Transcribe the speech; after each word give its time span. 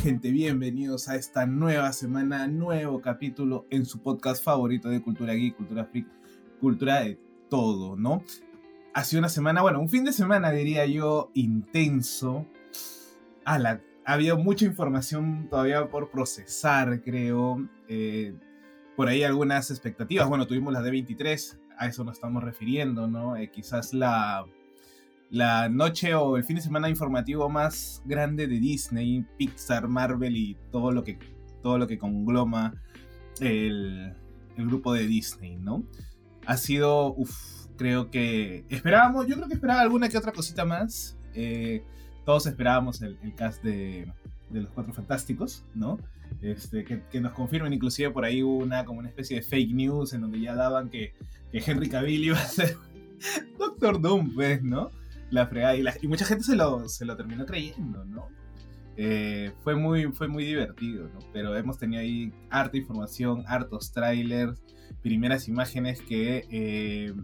Gente? 0.00 0.30
Bienvenidos 0.30 1.10
a 1.10 1.16
esta 1.16 1.44
nueva 1.44 1.92
semana, 1.92 2.46
nuevo 2.48 3.02
capítulo 3.02 3.66
en 3.68 3.84
su 3.84 4.00
podcast 4.00 4.42
favorito 4.42 4.88
de 4.88 5.02
cultura 5.02 5.34
geek, 5.34 5.54
cultura 5.56 5.84
freak, 5.84 6.06
cultura 6.58 7.00
de 7.00 7.20
todo, 7.50 7.96
¿no? 7.96 8.24
Ha 8.94 9.04
sido 9.04 9.20
una 9.20 9.28
semana, 9.28 9.60
bueno, 9.60 9.78
un 9.78 9.90
fin 9.90 10.04
de 10.04 10.14
semana 10.14 10.52
diría 10.52 10.86
yo 10.86 11.30
intenso. 11.34 12.46
Ah, 13.44 13.58
la, 13.58 13.82
ha 14.06 14.14
habido 14.14 14.38
mucha 14.38 14.64
información 14.64 15.48
todavía 15.50 15.90
por 15.90 16.10
procesar, 16.10 17.02
creo. 17.02 17.68
Eh, 17.86 18.34
por 18.96 19.08
ahí 19.08 19.22
algunas 19.22 19.70
expectativas. 19.70 20.26
Bueno, 20.30 20.46
tuvimos 20.46 20.72
la 20.72 20.80
D23, 20.80 21.58
a 21.76 21.88
eso 21.88 22.04
nos 22.04 22.16
estamos 22.16 22.42
refiriendo, 22.42 23.06
¿no? 23.06 23.36
Eh, 23.36 23.50
quizás 23.50 23.92
la, 23.92 24.46
la 25.30 25.68
noche 25.68 26.14
o 26.14 26.36
el 26.36 26.44
fin 26.44 26.56
de 26.56 26.62
semana 26.62 26.88
informativo 26.88 27.48
más 27.48 28.02
grande 28.04 28.48
de 28.48 28.58
Disney, 28.58 29.24
Pixar, 29.38 29.88
Marvel 29.88 30.36
y 30.36 30.56
todo 30.72 30.90
lo 30.90 31.04
que, 31.04 31.18
todo 31.62 31.78
lo 31.78 31.86
que 31.86 31.98
congloma 31.98 32.74
el, 33.40 34.12
el 34.56 34.66
grupo 34.66 34.92
de 34.92 35.06
Disney, 35.06 35.56
¿no? 35.56 35.84
Ha 36.46 36.56
sido, 36.56 37.14
uff, 37.14 37.66
creo 37.76 38.10
que 38.10 38.64
esperábamos, 38.68 39.26
yo 39.28 39.36
creo 39.36 39.48
que 39.48 39.54
esperaba 39.54 39.80
alguna 39.80 40.08
que 40.08 40.18
otra 40.18 40.32
cosita 40.32 40.64
más. 40.64 41.16
Eh, 41.34 41.84
todos 42.24 42.46
esperábamos 42.46 43.00
el, 43.02 43.16
el 43.22 43.34
cast 43.34 43.62
de, 43.62 44.12
de, 44.50 44.60
los 44.62 44.70
Cuatro 44.72 44.92
Fantásticos, 44.92 45.64
¿no? 45.74 45.98
Este, 46.42 46.84
que, 46.84 47.02
que, 47.04 47.20
nos 47.20 47.32
confirmen, 47.32 47.72
inclusive 47.72 48.10
por 48.10 48.24
ahí 48.24 48.42
una 48.42 48.84
como 48.84 48.98
una 48.98 49.08
especie 49.08 49.36
de 49.36 49.42
fake 49.42 49.72
news 49.72 50.12
en 50.12 50.22
donde 50.22 50.40
ya 50.40 50.54
daban 50.54 50.90
que, 50.90 51.14
que 51.52 51.62
Henry 51.64 51.88
Cavill 51.88 52.24
iba 52.24 52.38
a 52.38 52.44
ser 52.44 52.76
Doctor 53.58 54.00
Doom, 54.00 54.34
pues, 54.34 54.62
¿no? 54.62 54.90
La 55.30 55.46
fregada. 55.46 55.76
Y, 55.76 56.08
mucha 56.08 56.24
gente 56.24 56.44
se 56.44 56.56
lo, 56.56 56.88
se 56.88 57.04
lo 57.04 57.16
terminó 57.16 57.46
creyendo, 57.46 58.04
¿no? 58.04 58.28
Eh, 58.96 59.52
fue, 59.62 59.76
muy, 59.76 60.12
fue 60.12 60.28
muy 60.28 60.44
divertido, 60.44 61.08
¿no? 61.08 61.20
Pero 61.32 61.56
hemos 61.56 61.78
tenido 61.78 62.02
ahí 62.02 62.32
harta 62.50 62.76
información, 62.76 63.44
hartos 63.46 63.92
trailers, 63.92 64.60
primeras 65.02 65.48
imágenes 65.48 66.02
que 66.02 66.46
eh, 66.50 67.14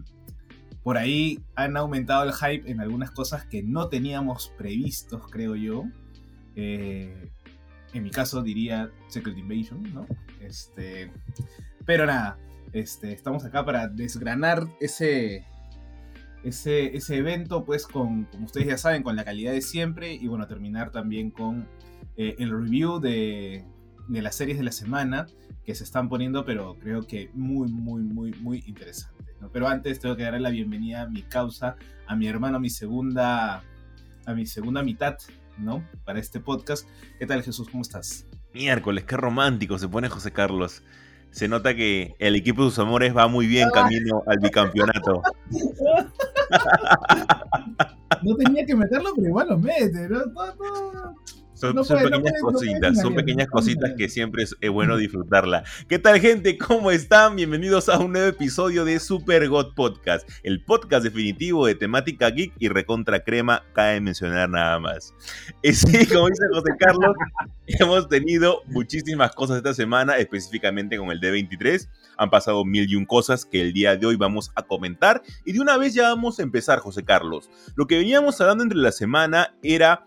por 0.83 0.97
ahí 0.97 1.39
han 1.55 1.75
aumentado 1.75 2.23
el 2.23 2.33
hype 2.33 2.71
en 2.71 2.79
algunas 2.79 3.11
cosas 3.11 3.45
que 3.45 3.61
no 3.61 3.89
teníamos 3.89 4.53
previstos, 4.57 5.29
creo 5.29 5.55
yo. 5.55 5.83
Eh, 6.55 7.29
en 7.93 8.03
mi 8.03 8.09
caso 8.09 8.41
diría 8.41 8.89
Secret 9.07 9.37
Invasion, 9.37 9.83
¿no? 9.93 10.07
Este, 10.39 11.11
pero 11.85 12.05
nada, 12.05 12.37
este, 12.73 13.11
estamos 13.11 13.43
acá 13.45 13.65
para 13.65 13.87
desgranar 13.87 14.67
ese, 14.79 15.45
ese, 16.47 16.95
ese 16.95 17.17
evento, 17.17 17.65
pues 17.65 17.85
con, 17.85 18.25
como 18.25 18.45
ustedes 18.45 18.67
ya 18.67 18.77
saben, 18.77 19.03
con 19.03 19.15
la 19.15 19.25
calidad 19.25 19.51
de 19.51 19.61
siempre 19.61 20.13
y 20.13 20.27
bueno, 20.27 20.47
terminar 20.47 20.91
también 20.91 21.29
con 21.29 21.67
eh, 22.15 22.35
el 22.39 22.51
review 22.51 22.99
de, 22.99 23.65
de, 24.07 24.21
las 24.21 24.35
series 24.35 24.57
de 24.57 24.63
la 24.63 24.71
semana 24.71 25.27
que 25.65 25.75
se 25.75 25.83
están 25.83 26.07
poniendo, 26.07 26.45
pero 26.45 26.77
creo 26.79 27.05
que 27.05 27.29
muy, 27.33 27.71
muy, 27.71 28.01
muy, 28.01 28.31
muy 28.39 28.63
interesantes. 28.65 29.35
¿no? 29.41 29.51
Pero 29.51 29.67
antes 29.67 29.99
tengo 29.99 30.15
que 30.15 30.23
darle 30.23 30.39
la 30.39 30.49
bienvenida 30.49 31.01
a 31.01 31.07
mi 31.07 31.23
causa, 31.23 31.75
a 32.07 32.15
mi 32.15 32.27
hermano, 32.27 32.57
a 32.57 32.59
mi 32.59 32.69
segunda, 32.69 33.63
a 34.25 34.33
mi 34.33 34.45
segunda 34.45 34.81
mitad, 34.83 35.17
¿no? 35.57 35.85
Para 36.05 36.19
este 36.19 36.39
podcast. 36.39 36.87
¿Qué 37.19 37.25
tal 37.25 37.43
Jesús? 37.43 37.67
¿Cómo 37.69 37.81
estás? 37.81 38.25
Miércoles, 38.53 39.03
qué 39.03 39.17
romántico 39.17 39.77
se 39.77 39.89
pone 39.89 40.07
José 40.07 40.31
Carlos 40.31 40.81
se 41.31 41.47
nota 41.47 41.75
que 41.75 42.15
el 42.19 42.35
equipo 42.35 42.63
de 42.63 42.69
sus 42.69 42.79
amores 42.79 43.15
va 43.15 43.27
muy 43.27 43.45
bien 43.45 43.69
camino 43.69 44.23
al 44.25 44.39
bicampeonato. 44.39 45.21
No 48.23 48.35
tenía 48.35 48.65
que 48.65 48.75
meterlo, 48.75 49.11
pero 49.15 49.27
igual 49.27 49.49
lo 49.49 49.57
mete. 49.57 50.09
¿no? 50.09 50.25
No. 50.25 51.06
Son, 51.57 51.73
no 51.73 51.83
son, 51.83 51.97
puede, 51.97 52.11
pequeñas 52.11 52.33
no 52.39 52.51
puede, 52.51 52.67
cositas, 52.67 53.01
son 53.01 53.15
pequeñas 53.15 53.47
cositas 53.47 53.91
que 53.97 54.09
siempre 54.09 54.43
es, 54.43 54.55
es, 54.61 54.69
bueno 54.69 54.95
disfrutarla. 54.95 55.63
¿Qué 55.89 55.97
tal 55.97 56.19
gente? 56.19 56.55
¿Cómo 56.55 56.91
están? 56.91 57.35
Bienvenidos 57.35 57.89
a 57.89 57.97
un 57.97 58.11
nuevo 58.11 58.27
episodio 58.27 58.85
de 58.85 58.99
Super 58.99 59.49
God 59.49 59.73
Podcast, 59.73 60.29
el 60.43 60.63
podcast 60.63 61.03
definitivo 61.03 61.65
de 61.65 61.73
temática 61.73 62.29
geek 62.29 62.53
y 62.59 62.67
recontra 62.67 63.23
crema, 63.23 63.63
cabe 63.73 63.99
mencionar 64.01 64.51
nada 64.51 64.79
más. 64.79 65.15
Y 65.63 65.73
sí, 65.73 66.05
como 66.05 66.27
dice 66.27 66.43
José 66.53 66.73
Carlos, 66.77 67.15
hemos 67.65 68.07
tenido 68.07 68.61
muchísimas 68.67 69.33
cosas 69.33 69.57
esta 69.57 69.73
semana, 69.73 70.17
específicamente 70.17 70.99
con 70.99 71.09
el 71.09 71.19
D23. 71.19 71.89
Han 72.17 72.29
pasado 72.29 72.65
mil 72.65 72.87
y 72.87 72.93
un 72.93 73.05
cosas 73.05 73.45
que 73.45 73.61
el 73.61 73.73
día 73.73 73.95
de 73.95 74.05
hoy 74.05 74.15
vamos 74.15 74.51
a 74.53 74.61
comentar. 74.61 75.23
Y 75.43 75.53
de 75.53 75.59
una 75.59 75.75
vez 75.77 75.95
ya 75.95 76.09
vamos 76.09 76.37
a 76.37 76.43
empezar, 76.43 76.77
José 76.77 77.03
Carlos. 77.03 77.49
Lo 77.75 77.87
que 77.87 77.97
veníamos 77.97 78.39
hablando 78.41 78.63
entre 78.63 78.77
la 78.77 78.91
semana 78.91 79.55
era 79.63 80.05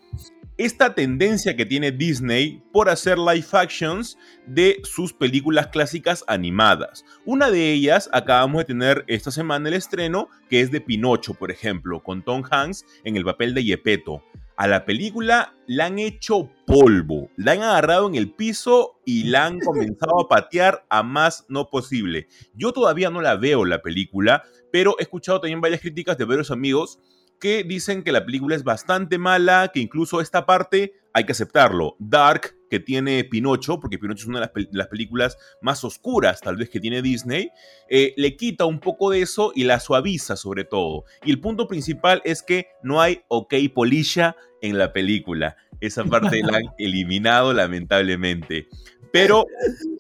esta 0.61 0.95
tendencia 0.95 1.57
que 1.57 1.65
tiene 1.65 1.91
Disney 1.91 2.63
por 2.71 2.91
hacer 2.91 3.19
live 3.19 3.47
actions 3.53 4.19
de 4.47 4.79
sus 4.85 5.15
películas 5.15 5.69
clásicas 5.69 6.23
animadas. 6.27 7.03
Una 7.25 7.51
de 7.51 7.73
ellas 7.73 8.11
acabamos 8.13 8.59
de 8.59 8.65
tener 8.67 9.05
esta 9.07 9.31
semana 9.31 9.71
el 9.71 9.75
estreno, 9.75 10.29
que 10.51 10.61
es 10.61 10.71
de 10.71 10.83
Pinocho, 10.83 11.33
por 11.33 11.51
ejemplo, 11.51 12.03
con 12.03 12.23
Tom 12.23 12.43
Hanks 12.51 12.85
en 13.05 13.17
el 13.17 13.25
papel 13.25 13.55
de 13.55 13.65
Yepeto. 13.65 14.23
A 14.55 14.69
la 14.69 14.85
película 14.85 15.55
la 15.67 15.87
han 15.87 15.99
hecho 15.99 16.51
polvo, 16.67 17.31
la 17.39 17.53
han 17.53 17.63
agarrado 17.63 18.07
en 18.07 18.15
el 18.15 18.31
piso 18.31 19.01
y 19.07 19.25
la 19.25 19.47
han 19.47 19.61
comenzado 19.65 20.21
a 20.21 20.29
patear 20.29 20.85
a 20.91 21.03
más 21.03 21.47
no 21.49 21.71
posible. 21.71 22.29
Yo 22.53 22.73
todavía 22.73 23.09
no 23.09 23.23
la 23.23 23.37
veo 23.37 23.65
la 23.65 23.81
película, 23.81 24.43
pero 24.71 24.95
he 24.99 25.05
escuchado 25.05 25.41
también 25.41 25.63
varias 25.63 25.81
críticas 25.81 26.19
de 26.19 26.27
varios 26.27 26.51
amigos 26.51 26.99
que 27.41 27.65
dicen 27.65 28.03
que 28.03 28.13
la 28.13 28.25
película 28.25 28.55
es 28.55 28.65
bastante 28.65 29.19
mala, 29.19 29.71
que 29.73 29.81
incluso 29.81 30.21
esta 30.21 30.47
parte 30.47 30.95
hay 31.13 31.25
que 31.25 31.33
aceptarlo. 31.33 31.97
Dark, 31.99 32.55
que 32.69 32.79
tiene 32.79 33.25
Pinocho, 33.25 33.81
porque 33.81 33.99
Pinocho 33.99 34.23
es 34.23 34.29
una 34.29 34.39
de 34.39 34.47
las, 34.47 34.51
pe 34.51 34.69
las 34.71 34.87
películas 34.89 35.37
más 35.61 35.83
oscuras 35.83 36.41
tal 36.41 36.57
vez 36.57 36.71
que 36.71 36.81
tiene 36.81 37.03
Disney, 37.03 37.51
eh, 37.89 38.15
le 38.17 38.37
quita 38.37 38.65
un 38.65 38.79
poco 38.79 39.11
de 39.11 39.23
eso 39.23 39.53
y 39.55 39.65
la 39.65 39.81
suaviza 39.81 40.37
sobre 40.37 40.65
todo. 40.65 41.05
Y 41.25 41.31
el 41.31 41.41
punto 41.41 41.67
principal 41.67 42.23
es 42.25 42.43
que 42.43 42.69
no 42.83 43.01
hay 43.01 43.23
ok 43.29 43.55
polisha 43.75 44.37
en 44.63 44.79
la 44.79 44.93
película. 44.93 45.57
Esa 45.81 46.05
parte 46.05 46.43
la 46.43 46.59
han 46.59 46.63
eliminado 46.79 47.53
lamentablemente. 47.53 48.69
Pero 49.13 49.47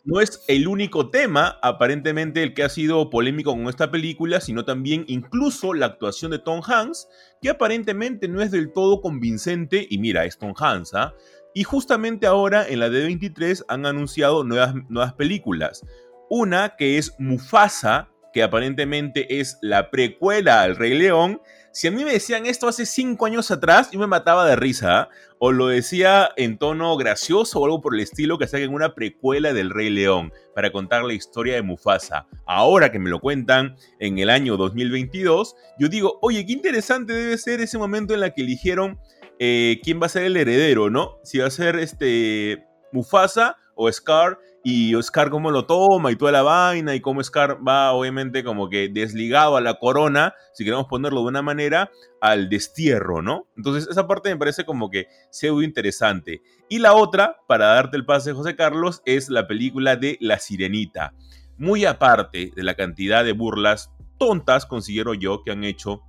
no 0.04 0.20
es 0.20 0.42
el 0.46 0.68
único 0.68 1.10
tema, 1.10 1.58
aparentemente, 1.62 2.42
el 2.42 2.54
que 2.54 2.62
ha 2.62 2.68
sido 2.68 3.10
polémico 3.10 3.52
con 3.52 3.68
esta 3.68 3.90
película, 3.90 4.40
sino 4.40 4.64
también 4.64 5.04
incluso 5.08 5.74
la 5.74 5.86
actuación 5.86 6.30
de 6.30 6.38
Tom 6.38 6.60
Hanks, 6.64 7.08
que 7.42 7.50
aparentemente 7.50 8.28
no 8.28 8.40
es 8.40 8.50
del 8.50 8.72
todo 8.72 9.00
convincente, 9.00 9.86
y 9.90 9.98
mira, 9.98 10.24
es 10.24 10.38
Tom 10.38 10.54
Hanks, 10.56 10.94
¿ah? 10.94 11.14
Y 11.54 11.64
justamente 11.64 12.26
ahora 12.26 12.66
en 12.68 12.78
la 12.78 12.88
D23 12.88 13.64
han 13.68 13.84
anunciado 13.84 14.44
nuevas, 14.44 14.74
nuevas 14.88 15.14
películas. 15.14 15.84
Una 16.28 16.76
que 16.76 16.96
es 16.96 17.14
Mufasa, 17.18 18.08
que 18.32 18.44
aparentemente 18.44 19.40
es 19.40 19.58
la 19.60 19.90
precuela 19.90 20.62
al 20.62 20.76
Rey 20.76 20.96
León. 20.96 21.40
Si 21.72 21.88
a 21.88 21.90
mí 21.90 22.04
me 22.04 22.12
decían 22.12 22.46
esto 22.46 22.68
hace 22.68 22.86
cinco 22.86 23.26
años 23.26 23.50
atrás, 23.50 23.90
yo 23.90 23.98
me 23.98 24.06
mataba 24.06 24.46
de 24.46 24.54
risa. 24.54 25.08
O 25.42 25.52
lo 25.52 25.68
decía 25.68 26.28
en 26.36 26.58
tono 26.58 26.94
gracioso 26.98 27.60
o 27.60 27.64
algo 27.64 27.80
por 27.80 27.94
el 27.94 28.00
estilo, 28.00 28.36
que 28.36 28.46
saquen 28.46 28.74
una 28.74 28.94
precuela 28.94 29.54
del 29.54 29.70
Rey 29.70 29.88
León 29.88 30.34
para 30.54 30.70
contar 30.70 31.02
la 31.02 31.14
historia 31.14 31.54
de 31.54 31.62
Mufasa. 31.62 32.26
Ahora 32.44 32.92
que 32.92 32.98
me 32.98 33.08
lo 33.08 33.20
cuentan 33.20 33.74
en 34.00 34.18
el 34.18 34.28
año 34.28 34.58
2022, 34.58 35.56
yo 35.78 35.88
digo, 35.88 36.18
oye, 36.20 36.44
qué 36.44 36.52
interesante 36.52 37.14
debe 37.14 37.38
ser 37.38 37.62
ese 37.62 37.78
momento 37.78 38.12
en 38.12 38.22
el 38.22 38.34
que 38.34 38.42
eligieron 38.42 38.98
eh, 39.38 39.80
quién 39.82 39.98
va 39.98 40.06
a 40.06 40.10
ser 40.10 40.24
el 40.24 40.36
heredero, 40.36 40.90
¿no? 40.90 41.16
Si 41.24 41.38
va 41.38 41.46
a 41.46 41.50
ser 41.50 41.76
este 41.76 42.66
Mufasa 42.92 43.56
o 43.74 43.90
Scar 43.90 44.38
y 44.62 44.94
Scar 45.02 45.30
cómo 45.30 45.50
lo 45.50 45.66
toma 45.66 46.12
y 46.12 46.16
toda 46.16 46.32
la 46.32 46.42
vaina 46.42 46.94
y 46.94 47.00
cómo 47.00 47.22
Scar 47.22 47.66
va 47.66 47.92
obviamente 47.92 48.44
como 48.44 48.68
que 48.68 48.88
desligado 48.88 49.56
a 49.56 49.60
la 49.60 49.74
corona, 49.74 50.34
si 50.52 50.64
queremos 50.64 50.86
ponerlo 50.86 51.22
de 51.22 51.28
una 51.28 51.42
manera, 51.42 51.90
al 52.20 52.48
destierro, 52.48 53.22
¿no? 53.22 53.46
Entonces 53.56 53.88
esa 53.90 54.06
parte 54.06 54.28
me 54.28 54.36
parece 54.36 54.64
como 54.64 54.90
que 54.90 55.06
pseudo 55.30 55.62
interesante. 55.62 56.42
Y 56.68 56.78
la 56.78 56.94
otra, 56.94 57.38
para 57.48 57.66
darte 57.66 57.96
el 57.96 58.04
pase 58.04 58.32
José 58.32 58.54
Carlos, 58.56 59.02
es 59.06 59.28
la 59.30 59.46
película 59.46 59.96
de 59.96 60.18
La 60.20 60.38
Sirenita. 60.38 61.14
Muy 61.56 61.84
aparte 61.84 62.52
de 62.54 62.62
la 62.62 62.74
cantidad 62.74 63.24
de 63.24 63.32
burlas 63.32 63.90
tontas, 64.18 64.66
considero 64.66 65.14
yo, 65.14 65.42
que 65.42 65.52
han 65.52 65.64
hecho 65.64 66.02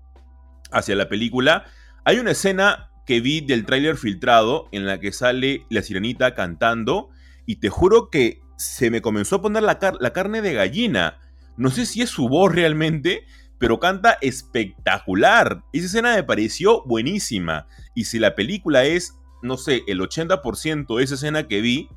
hacia 0.71 0.95
la 0.95 1.07
película, 1.07 1.65
hay 2.03 2.19
una 2.19 2.31
escena 2.31 2.91
que 3.05 3.21
vi 3.21 3.41
del 3.41 3.65
tráiler 3.65 3.97
filtrado 3.97 4.67
en 4.71 4.85
la 4.85 4.99
que 4.99 5.11
sale 5.11 5.65
La 5.69 5.81
Sirenita 5.81 6.33
cantando 6.33 7.09
y 7.51 7.57
te 7.57 7.67
juro 7.67 8.09
que 8.09 8.39
se 8.55 8.89
me 8.89 9.01
comenzó 9.01 9.35
a 9.35 9.41
poner 9.41 9.63
la, 9.63 9.77
la 9.99 10.13
carne 10.13 10.41
de 10.41 10.53
gallina. 10.53 11.19
No 11.57 11.69
sé 11.69 11.85
si 11.85 12.01
es 12.01 12.09
su 12.09 12.29
voz 12.29 12.49
realmente, 12.55 13.25
pero 13.57 13.77
canta 13.77 14.17
espectacular. 14.21 15.61
Esa 15.73 15.87
escena 15.87 16.15
me 16.15 16.23
pareció 16.23 16.81
buenísima. 16.85 17.67
Y 17.93 18.05
si 18.05 18.19
la 18.19 18.35
película 18.35 18.85
es, 18.85 19.19
no 19.41 19.57
sé, 19.57 19.83
el 19.87 19.99
80% 19.99 20.97
de 20.97 21.03
esa 21.03 21.15
escena 21.15 21.49
que 21.49 21.59
vi, 21.59 21.89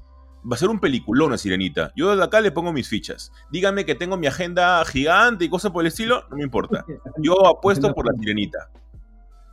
va 0.43 0.57
a 0.57 0.59
ser 0.59 0.71
un 0.71 0.81
peliculón 0.81 1.33
a 1.33 1.39
Sirenita. 1.39 1.93
Yo 1.95 2.11
desde 2.11 2.25
acá 2.25 2.41
le 2.41 2.51
pongo 2.51 2.73
mis 2.73 2.89
fichas. 2.89 3.31
Díganme 3.53 3.85
que 3.85 3.95
tengo 3.95 4.17
mi 4.17 4.27
agenda 4.27 4.85
gigante 4.87 5.45
y 5.45 5.49
cosas 5.49 5.71
por 5.71 5.85
el 5.85 5.87
estilo, 5.87 6.25
no 6.31 6.37
me 6.37 6.43
importa. 6.43 6.85
Yo 7.23 7.47
apuesto 7.47 7.95
por 7.95 8.07
la 8.07 8.19
Sirenita. 8.19 8.73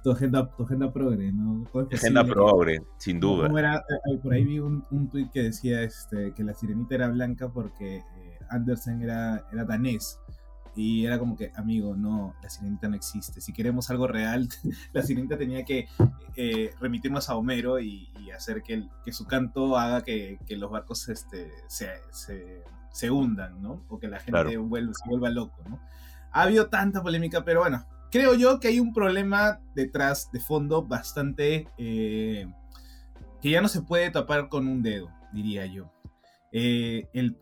Tu 0.03 0.11
agenda, 0.11 0.49
tu 0.55 0.63
agenda 0.63 0.91
progre, 0.91 1.31
¿no? 1.31 1.63
Agenda 1.91 2.23
progre, 2.23 2.81
sin 2.97 3.19
duda. 3.19 3.47
Eh, 3.47 4.17
por 4.21 4.33
ahí 4.33 4.43
vi 4.43 4.59
un, 4.59 4.83
un 4.89 5.09
tuit 5.09 5.31
que 5.31 5.43
decía 5.43 5.83
este, 5.83 6.33
que 6.33 6.43
la 6.43 6.53
Sirenita 6.55 6.95
era 6.95 7.07
blanca 7.09 7.49
porque 7.49 7.97
eh, 7.97 8.39
Andersen 8.49 9.01
era, 9.01 9.45
era 9.51 9.63
danés. 9.63 10.19
Y 10.75 11.05
era 11.05 11.19
como 11.19 11.35
que, 11.35 11.51
amigo, 11.55 11.95
no, 11.95 12.33
la 12.41 12.49
sirenita 12.49 12.87
no 12.87 12.95
existe. 12.95 13.41
Si 13.41 13.51
queremos 13.51 13.89
algo 13.89 14.07
real, 14.07 14.47
la 14.93 15.01
sirenita 15.01 15.37
tenía 15.37 15.65
que 15.65 15.87
eh, 16.35 16.73
remitirnos 16.79 17.29
a 17.29 17.35
Homero 17.35 17.79
y, 17.79 18.09
hacer 18.33 18.63
que, 18.63 18.87
que, 19.03 19.11
su 19.11 19.25
canto 19.25 19.77
haga 19.77 20.03
que, 20.03 20.39
que 20.47 20.55
los 20.55 20.71
barcos 20.71 21.09
este, 21.09 21.51
se, 21.67 21.89
se, 22.11 22.63
se, 22.89 23.11
hundan, 23.11 23.61
¿no? 23.61 23.83
O 23.89 23.99
que 23.99 24.07
la 24.07 24.21
gente 24.21 24.55
vuelva, 24.55 24.93
se 24.93 25.09
vuelva 25.09 25.29
loco, 25.29 25.61
¿no? 25.67 25.81
Ha 26.31 26.43
habido 26.43 26.69
tanta 26.69 27.03
polémica, 27.03 27.43
pero 27.43 27.59
bueno, 27.59 27.85
creo 28.11 28.35
yo 28.35 28.59
que 28.59 28.67
hay 28.69 28.79
un 28.79 28.93
problema 28.93 29.59
detrás, 29.75 30.31
de 30.31 30.39
fondo, 30.39 30.83
bastante... 30.83 31.67
Eh, 31.77 32.45
que 33.41 33.49
ya 33.49 33.61
no 33.61 33.67
se 33.67 33.81
puede 33.81 34.11
tapar 34.11 34.49
con 34.49 34.67
un 34.67 34.83
dedo, 34.83 35.09
diría 35.33 35.65
yo. 35.65 35.91
Eh, 36.51 37.07
el, 37.13 37.39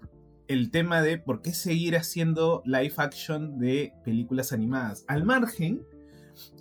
el 0.48 0.72
tema 0.72 1.02
de 1.02 1.18
por 1.18 1.42
qué 1.42 1.52
seguir 1.52 1.98
haciendo 1.98 2.64
live 2.66 2.94
action 2.98 3.60
de 3.60 3.94
películas 4.04 4.54
animadas. 4.54 5.04
Al 5.08 5.26
margen 5.26 5.82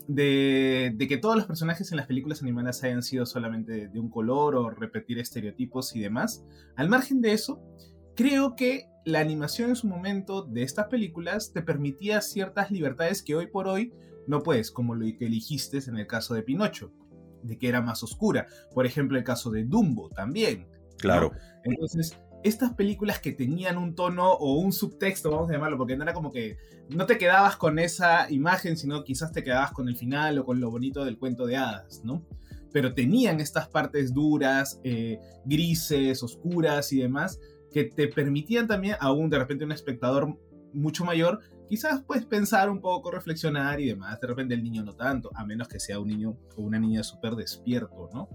de, 0.08 0.96
que 1.08 1.16
todos 1.18 1.36
los 1.36 1.46
personajes 1.46 1.90
en 1.92 1.96
las 1.96 2.06
películas 2.06 2.42
animadas 2.42 2.82
hayan 2.84 3.02
sido 3.02 3.26
solamente 3.26 3.88
de 3.88 4.00
un 4.00 4.10
color 4.10 4.56
o 4.56 4.70
repetir 4.70 5.18
estereotipos 5.18 5.94
y 5.94 6.00
demás, 6.00 6.44
al 6.76 6.88
margen 6.88 7.20
de 7.20 7.32
eso, 7.32 7.62
creo 8.14 8.56
que 8.56 8.88
la 9.08 9.20
animación 9.20 9.70
en 9.70 9.76
su 9.76 9.88
momento 9.88 10.42
de 10.42 10.62
estas 10.62 10.88
películas 10.88 11.52
te 11.52 11.62
permitía 11.62 12.20
ciertas 12.20 12.70
libertades 12.70 13.22
que 13.22 13.34
hoy 13.34 13.46
por 13.46 13.66
hoy 13.66 13.94
no 14.26 14.42
puedes, 14.42 14.70
como 14.70 14.94
lo 14.94 15.06
que 15.16 15.26
elegiste 15.26 15.78
en 15.86 15.96
el 15.96 16.06
caso 16.06 16.34
de 16.34 16.42
Pinocho, 16.42 16.92
de 17.42 17.56
que 17.56 17.68
era 17.68 17.80
más 17.80 18.02
oscura. 18.02 18.46
Por 18.74 18.84
ejemplo, 18.84 19.16
el 19.16 19.24
caso 19.24 19.50
de 19.50 19.64
Dumbo 19.64 20.10
también. 20.10 20.68
Claro. 20.98 21.32
Entonces, 21.64 22.18
estas 22.44 22.74
películas 22.74 23.18
que 23.18 23.32
tenían 23.32 23.78
un 23.78 23.94
tono 23.94 24.30
o 24.30 24.58
un 24.58 24.72
subtexto, 24.72 25.30
vamos 25.30 25.48
a 25.48 25.54
llamarlo, 25.54 25.78
porque 25.78 25.96
no 25.96 26.02
era 26.02 26.12
como 26.12 26.30
que 26.30 26.58
no 26.90 27.06
te 27.06 27.16
quedabas 27.16 27.56
con 27.56 27.78
esa 27.78 28.30
imagen, 28.30 28.76
sino 28.76 29.04
quizás 29.04 29.32
te 29.32 29.42
quedabas 29.42 29.72
con 29.72 29.88
el 29.88 29.96
final 29.96 30.38
o 30.38 30.44
con 30.44 30.60
lo 30.60 30.70
bonito 30.70 31.06
del 31.06 31.18
cuento 31.18 31.46
de 31.46 31.56
hadas, 31.56 32.02
¿no? 32.04 32.26
Pero 32.72 32.92
tenían 32.92 33.40
estas 33.40 33.68
partes 33.68 34.12
duras, 34.12 34.78
eh, 34.84 35.18
grises, 35.46 36.22
oscuras 36.22 36.92
y 36.92 36.98
demás, 36.98 37.40
que 37.72 37.84
te 37.84 38.08
permitían 38.08 38.66
también, 38.66 38.96
aún 39.00 39.30
de 39.30 39.38
repente 39.38 39.64
un 39.64 39.72
espectador 39.72 40.38
mucho 40.72 41.04
mayor, 41.04 41.40
quizás 41.68 42.02
pues 42.06 42.24
pensar 42.24 42.70
un 42.70 42.80
poco, 42.80 43.10
reflexionar 43.10 43.80
y 43.80 43.86
demás. 43.86 44.20
De 44.20 44.26
repente 44.26 44.54
el 44.54 44.62
niño 44.62 44.84
no 44.84 44.94
tanto, 44.94 45.30
a 45.34 45.44
menos 45.44 45.68
que 45.68 45.80
sea 45.80 45.98
un 45.98 46.08
niño 46.08 46.36
o 46.56 46.62
una 46.62 46.78
niña 46.78 47.02
súper 47.02 47.34
despierto, 47.34 48.08
¿no? 48.12 48.28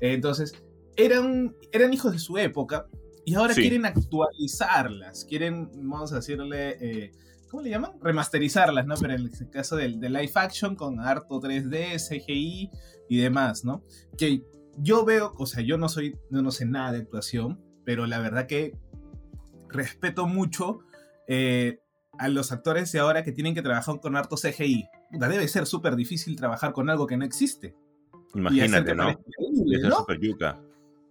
entonces, 0.00 0.54
eran, 0.96 1.54
eran 1.72 1.92
hijos 1.92 2.12
de 2.12 2.18
su 2.18 2.36
época, 2.38 2.86
y 3.24 3.34
ahora 3.34 3.54
quieren 3.54 3.84
actualizarlas, 3.84 5.24
quieren, 5.24 5.70
vamos 5.74 6.12
a 6.12 6.16
decirle, 6.16 6.76
eh, 6.80 7.12
¿cómo 7.48 7.62
le 7.62 7.70
llaman? 7.70 7.92
Remasterizarlas, 8.00 8.86
¿no? 8.86 8.94
Pero 8.96 9.14
en 9.14 9.20
el 9.20 9.50
caso 9.50 9.76
del, 9.76 10.00
live 10.00 10.32
action 10.34 10.74
con 10.74 11.00
harto 11.00 11.40
3D, 11.40 11.96
CGI 11.96 12.70
y 13.08 13.18
demás, 13.18 13.64
¿no? 13.64 13.84
Que 14.16 14.42
yo 14.78 15.04
veo, 15.04 15.34
o 15.36 15.46
sea, 15.46 15.62
yo 15.62 15.76
no 15.76 15.88
soy, 15.88 16.16
no, 16.30 16.50
sé 16.50 16.64
nada 16.64 16.92
de 16.92 16.98
actuación, 17.00 17.60
pero 17.84 18.06
la 18.06 18.18
verdad 18.18 18.46
que 18.46 18.76
respeto 19.68 20.26
mucho 20.26 20.80
eh, 21.28 21.80
a 22.18 22.28
los 22.28 22.52
actores 22.52 22.90
de 22.92 22.98
ahora 22.98 23.22
que 23.22 23.32
tienen 23.32 23.54
que 23.54 23.62
trabajar 23.62 24.00
con 24.00 24.16
harto 24.16 24.36
CGI. 24.36 24.88
debe 25.10 25.48
ser 25.48 25.66
súper 25.66 25.96
difícil 25.96 26.36
trabajar 26.36 26.72
con 26.72 26.90
algo 26.90 27.06
que 27.06 27.16
no 27.16 27.24
existe. 27.24 27.76
Imagínate, 28.34 28.94
¿no? 28.94 29.10
Es 29.10 29.94
súper 29.94 30.20
yuca. 30.20 30.60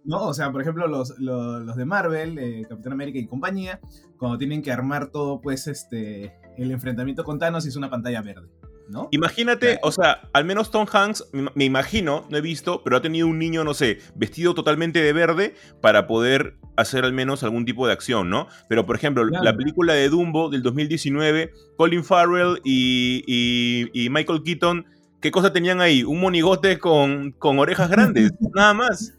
¿no? 0.04 0.26
O 0.26 0.34
sea, 0.34 0.50
por 0.52 0.62
ejemplo, 0.62 0.86
los, 0.86 1.18
los, 1.18 1.76
de 1.76 1.84
Marvel, 1.84 2.38
eh, 2.38 2.66
Capitán 2.68 2.92
América 2.92 3.18
y 3.18 3.26
compañía, 3.26 3.80
cuando 4.18 4.38
tienen 4.38 4.62
que 4.62 4.72
armar 4.72 5.10
todo, 5.10 5.40
pues, 5.40 5.66
este, 5.66 6.38
el 6.56 6.70
enfrentamiento 6.70 7.24
con 7.24 7.38
Thanos 7.38 7.66
es 7.66 7.76
una 7.76 7.90
pantalla 7.90 8.22
verde, 8.22 8.48
¿no? 8.90 9.08
Imagínate, 9.12 9.78
o 9.82 9.92
sea, 9.92 10.28
al 10.32 10.44
menos 10.44 10.70
Tom 10.70 10.86
Hanks, 10.90 11.30
me 11.32 11.64
imagino, 11.64 12.26
no 12.28 12.36
he 12.36 12.40
visto, 12.40 12.82
pero 12.84 12.96
ha 12.96 13.02
tenido 13.02 13.26
un 13.26 13.38
niño, 13.38 13.64
no 13.64 13.74
sé, 13.74 13.98
vestido 14.14 14.54
totalmente 14.54 15.00
de 15.00 15.12
verde 15.12 15.54
para 15.80 16.06
poder 16.06 16.56
hacer 16.76 17.04
al 17.04 17.12
menos 17.12 17.42
algún 17.42 17.64
tipo 17.64 17.86
de 17.86 17.92
acción, 17.92 18.30
¿no? 18.30 18.48
Pero, 18.68 18.86
por 18.86 18.96
ejemplo, 18.96 19.24
la 19.24 19.56
película 19.56 19.94
de 19.94 20.08
Dumbo 20.08 20.50
del 20.50 20.62
2019, 20.62 21.52
Colin 21.76 22.04
Farrell 22.04 22.60
y, 22.64 23.22
y, 23.26 23.90
y 23.92 24.10
Michael 24.10 24.42
Keaton, 24.42 24.86
¿qué 25.20 25.30
cosa 25.30 25.52
tenían 25.52 25.80
ahí? 25.80 26.02
Un 26.02 26.20
monigote 26.20 26.78
con, 26.78 27.32
con 27.32 27.58
orejas 27.58 27.90
grandes, 27.90 28.32
nada 28.54 28.74
más. 28.74 29.16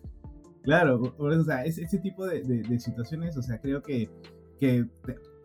Claro, 0.63 1.15
por 1.17 1.31
eso, 1.31 1.41
o 1.41 1.45
sea, 1.45 1.63
ese, 1.65 1.97
tipo 1.99 2.25
de, 2.25 2.79
situaciones, 2.79 3.35
o 3.37 3.41
sea, 3.41 3.59
creo 3.59 3.81
que, 3.81 4.09
que 4.59 4.85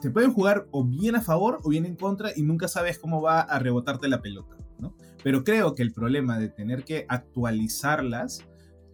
se 0.07 0.13
pueden 0.13 0.33
jugar 0.33 0.69
o 0.71 0.85
bien 0.85 1.17
a 1.17 1.21
favor 1.21 1.59
o 1.65 1.69
bien 1.69 1.85
en 1.85 1.97
contra 1.97 2.31
y 2.37 2.43
nunca 2.45 2.69
sabes 2.69 2.97
cómo 2.97 3.21
va 3.21 3.41
a 3.41 3.59
rebotarte 3.59 4.07
la 4.07 4.23
pelota, 4.23 4.57
¿no? 4.79 4.95
Pero 5.25 5.43
creo 5.43 5.75
que 5.75 5.83
el 5.83 5.93
problema 5.93 6.39
de 6.39 6.49
tener 6.49 6.85
que 6.85 7.07
actualizarlas 7.09 8.45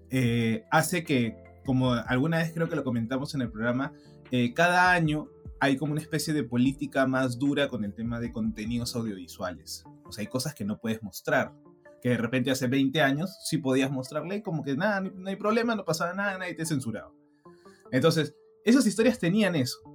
eh, 0.09 0.65
hace 0.71 1.05
que, 1.05 1.37
como 1.67 1.93
alguna 1.93 2.39
vez 2.39 2.55
creo 2.55 2.67
que 2.71 2.77
lo 2.77 2.83
comentamos 2.83 3.35
en 3.35 3.43
el 3.43 3.51
programa, 3.51 3.93
eh, 4.31 4.55
cada 4.55 4.91
año 4.91 5.29
hay 5.61 5.77
como 5.77 5.93
una 5.93 6.01
especie 6.01 6.33
de 6.33 6.45
política 6.45 7.07
más 7.07 7.39
dura 7.39 7.69
con 7.69 7.85
el 7.85 7.93
tema 7.93 8.19
de 8.19 8.33
contenidos 8.33 8.97
audiovisuales. 8.97 9.85
O 10.07 10.13
sea, 10.13 10.23
hay 10.23 10.29
cosas 10.29 10.55
que 10.55 10.65
no 10.65 10.79
puedes 10.79 11.03
mostrar, 11.03 11.53
que 12.01 12.09
de 12.09 12.17
repente 12.17 12.51
hace 12.51 12.69
20 12.69 13.03
años 13.03 13.37
sí 13.45 13.59
podías 13.59 13.91
mostrarle 13.91 14.43
como 14.43 14.65
que 14.65 14.79
nada, 14.79 15.03
no 15.03 15.29
hay 15.29 15.37
problema, 15.37 15.75
no 15.75 15.85
pasaba 15.85 16.15
nada, 16.15 16.39
nadie 16.39 16.55
te 16.55 16.65
censuraba. 16.65 17.13
Entonces, 17.91 18.35
esas 18.65 18.87
historias 18.87 19.19
tenían 19.19 19.55
eso, 19.57 19.92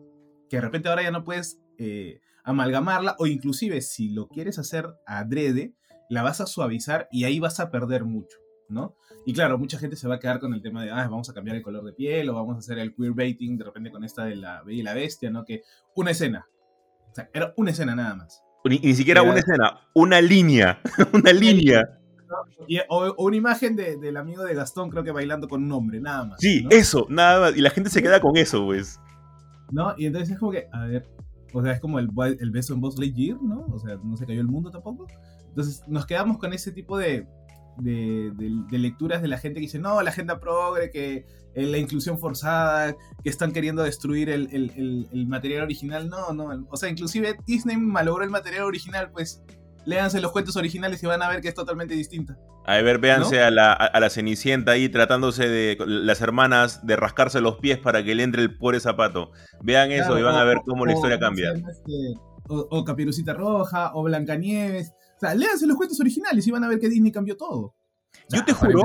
que 0.49 0.57
de 0.57 0.61
repente 0.61 0.89
ahora 0.89 1.03
ya 1.03 1.11
no 1.11 1.23
puedes 1.23 1.59
eh, 1.77 2.19
amalgamarla 2.43 3.15
o 3.19 3.27
inclusive 3.27 3.81
si 3.81 4.09
lo 4.09 4.27
quieres 4.27 4.57
hacer 4.57 4.87
adrede, 5.05 5.73
la 6.09 6.23
vas 6.23 6.41
a 6.41 6.47
suavizar 6.47 7.07
y 7.11 7.25
ahí 7.25 7.39
vas 7.39 7.59
a 7.59 7.71
perder 7.71 8.05
mucho, 8.05 8.37
¿no? 8.69 8.95
Y 9.25 9.33
claro, 9.33 9.57
mucha 9.57 9.77
gente 9.77 9.97
se 9.97 10.07
va 10.07 10.15
a 10.15 10.19
quedar 10.19 10.39
con 10.39 10.53
el 10.53 10.61
tema 10.61 10.83
de, 10.83 10.91
ah, 10.91 11.05
vamos 11.09 11.29
a 11.29 11.33
cambiar 11.33 11.57
el 11.57 11.61
color 11.61 11.83
de 11.83 11.91
piel 11.91 12.29
o 12.29 12.33
vamos 12.33 12.55
a 12.55 12.59
hacer 12.59 12.79
el 12.79 12.95
queerbaiting 12.95 13.57
de 13.57 13.65
repente 13.65 13.91
con 13.91 14.05
esta 14.05 14.23
de 14.23 14.37
la 14.37 14.63
Bella 14.63 14.79
y 14.79 14.83
la 14.83 14.93
Bestia, 14.93 15.29
¿no? 15.29 15.43
Que 15.43 15.63
una 15.95 16.11
escena. 16.11 16.47
O 17.11 17.13
sea, 17.13 17.29
era 17.33 17.53
una 17.57 17.71
escena 17.71 17.93
nada 17.93 18.15
más. 18.15 18.41
Ni, 18.63 18.93
siquiera 18.95 19.21
una 19.21 19.39
escena, 19.39 19.81
una 19.93 20.21
línea. 20.21 20.79
una 21.13 21.33
línea. 21.33 21.99
o, 22.87 23.15
una 23.17 23.35
imagen 23.35 23.75
del 23.75 24.15
amigo 24.15 24.43
de 24.43 24.53
Gastón, 24.53 24.89
creo 24.89 25.03
que 25.03 25.11
bailando 25.11 25.49
con 25.49 25.63
un 25.63 25.71
hombre, 25.73 25.99
nada 25.99 26.23
más. 26.25 26.39
Sí, 26.39 26.65
eso, 26.69 27.05
nada 27.09 27.41
más. 27.41 27.57
Y 27.57 27.61
la 27.61 27.69
gente 27.69 27.89
se 27.89 28.01
queda 28.01 28.21
con 28.21 28.37
eso, 28.37 28.65
pues. 28.65 28.99
¿No? 29.71 29.93
Y 29.97 30.05
entonces 30.05 30.31
es 30.31 30.39
como 30.39 30.51
que, 30.51 30.67
a 30.71 30.85
ver, 30.85 31.07
o 31.53 31.61
sea, 31.61 31.73
es 31.73 31.79
como 31.79 31.99
el, 31.99 32.09
el 32.39 32.51
beso 32.51 32.73
en 32.73 32.81
Buzz 32.81 32.97
Lightyear, 32.97 33.41
¿no? 33.41 33.65
O 33.71 33.79
sea, 33.79 33.97
no 34.03 34.15
se 34.15 34.25
cayó 34.25 34.41
el 34.41 34.47
mundo 34.47 34.71
tampoco. 34.71 35.07
Entonces 35.49 35.83
nos 35.87 36.05
quedamos 36.05 36.37
con 36.37 36.53
ese 36.53 36.71
tipo 36.71 36.97
de, 36.97 37.25
de, 37.79 38.77
lecturas 38.77 39.21
de 39.21 39.27
la 39.27 39.37
gente 39.37 39.59
que 39.59 39.65
dice, 39.65 39.79
no, 39.79 40.01
la 40.01 40.09
agenda 40.09 40.39
progre, 40.39 40.91
que 40.91 41.25
eh, 41.55 41.65
la 41.65 41.77
inclusión 41.77 42.19
forzada, 42.19 42.95
que 43.23 43.29
están 43.29 43.51
queriendo 43.51 43.83
destruir 43.83 44.29
el, 44.29 44.49
el, 44.51 45.07
el, 45.11 45.27
material 45.27 45.63
original. 45.63 46.09
No, 46.09 46.33
no. 46.33 46.67
O 46.69 46.77
sea, 46.77 46.89
inclusive 46.89 47.37
Disney 47.45 47.77
malogró 47.77 48.23
el 48.23 48.29
material 48.29 48.63
original, 48.63 49.11
pues 49.11 49.43
léanse 49.87 50.19
los 50.19 50.33
cuentos 50.33 50.57
originales 50.57 51.01
y 51.01 51.05
van 51.05 51.21
a 51.23 51.29
ver 51.29 51.41
que 51.41 51.47
es 51.47 51.55
totalmente 51.55 51.95
distinta. 51.95 52.37
A 52.65 52.81
ver, 52.81 52.99
véanse 52.99 53.41
a, 53.41 53.49
la, 53.49 53.71
a, 53.71 53.99
la, 53.99 54.09
Cenicienta 54.09 54.73
ahí 54.73 54.89
tratándose 54.89 55.47
de 55.47 55.77
las 55.87 56.19
hermanas 56.19 56.85
de 56.85 56.97
rascarse 56.97 57.39
los 57.39 57.55
pies 57.55 57.79
para 57.79 58.03
que 58.03 58.13
le 58.13 58.23
entre 58.23 58.41
el 58.41 58.57
pobre 58.57 58.81
zapato. 58.81 59.31
Vean 59.63 59.91
eso 59.91 60.19
y 60.19 60.21
van 60.21 60.35
a 60.35 60.43
ver 60.43 60.57
cómo 60.65 60.85
la 60.85 60.93
historia 60.93 61.17
cambia. 61.17 61.53
Este, 61.53 62.19
o, 62.49 62.83
Capirucita 62.83 63.33
Roja, 63.33 63.91
o 63.93 64.03
Blancanieves. 64.03 64.91
O 65.15 65.19
sea, 65.21 65.33
léanse 65.33 65.65
los 65.65 65.77
cuentos 65.77 65.99
originales 66.01 66.45
y 66.45 66.51
van 66.51 66.65
a 66.65 66.67
ver 66.67 66.79
que 66.79 66.89
Disney 66.89 67.13
cambió 67.13 67.37
todo. 67.37 67.73
Yo 68.29 68.43
te 68.43 68.51
juro 68.51 68.81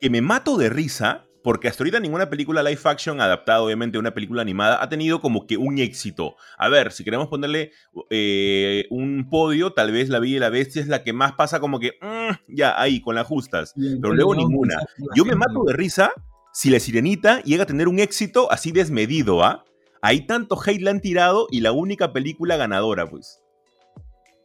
que 0.00 0.10
me 0.10 0.20
mato 0.20 0.58
de 0.58 0.68
risa 0.68 1.27
porque 1.48 1.66
hasta 1.66 1.82
ahorita 1.82 1.98
ninguna 1.98 2.28
película 2.28 2.62
live 2.62 2.82
action 2.84 3.22
adaptada 3.22 3.62
obviamente 3.62 3.96
a 3.96 4.00
una 4.00 4.12
película 4.12 4.42
animada 4.42 4.82
ha 4.82 4.88
tenido 4.90 5.22
como 5.22 5.46
que 5.46 5.56
un 5.56 5.78
éxito. 5.78 6.36
A 6.58 6.68
ver, 6.68 6.92
si 6.92 7.04
queremos 7.04 7.28
ponerle 7.28 7.72
eh, 8.10 8.84
un 8.90 9.30
podio, 9.30 9.72
tal 9.72 9.90
vez 9.90 10.10
La 10.10 10.18
Bella 10.18 10.36
y 10.36 10.40
la 10.40 10.50
Bestia 10.50 10.82
es 10.82 10.88
la 10.88 11.02
que 11.02 11.14
más 11.14 11.32
pasa 11.32 11.58
como 11.58 11.80
que, 11.80 11.92
mm, 12.02 12.54
ya, 12.54 12.78
ahí, 12.78 13.00
con 13.00 13.14
las 13.14 13.26
justas, 13.26 13.72
pero 13.74 14.12
luego 14.12 14.34
ninguna. 14.34 14.76
Yo 15.16 15.24
me 15.24 15.36
mato 15.36 15.64
de 15.64 15.72
risa 15.72 16.12
si 16.52 16.68
la 16.68 16.80
sirenita 16.80 17.40
llega 17.44 17.62
a 17.62 17.66
tener 17.66 17.88
un 17.88 17.98
éxito 17.98 18.52
así 18.52 18.70
desmedido, 18.70 19.42
¿ah? 19.42 19.64
Ahí 20.02 20.26
tanto 20.26 20.54
hate 20.62 20.82
la 20.82 20.90
han 20.90 21.00
tirado 21.00 21.46
y 21.50 21.62
la 21.62 21.72
única 21.72 22.12
película 22.12 22.58
ganadora, 22.58 23.08
pues. 23.08 23.40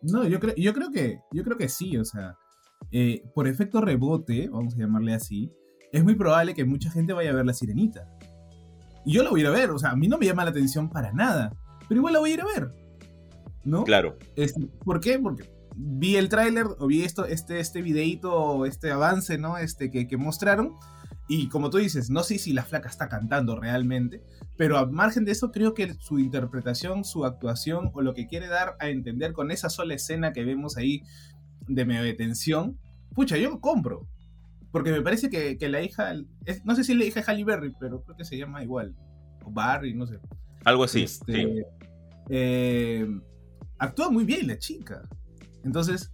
No, 0.01 0.25
yo 0.25 0.39
creo, 0.39 0.55
yo 0.55 0.73
creo 0.73 0.89
que, 0.89 1.19
yo 1.33 1.43
creo 1.43 1.57
que 1.57 1.67
sí, 1.67 1.97
o 1.97 2.05
sea, 2.05 2.37
eh, 2.93 3.23
por 3.35 3.49
efecto 3.49 3.81
rebote, 3.81 4.47
vamos 4.47 4.75
a 4.75 4.77
llamarle 4.77 5.13
así, 5.13 5.51
es 5.93 6.03
muy 6.03 6.15
probable 6.15 6.55
que 6.55 6.65
mucha 6.65 6.89
gente 6.89 7.13
vaya 7.13 7.29
a 7.29 7.33
ver 7.33 7.45
La 7.45 7.53
Sirenita. 7.53 8.09
Y 9.05 9.13
yo 9.13 9.23
la 9.23 9.29
voy 9.29 9.41
a 9.41 9.43
ir 9.43 9.47
a 9.47 9.51
ver, 9.51 9.69
o 9.69 9.77
sea, 9.77 9.91
a 9.91 9.95
mí 9.95 10.07
no 10.07 10.17
me 10.17 10.25
llama 10.25 10.43
la 10.43 10.49
atención 10.49 10.89
para 10.89 11.13
nada, 11.13 11.53
pero 11.87 11.99
igual 11.99 12.13
la 12.13 12.19
voy 12.19 12.31
a 12.31 12.33
ir 12.33 12.41
a 12.41 12.45
ver. 12.45 12.71
¿No? 13.63 13.83
Claro. 13.83 14.17
¿Por 14.83 14.99
qué? 14.99 15.19
Porque 15.19 15.49
vi 15.75 16.15
el 16.15 16.29
tráiler 16.29 16.65
o 16.79 16.87
vi 16.87 17.03
esto, 17.03 17.25
este, 17.25 17.59
este 17.59 17.83
videito, 17.83 18.65
este 18.65 18.91
avance, 18.91 19.37
¿no? 19.37 19.57
Este 19.57 19.91
que, 19.91 20.07
que 20.07 20.17
mostraron. 20.17 20.73
Y 21.29 21.47
como 21.47 21.69
tú 21.69 21.77
dices, 21.77 22.09
no 22.09 22.23
sé 22.23 22.39
si 22.39 22.53
la 22.53 22.63
flaca 22.63 22.89
está 22.89 23.07
cantando 23.07 23.55
realmente, 23.55 24.23
pero 24.57 24.77
a 24.77 24.87
margen 24.87 25.25
de 25.25 25.31
eso 25.31 25.51
creo 25.51 25.73
que 25.73 25.93
su 25.93 26.19
interpretación, 26.19 27.05
su 27.05 27.23
actuación 27.23 27.91
o 27.93 28.01
lo 28.01 28.13
que 28.13 28.27
quiere 28.27 28.47
dar 28.47 28.75
a 28.79 28.89
entender 28.89 29.31
con 29.31 29.51
esa 29.51 29.69
sola 29.69 29.93
escena 29.93 30.33
que 30.33 30.43
vemos 30.43 30.75
ahí 30.75 31.03
de 31.67 31.85
medio 31.85 32.03
de 32.03 32.13
tensión, 32.13 32.79
pucha, 33.13 33.37
yo 33.37 33.51
lo 33.51 33.61
compro. 33.61 34.07
Porque 34.73 34.91
me 34.91 35.03
parece 35.03 35.29
que, 35.29 35.69
la 35.69 35.83
hija, 35.83 36.15
no 36.63 36.75
sé 36.75 36.83
si 36.83 36.93
es 36.93 36.97
la 36.97 37.05
hija 37.05 37.21
de 37.21 37.25
Halle 37.27 37.43
Berry, 37.43 37.73
pero 37.79 38.03
creo 38.03 38.17
que 38.17 38.25
se 38.25 38.39
llama 38.39 38.63
igual. 38.63 38.95
O 39.45 39.51
Barry, 39.51 39.93
no 39.93 40.07
sé. 40.07 40.17
Algo 40.65 40.83
así. 40.83 41.03
Este, 41.03 41.67
eh, 42.31 43.07
actúa 43.77 44.09
muy 44.09 44.25
bien 44.25 44.47
la 44.47 44.57
chica. 44.57 45.07
Entonces, 45.63 46.11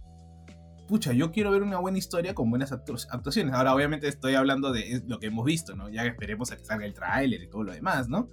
pucha, 0.86 1.14
yo 1.14 1.32
quiero 1.32 1.50
ver 1.50 1.62
una 1.62 1.78
buena 1.78 1.96
historia 1.96 2.34
con 2.34 2.50
buenas 2.50 2.70
actuaciones. 2.70 3.54
Ahora, 3.54 3.74
obviamente, 3.74 4.08
estoy 4.08 4.34
hablando 4.34 4.72
de 4.72 5.02
lo 5.06 5.18
que 5.18 5.28
hemos 5.28 5.46
visto, 5.46 5.74
¿no? 5.74 5.88
Ya 5.88 6.04
esperemos 6.04 6.52
a 6.52 6.58
que 6.58 6.64
salga 6.64 6.84
el 6.84 6.92
tráiler 6.92 7.42
y 7.42 7.48
todo 7.48 7.62
lo 7.62 7.72
demás, 7.72 8.10
¿no? 8.10 8.28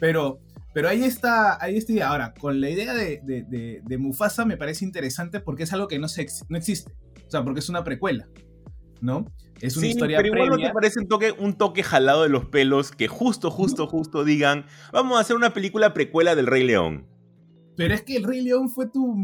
Pero, 0.00 0.40
pero 0.72 0.88
ahí 0.88 1.04
está, 1.04 1.62
ahí 1.62 1.76
está. 1.76 2.08
Ahora, 2.08 2.32
con 2.32 2.58
la 2.62 2.70
idea 2.70 2.94
de, 2.94 3.20
de, 3.22 3.98
Mufasa 3.98 4.46
me 4.46 4.56
parece 4.56 4.86
interesante 4.86 5.40
porque 5.40 5.64
es 5.64 5.74
algo 5.74 5.88
que 5.88 5.98
no, 5.98 6.08
se, 6.08 6.26
no 6.48 6.56
existe. 6.56 6.96
O 7.26 7.30
sea, 7.30 7.44
porque 7.44 7.60
es 7.60 7.68
una 7.68 7.84
precuela, 7.84 8.26
¿no? 9.00 9.26
Es 9.60 9.76
una 9.76 9.86
historia 9.88 10.18
pero 10.18 10.34
igual 10.34 10.50
no 10.50 10.56
te 10.56 10.72
parece 10.72 11.00
un 11.00 11.08
toque, 11.08 11.32
un 11.32 11.54
toque 11.54 11.82
jalado 11.82 12.22
de 12.22 12.28
los 12.28 12.46
pelos 12.46 12.92
que 12.92 13.08
justo, 13.08 13.50
justo, 13.50 13.86
justo 13.86 14.24
digan, 14.24 14.66
vamos 14.92 15.18
a 15.18 15.20
hacer 15.20 15.34
una 15.34 15.52
película 15.52 15.94
precuela 15.94 16.34
del 16.34 16.46
Rey 16.46 16.64
León. 16.64 17.06
Pero 17.78 17.94
es 17.94 18.02
que 18.02 18.16
El 18.16 18.24
Rey 18.24 18.40
León 18.40 18.70
fue 18.70 18.88
tu. 18.88 19.16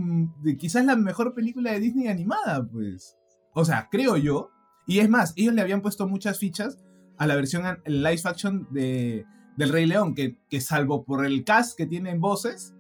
quizás 0.59 0.85
la 0.85 0.95
mejor 0.95 1.35
película 1.35 1.73
de 1.73 1.81
Disney 1.81 2.07
animada, 2.07 2.65
pues. 2.65 3.17
O 3.53 3.65
sea, 3.65 3.89
creo 3.91 4.17
yo. 4.17 4.51
Y 4.87 5.01
es 5.01 5.09
más, 5.09 5.33
ellos 5.37 5.55
le 5.55 5.61
habían 5.61 5.83
puesto 5.83 6.07
muchas 6.07 6.39
fichas 6.39 6.79
a 7.19 7.27
la 7.27 7.35
versión 7.35 7.65
live 7.85 8.21
action 8.25 8.69
de, 8.71 9.25
del 9.57 9.71
Rey 9.71 9.87
León, 9.87 10.15
que, 10.15 10.39
que 10.49 10.61
salvo 10.61 11.05
por 11.05 11.27
el 11.27 11.43
cast 11.43 11.77
que 11.77 11.87
tiene 11.87 12.11
en 12.11 12.21
voces, 12.21 12.75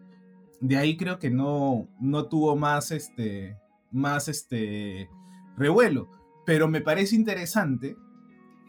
de 0.60 0.76
ahí 0.76 0.96
creo 0.96 1.18
que 1.18 1.30
no, 1.30 1.88
no 2.00 2.28
tuvo 2.28 2.54
más 2.54 2.92
este. 2.92 3.58
más 3.90 4.28
este. 4.28 5.08
revuelo. 5.56 6.08
Pero 6.44 6.68
me 6.68 6.80
parece 6.80 7.16
interesante, 7.16 7.96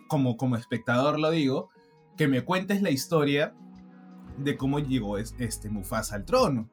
como, 0.08 0.38
como 0.38 0.56
espectador 0.56 1.20
lo 1.20 1.32
digo, 1.32 1.70
que 2.18 2.28
me 2.28 2.44
cuentes 2.44 2.82
la 2.82 2.92
historia 2.92 3.54
de 4.38 4.58
cómo 4.58 4.80
llegó 4.80 5.18
este 5.18 5.70
Mufasa 5.70 6.16
al 6.16 6.26
trono. 6.26 6.70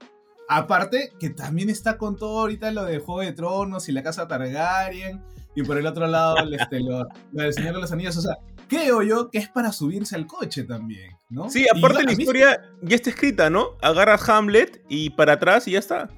Aparte, 0.49 1.13
que 1.19 1.31
también 1.31 1.71
está 1.71 1.97
con 1.97 2.17
todo 2.17 2.41
ahorita 2.41 2.71
lo 2.73 2.85
de 2.85 2.99
Juego 2.99 3.21
de 3.21 3.33
Tronos 3.33 3.89
y 3.89 3.93
la 3.93 4.03
casa 4.03 4.29
Targaryen. 4.29 5.23
Y 5.55 5.63
por 5.63 5.79
el 5.79 5.87
otro 5.87 6.07
lado, 6.07 6.37
este, 6.53 6.81
lo, 6.81 7.07
del 7.31 7.55
Señor 7.55 7.75
de 7.75 7.81
los 7.81 7.93
Anillos. 7.93 8.17
O 8.17 8.21
sea, 8.21 8.37
creo 8.69 9.03
yo 9.03 9.31
que 9.31 9.39
es 9.39 9.49
para 9.49 9.73
subirse 9.73 10.17
al 10.17 10.27
coche 10.27 10.65
también, 10.65 11.13
¿no? 11.29 11.49
Sí, 11.49 11.67
aparte 11.75 12.05
la 12.05 12.13
historia 12.13 12.63
ya 12.83 12.97
está 12.97 13.11
escrita, 13.11 13.51
¿no? 13.51 13.71
Agarras 13.81 14.29
Hamlet 14.29 14.83
y 14.89 15.11
para 15.11 15.35
atrás 15.35 15.67
y 15.69 15.73
ya 15.73 15.79
está. 15.79 16.09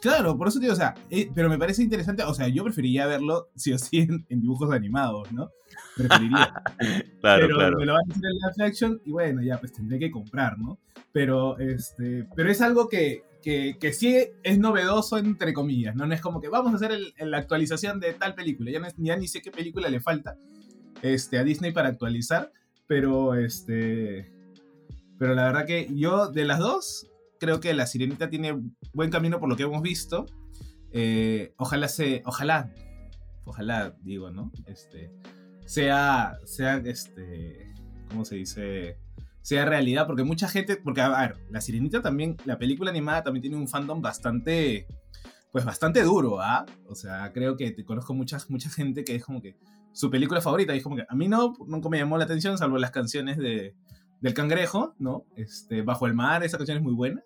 Claro, 0.00 0.36
por 0.36 0.48
eso 0.48 0.58
te 0.58 0.64
digo, 0.64 0.72
o 0.72 0.76
sea, 0.76 0.94
eh, 1.10 1.30
pero 1.34 1.48
me 1.50 1.58
parece 1.58 1.82
interesante, 1.82 2.22
o 2.22 2.32
sea, 2.32 2.48
yo 2.48 2.64
preferiría 2.64 3.06
verlo 3.06 3.50
sí 3.54 3.72
o 3.72 3.78
sí 3.78 3.98
en, 3.98 4.40
dibujos 4.40 4.72
animados, 4.72 5.30
¿no? 5.32 5.50
Preferiría. 5.96 6.52
claro, 7.20 7.46
pero 7.46 7.56
claro. 7.56 7.78
me 7.78 7.86
lo 7.86 7.92
van 7.92 8.02
a 8.08 8.12
hacer 8.12 8.24
en 8.24 8.32
live 8.32 8.66
action 8.66 9.02
y 9.04 9.12
bueno, 9.12 9.42
ya 9.42 9.58
pues 9.58 9.72
tendré 9.72 9.98
que 9.98 10.10
comprar, 10.10 10.58
¿no? 10.58 10.78
Pero, 11.12 11.58
este, 11.58 12.26
pero 12.34 12.50
es 12.50 12.62
algo 12.62 12.88
que, 12.88 13.24
que, 13.42 13.76
que 13.78 13.92
sí 13.92 14.16
es 14.42 14.58
novedoso, 14.58 15.18
entre 15.18 15.52
comillas, 15.52 15.94
¿no? 15.94 16.06
No 16.06 16.14
es 16.14 16.20
como 16.22 16.40
que 16.40 16.48
vamos 16.48 16.72
a 16.72 16.76
hacer 16.76 16.98
la 17.18 17.38
actualización 17.38 18.00
de 18.00 18.14
tal 18.14 18.34
película, 18.34 18.70
ya, 18.70 18.80
ya 18.96 19.16
ni 19.16 19.28
sé 19.28 19.42
qué 19.42 19.50
película 19.50 19.90
le 19.90 20.00
falta 20.00 20.36
este, 21.02 21.38
a 21.38 21.44
Disney 21.44 21.72
para 21.72 21.88
actualizar, 21.88 22.52
pero, 22.86 23.34
este, 23.34 24.32
pero 25.18 25.34
la 25.34 25.44
verdad 25.44 25.66
que 25.66 25.88
yo 25.94 26.28
de 26.28 26.44
las 26.44 26.58
dos 26.58 27.09
creo 27.40 27.58
que 27.58 27.74
La 27.74 27.86
Sirenita 27.86 28.30
tiene 28.30 28.60
buen 28.92 29.10
camino 29.10 29.40
por 29.40 29.48
lo 29.48 29.56
que 29.56 29.64
hemos 29.64 29.82
visto. 29.82 30.26
Eh, 30.92 31.54
ojalá 31.56 31.88
se. 31.88 32.22
Ojalá. 32.24 32.72
Ojalá, 33.44 33.96
digo, 34.02 34.30
¿no? 34.30 34.52
Este. 34.66 35.10
Sea. 35.66 36.36
Sea. 36.44 36.76
Este. 36.76 37.72
¿Cómo 38.10 38.24
se 38.24 38.36
dice? 38.36 38.98
Sea 39.42 39.64
realidad. 39.64 40.06
Porque 40.06 40.22
mucha 40.22 40.46
gente. 40.46 40.76
Porque, 40.76 41.00
a 41.00 41.08
ver, 41.08 41.38
La 41.50 41.60
Sirenita 41.60 42.02
también. 42.02 42.36
La 42.44 42.58
película 42.58 42.90
animada 42.90 43.24
también 43.24 43.42
tiene 43.42 43.56
un 43.56 43.66
fandom 43.66 44.00
bastante. 44.00 44.86
Pues 45.50 45.64
bastante 45.64 46.04
duro, 46.04 46.40
¿ah? 46.40 46.64
O 46.86 46.94
sea, 46.94 47.32
creo 47.32 47.56
que 47.56 47.72
te 47.72 47.84
conozco 47.84 48.14
mucha, 48.14 48.38
mucha 48.50 48.70
gente 48.70 49.02
que 49.02 49.16
es 49.16 49.24
como 49.24 49.42
que 49.42 49.56
su 49.92 50.08
película 50.08 50.40
favorita. 50.40 50.74
Es 50.74 50.82
como 50.84 50.94
que 50.94 51.04
a 51.08 51.14
mí 51.16 51.26
no, 51.26 51.54
nunca 51.66 51.88
me 51.88 51.98
llamó 51.98 52.18
la 52.18 52.24
atención, 52.24 52.56
salvo 52.56 52.78
las 52.78 52.92
canciones 52.92 53.36
de, 53.36 53.74
del 54.20 54.34
cangrejo, 54.34 54.94
¿no? 54.98 55.24
Este, 55.34 55.82
Bajo 55.82 56.06
el 56.06 56.14
mar, 56.14 56.44
esa 56.44 56.56
canción 56.56 56.78
es 56.78 56.84
muy 56.84 56.94
buena. 56.94 57.22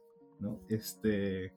Este, 0.68 1.52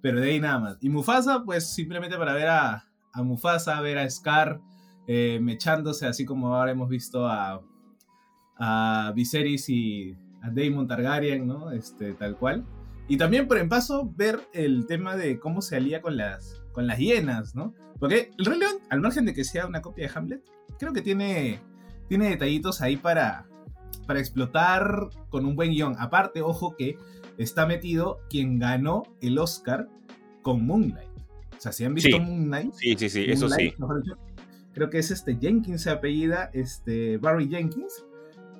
pero 0.00 0.20
de 0.20 0.30
ahí 0.30 0.40
nada 0.40 0.58
más. 0.58 0.78
Y 0.80 0.88
Mufasa, 0.88 1.42
pues 1.44 1.68
simplemente 1.72 2.16
para 2.16 2.34
ver 2.34 2.48
a, 2.48 2.88
a 3.12 3.22
Mufasa, 3.22 3.80
ver 3.80 3.98
a 3.98 4.08
Scar 4.08 4.60
eh, 5.06 5.38
mechándose, 5.40 6.06
así 6.06 6.24
como 6.24 6.54
ahora 6.54 6.72
hemos 6.72 6.88
visto 6.88 7.26
a, 7.26 7.62
a 8.58 9.12
Viserys 9.14 9.68
y 9.68 10.16
a 10.42 10.50
Daemon 10.50 10.86
Targaryen, 10.86 11.46
¿no? 11.46 11.70
Este, 11.70 12.14
tal 12.14 12.36
cual. 12.36 12.64
Y 13.08 13.16
también, 13.16 13.46
por 13.46 13.58
en 13.58 13.68
paso, 13.68 14.12
ver 14.16 14.40
el 14.52 14.86
tema 14.86 15.16
de 15.16 15.38
cómo 15.38 15.62
se 15.62 15.76
alía 15.76 16.02
con 16.02 16.16
las, 16.16 16.60
con 16.72 16.86
las 16.86 16.98
hienas, 16.98 17.54
¿no? 17.54 17.72
Porque 18.00 18.32
el 18.36 18.44
Rey 18.44 18.58
León, 18.58 18.74
al 18.90 19.00
margen 19.00 19.24
de 19.26 19.34
que 19.34 19.44
sea 19.44 19.66
una 19.66 19.80
copia 19.80 20.06
de 20.06 20.12
Hamlet, 20.14 20.42
creo 20.78 20.92
que 20.92 21.02
tiene, 21.02 21.60
tiene 22.08 22.28
detallitos 22.30 22.82
ahí 22.82 22.96
para, 22.96 23.46
para 24.06 24.18
explotar 24.18 25.08
con 25.30 25.46
un 25.46 25.54
buen 25.54 25.70
guion. 25.70 25.94
Aparte, 25.98 26.42
ojo 26.42 26.74
que 26.76 26.98
está 27.38 27.66
metido 27.66 28.20
quien 28.28 28.58
ganó 28.58 29.02
el 29.20 29.38
Oscar 29.38 29.88
con 30.42 30.66
Moonlight. 30.66 31.08
O 31.56 31.60
sea, 31.60 31.72
si 31.72 31.84
han 31.84 31.94
visto 31.94 32.18
Moonlight. 32.18 32.72
Sí, 32.74 32.94
sí, 32.96 33.08
sí, 33.08 33.24
eso 33.28 33.48
sí. 33.48 33.74
creo 34.72 34.90
que 34.90 34.98
es 34.98 35.10
este 35.10 35.36
Jenkins 35.36 35.82
se 35.82 35.90
apellida, 35.90 36.50
este 36.52 37.18
Barry 37.18 37.48
Jenkins, 37.48 38.04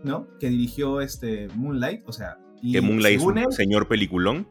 ¿no? 0.03 0.27
Que 0.39 0.49
dirigió 0.49 1.01
este 1.01 1.49
Moonlight, 1.55 2.03
o 2.09 2.13
sea. 2.13 2.39
Y 2.63 2.73
que 2.73 2.81
Moonlight 2.81 3.21
es 3.21 3.25
un 3.25 3.53
señor 3.53 3.87
peliculón. 3.89 4.49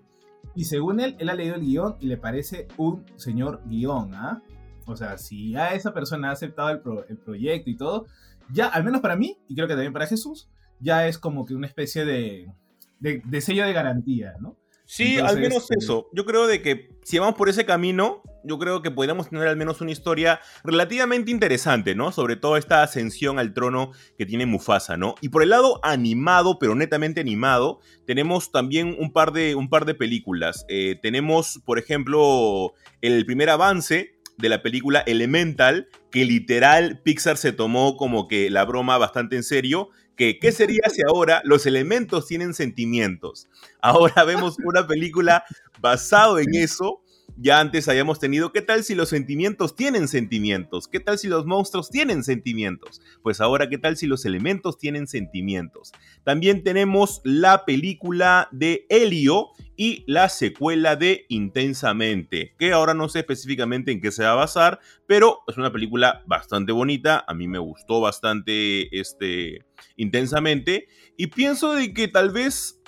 Y 0.54 0.66
según 0.66 1.00
él, 1.00 1.16
él 1.20 1.30
ha 1.30 1.34
leído 1.34 1.56
el 1.56 1.62
guion 1.62 1.96
y 2.00 2.06
le 2.06 2.18
parece 2.18 2.68
un 2.78 3.04
señor 3.16 3.62
guion, 3.66 4.14
¿ah? 4.14 4.42
O 4.86 4.96
sea, 4.96 5.18
si 5.18 5.52
ya 5.52 5.74
esa 5.74 5.94
persona 5.94 6.30
ha 6.30 6.34
aceptado 6.34 6.70
el, 6.70 6.82
el 7.10 7.18
proyecto 7.18 7.70
y 7.70 7.76
todo, 7.76 8.06
ya, 8.52 8.68
al 8.68 8.84
menos 8.84 9.02
para 9.02 9.16
mí, 9.16 9.38
y 9.48 9.56
creo 9.56 9.68
que 9.68 9.74
también 9.74 9.94
para 9.94 10.06
Jesús, 10.06 10.48
ya 10.80 11.08
es 11.08 11.18
como 11.18 11.46
que 11.46 11.56
una 11.56 11.66
especie 11.66 12.06
de, 12.06 12.54
de, 13.00 13.42
sello 13.42 13.66
de 13.66 13.74
garantía, 13.74 14.34
¿no? 14.40 14.58
Sí, 14.88 15.18
al 15.18 15.40
menos 15.40 15.72
eh, 15.72 15.76
eso. 15.80 16.10
Yo 16.14 16.26
creo 16.26 16.46
de 16.46 16.62
que 16.62 16.90
si 17.04 17.18
vamos 17.18 17.36
por 17.36 17.50
ese 17.50 17.66
camino, 17.66 18.22
yo 18.44 18.60
creo 18.60 18.84
que 18.84 18.92
podríamos 18.92 19.30
tener 19.30 19.48
al 19.48 19.58
menos 19.58 19.82
una 19.82 19.92
historia 19.92 20.40
relativamente 20.64 21.32
interesante, 21.32 21.96
¿no? 21.96 22.12
Sobre 22.12 22.36
todo 22.36 22.56
esta 22.56 22.84
ascensión 22.84 23.40
al 23.40 23.54
trono 23.54 23.92
que 24.18 24.28
tiene 24.28 24.46
Mufasa, 24.46 24.96
¿no? 24.96 25.16
Y 25.22 25.30
por 25.30 25.42
el 25.42 25.50
lado 25.50 25.80
animado, 25.84 26.60
pero 26.60 26.76
netamente 26.76 27.20
animado, 27.20 27.80
tenemos 28.06 28.52
también 28.52 28.96
un 29.00 29.12
par 29.12 29.32
de, 29.32 29.56
un 29.56 29.70
par 29.70 29.86
de 29.86 29.96
películas. 29.96 30.66
Eh, 30.70 31.00
tenemos, 31.02 31.62
por 31.66 31.80
ejemplo, 31.80 32.74
el 33.02 33.26
primer 33.26 33.50
avance 33.50 34.16
de 34.38 34.50
la 34.50 34.62
película 34.62 35.00
Elemental, 35.08 35.88
que 36.12 36.26
literal 36.26 37.02
Pixar 37.04 37.38
se 37.38 37.54
tomó 37.54 37.98
como 37.98 38.28
que 38.28 38.50
la 38.50 38.66
broma 38.66 38.98
bastante 38.98 39.36
en 39.36 39.44
serio 39.44 39.90
que 40.16 40.40
qué 40.40 40.52
sería 40.52 40.90
si 40.92 41.02
ahora 41.08 41.42
los 41.44 41.66
elementos 41.66 42.28
tienen 42.28 42.54
sentimientos. 42.54 43.48
Ahora 43.82 44.24
vemos 44.24 44.58
una 44.64 44.88
película 44.88 45.44
basado 45.80 46.40
en 46.40 46.56
eso, 46.56 47.02
ya 47.38 47.60
antes 47.60 47.90
hayamos 47.90 48.20
tenido, 48.20 48.54
¿qué 48.54 48.62
tal 48.62 48.84
si 48.84 48.96
los 48.96 49.10
sentimientos 49.10 49.76
tienen 49.76 50.08
sentimientos? 50.08 50.88
¿Qué 50.88 51.00
tal 51.00 51.20
si 51.20 51.28
los 51.28 51.46
monstruos 51.46 51.90
tienen 51.90 52.24
sentimientos? 52.24 53.02
Pues 53.24 53.42
ahora, 53.42 53.70
¿qué 53.70 53.78
tal 53.78 53.98
si 53.98 54.08
los 54.08 54.26
elementos 54.26 54.78
tienen 54.78 55.06
sentimientos? 55.06 55.92
También 56.24 56.64
tenemos 56.64 57.22
la 57.26 57.66
película 57.66 58.48
de 58.52 58.86
Helio 58.90 59.50
y 59.78 60.04
la 60.08 60.30
secuela 60.30 60.96
de 60.96 61.26
Intensamente, 61.30 62.56
que 62.58 62.72
ahora 62.72 62.94
no 62.94 63.10
sé 63.10 63.20
específicamente 63.20 63.92
en 63.92 64.02
qué 64.02 64.12
se 64.12 64.24
va 64.24 64.32
a 64.32 64.36
basar, 64.36 64.80
pero 65.08 65.40
es 65.48 65.58
una 65.58 65.72
película 65.72 66.24
bastante 66.26 66.72
bonita, 66.72 67.24
a 67.28 67.34
mí 67.34 67.48
me 67.48 67.60
gustó 67.60 68.02
bastante 68.02 68.98
este 68.98 69.66
Intensamente 69.98 70.88
y 71.18 71.28
pienso 71.28 71.74
de 71.74 71.94
que 71.94 72.08
tal 72.08 72.32
vez 72.32 72.82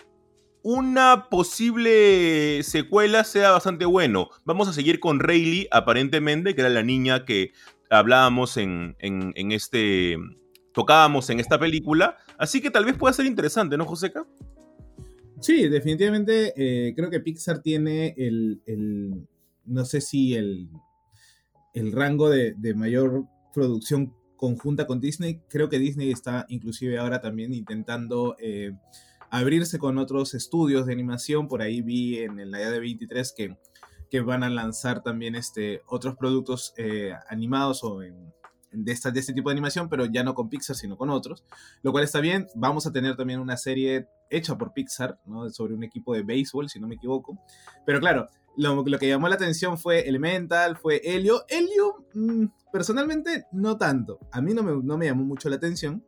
una 0.63 1.29
posible 1.29 2.61
secuela 2.63 3.23
sea 3.23 3.51
bastante 3.51 3.85
bueno. 3.85 4.29
Vamos 4.43 4.67
a 4.67 4.73
seguir 4.73 4.99
con 4.99 5.21
Rayleigh, 5.21 5.69
aparentemente, 5.71 6.55
que 6.55 6.61
era 6.61 6.69
la 6.69 6.83
niña 6.83 7.23
que 7.23 7.53
hablábamos 7.89 8.57
en, 8.57 8.97
en, 8.99 9.51
este. 9.53 10.17
tocábamos 10.73 11.29
en 11.29 11.39
esta 11.39 11.57
película. 11.57 12.17
Así 12.37 12.59
que 12.59 12.69
tal 12.69 12.83
vez 12.83 12.97
pueda 12.97 13.13
ser 13.13 13.25
interesante, 13.25 13.77
¿no, 13.77 13.85
Joseca? 13.85 14.25
Sí, 15.39 15.67
definitivamente 15.69 16.53
eh, 16.55 16.93
creo 16.95 17.09
que 17.09 17.19
Pixar 17.19 17.61
tiene 17.61 18.15
el, 18.17 19.27
no 19.65 19.85
sé 19.85 20.01
si 20.01 20.35
el, 20.35 20.69
el 21.73 21.91
rango 21.91 22.29
de, 22.29 22.55
mayor 22.75 23.25
producción 23.53 24.13
conjunta 24.35 24.87
con 24.87 24.99
Disney. 24.99 25.41
Creo 25.47 25.69
que 25.69 25.79
Disney 25.79 26.11
está 26.11 26.45
inclusive 26.49 26.97
ahora 26.97 27.21
también 27.21 27.53
intentando 27.53 28.35
eh, 28.39 28.71
abrirse 29.29 29.77
con 29.77 29.97
otros 29.97 30.33
estudios 30.33 30.87
de 30.87 30.93
animación. 30.93 31.47
Por 31.47 31.61
ahí 31.61 31.81
vi 31.81 32.17
en 32.17 32.49
la 32.49 32.57
de 32.57 32.79
23 32.79 33.33
que, 33.37 33.57
que 34.09 34.21
van 34.21 34.43
a 34.43 34.49
lanzar 34.49 35.03
también 35.03 35.35
este, 35.35 35.81
otros 35.85 36.15
productos 36.15 36.73
eh, 36.77 37.13
animados 37.29 37.83
o 37.83 38.01
en, 38.01 38.33
de, 38.71 38.91
esta, 38.91 39.11
de 39.11 39.19
este 39.19 39.33
tipo 39.33 39.49
de 39.49 39.53
animación, 39.53 39.89
pero 39.89 40.05
ya 40.05 40.23
no 40.23 40.33
con 40.33 40.49
Pixar, 40.49 40.75
sino 40.75 40.97
con 40.97 41.09
otros. 41.09 41.43
Lo 41.83 41.91
cual 41.91 42.03
está 42.03 42.19
bien. 42.19 42.47
Vamos 42.55 42.87
a 42.87 42.91
tener 42.91 43.15
también 43.15 43.39
una 43.39 43.57
serie 43.57 44.07
hecha 44.29 44.57
por 44.57 44.73
Pixar, 44.73 45.19
¿no? 45.25 45.49
sobre 45.49 45.73
un 45.73 45.83
equipo 45.83 46.13
de 46.13 46.23
béisbol, 46.23 46.69
si 46.69 46.79
no 46.79 46.87
me 46.87 46.95
equivoco. 46.95 47.37
Pero 47.85 47.99
claro, 47.99 48.29
lo, 48.57 48.83
que 48.83 49.07
llamó 49.07 49.29
la 49.29 49.35
atención 49.35 49.77
fue 49.77 50.07
Elemental, 50.07 50.77
fue 50.77 51.01
Helio. 51.03 51.45
Helio, 51.47 52.05
mm, 52.13 52.45
personalmente, 52.71 53.45
no 53.51 53.77
tanto. 53.77 54.19
A 54.31 54.41
mí 54.41 54.53
no 54.53 54.63
me, 54.63 54.83
no 54.83 54.97
me 54.97 55.05
llamó 55.05 55.23
mucho 55.23 55.49
la 55.49 55.57
atención. 55.57 56.03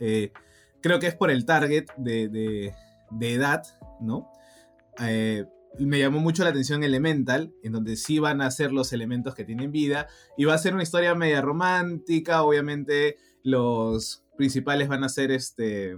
Eh, 0.00 0.32
creo 0.80 0.98
que 0.98 1.06
es 1.06 1.14
por 1.14 1.30
el 1.30 1.46
target 1.46 1.86
de, 1.96 2.74
edad, 3.20 3.62
¿no? 4.00 4.30
Eh, 4.98 5.46
me 5.78 5.98
llamó 5.98 6.20
mucho 6.20 6.44
la 6.44 6.50
atención 6.50 6.84
Elemental, 6.84 7.52
en 7.62 7.72
donde 7.72 7.96
sí 7.96 8.18
van 8.18 8.40
a 8.40 8.50
ser 8.50 8.72
los 8.72 8.92
elementos 8.92 9.34
que 9.34 9.44
tienen 9.44 9.72
vida, 9.72 10.08
y 10.36 10.44
va 10.44 10.54
a 10.54 10.58
ser 10.58 10.74
una 10.74 10.82
historia 10.82 11.14
media 11.14 11.40
romántica, 11.40 12.42
obviamente 12.42 13.16
los 13.42 14.24
principales 14.36 14.88
van 14.88 15.04
a 15.04 15.08
ser 15.08 15.30
este... 15.30 15.96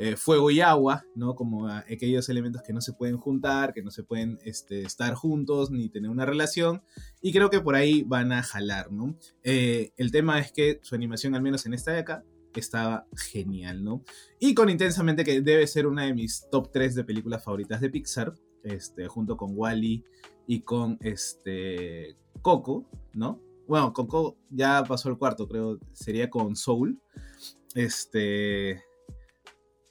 Eh, 0.00 0.14
fuego 0.14 0.48
y 0.52 0.60
agua, 0.60 1.04
¿no? 1.16 1.34
Como 1.34 1.66
aquellos 1.66 2.28
elementos 2.28 2.62
que 2.62 2.72
no 2.72 2.80
se 2.80 2.92
pueden 2.92 3.16
juntar, 3.16 3.74
que 3.74 3.82
no 3.82 3.90
se 3.90 4.04
pueden 4.04 4.38
este, 4.44 4.82
estar 4.82 5.14
juntos 5.14 5.72
ni 5.72 5.88
tener 5.88 6.08
una 6.08 6.24
relación. 6.24 6.82
Y 7.20 7.32
creo 7.32 7.50
que 7.50 7.60
por 7.60 7.74
ahí 7.74 8.04
van 8.06 8.30
a 8.30 8.44
jalar, 8.44 8.92
¿no? 8.92 9.18
Eh, 9.42 9.90
el 9.96 10.12
tema 10.12 10.38
es 10.38 10.52
que 10.52 10.78
su 10.84 10.94
animación, 10.94 11.34
al 11.34 11.42
menos 11.42 11.66
en 11.66 11.74
esta 11.74 11.90
de 11.90 11.98
acá, 11.98 12.24
estaba 12.58 13.06
genial, 13.16 13.82
¿no? 13.82 14.02
Y 14.38 14.54
con 14.54 14.68
Intensamente, 14.68 15.24
que 15.24 15.40
debe 15.40 15.66
ser 15.66 15.86
una 15.86 16.04
de 16.04 16.14
mis 16.14 16.46
top 16.50 16.70
3 16.72 16.94
de 16.94 17.04
películas 17.04 17.42
favoritas 17.42 17.80
de 17.80 17.90
Pixar, 17.90 18.34
este, 18.64 19.06
junto 19.08 19.36
con 19.36 19.52
Wally 19.54 20.04
y 20.46 20.60
con 20.60 20.98
este, 21.00 22.16
Coco, 22.42 22.84
¿no? 23.12 23.40
Bueno, 23.66 23.92
Coco 23.92 24.36
ya 24.50 24.82
pasó 24.86 25.08
el 25.10 25.18
cuarto, 25.18 25.48
creo, 25.48 25.78
sería 25.92 26.30
con 26.30 26.56
Soul. 26.56 27.00
Este... 27.74 28.82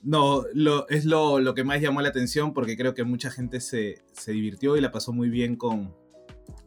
No, 0.04 0.44
lo, 0.54 0.88
es 0.90 1.06
lo, 1.06 1.40
lo, 1.40 1.54
que 1.54 1.64
más 1.64 1.82
llamó 1.82 2.02
la 2.02 2.10
atención 2.10 2.54
porque 2.54 2.78
creo 2.78 2.94
que 2.94 3.04
mucha 3.04 3.30
gente 3.30 3.60
se, 3.60 4.04
se 4.14 4.32
divirtió 4.32 4.78
y 4.78 4.82
la 4.82 4.92
pasó 4.92 5.12
muy 5.12 5.30
bien 5.30 5.58
con, 5.58 5.94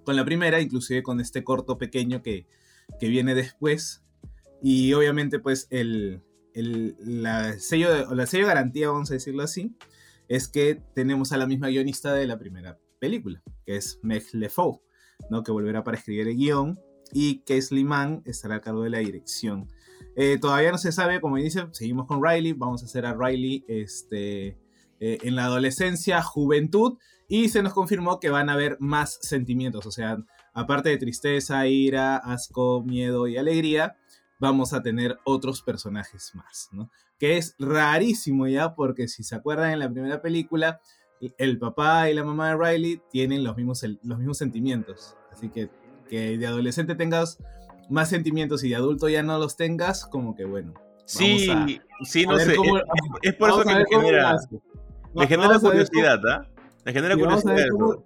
con 0.04 0.16
la 0.16 0.24
primera, 0.24 0.60
inclusive 0.60 1.02
con 1.02 1.20
este 1.20 1.42
corto 1.42 1.78
pequeño 1.78 2.22
que, 2.22 2.46
que 2.98 3.08
viene 3.08 3.34
después, 3.34 4.02
y 4.62 4.92
obviamente, 4.92 5.38
pues, 5.38 5.66
el, 5.70 6.22
la, 6.54 7.58
sello 7.58 8.14
la 8.14 8.26
sello 8.26 8.46
garantía, 8.46 8.90
vamos 8.90 9.10
a 9.10 9.14
decirlo 9.14 9.42
así, 9.42 9.74
es 10.30 10.46
que 10.46 10.80
tenemos 10.94 11.32
a 11.32 11.36
la 11.36 11.46
misma 11.48 11.68
guionista 11.68 12.14
de 12.14 12.24
la 12.24 12.38
primera 12.38 12.78
película, 13.00 13.42
que 13.66 13.76
es 13.76 13.98
Meg 14.04 14.22
LeFou, 14.32 14.80
¿no? 15.28 15.42
que 15.42 15.50
volverá 15.50 15.82
para 15.82 15.98
escribir 15.98 16.28
el 16.28 16.36
guion, 16.36 16.78
y 17.12 17.40
que 17.40 17.60
Sliman 17.60 18.22
estará 18.24 18.54
a 18.54 18.60
cargo 18.60 18.84
de 18.84 18.90
la 18.90 18.98
dirección. 18.98 19.66
Eh, 20.14 20.38
todavía 20.40 20.70
no 20.70 20.78
se 20.78 20.92
sabe, 20.92 21.20
como 21.20 21.36
dice, 21.36 21.66
seguimos 21.72 22.06
con 22.06 22.24
Riley, 22.24 22.52
vamos 22.52 22.84
a 22.84 22.86
hacer 22.86 23.06
a 23.06 23.14
Riley 23.14 23.64
este, 23.66 24.56
eh, 25.00 25.18
en 25.22 25.34
la 25.34 25.46
adolescencia, 25.46 26.22
juventud, 26.22 26.98
y 27.28 27.48
se 27.48 27.64
nos 27.64 27.72
confirmó 27.72 28.20
que 28.20 28.30
van 28.30 28.50
a 28.50 28.52
haber 28.52 28.76
más 28.78 29.18
sentimientos, 29.22 29.84
o 29.84 29.90
sea, 29.90 30.16
aparte 30.54 30.90
de 30.90 30.98
tristeza, 30.98 31.66
ira, 31.66 32.18
asco, 32.18 32.84
miedo 32.84 33.26
y 33.26 33.36
alegría, 33.36 33.96
vamos 34.40 34.72
a 34.72 34.82
tener 34.82 35.18
otros 35.24 35.62
personajes 35.62 36.32
más, 36.34 36.68
¿no? 36.72 36.90
Que 37.18 37.36
es 37.36 37.54
rarísimo 37.58 38.48
ya, 38.48 38.74
porque 38.74 39.06
si 39.06 39.22
se 39.22 39.36
acuerdan 39.36 39.72
en 39.72 39.78
la 39.78 39.90
primera 39.90 40.20
película, 40.22 40.80
el 41.38 41.58
papá 41.58 42.10
y 42.10 42.14
la 42.14 42.24
mamá 42.24 42.48
de 42.48 42.56
Riley 42.56 43.02
tienen 43.10 43.44
los 43.44 43.56
mismos, 43.56 43.84
los 44.02 44.18
mismos 44.18 44.38
sentimientos. 44.38 45.16
Así 45.30 45.50
que 45.50 45.70
que 46.10 46.36
de 46.36 46.46
adolescente 46.46 46.94
tengas 46.96 47.38
más 47.88 48.10
sentimientos 48.10 48.62
y 48.64 48.70
de 48.70 48.76
adulto 48.76 49.08
ya 49.08 49.22
no 49.22 49.38
los 49.38 49.56
tengas, 49.56 50.04
como 50.04 50.34
que 50.34 50.44
bueno. 50.44 50.74
Sí, 51.06 51.48
sí, 52.04 52.26
no 52.26 52.38
sé. 52.38 52.56
es, 53.22 53.34
por 53.34 53.50
eso 53.50 53.62
que 53.62 53.74
me 53.74 53.84
genera, 53.86 54.36
me 55.14 55.26
genera 55.26 55.58
curiosidad, 55.58 56.20
¿ah? 56.28 56.46
Me 56.84 56.92
genera 56.92 57.16
curiosidad. 57.16 57.56
Cómo, 57.72 58.04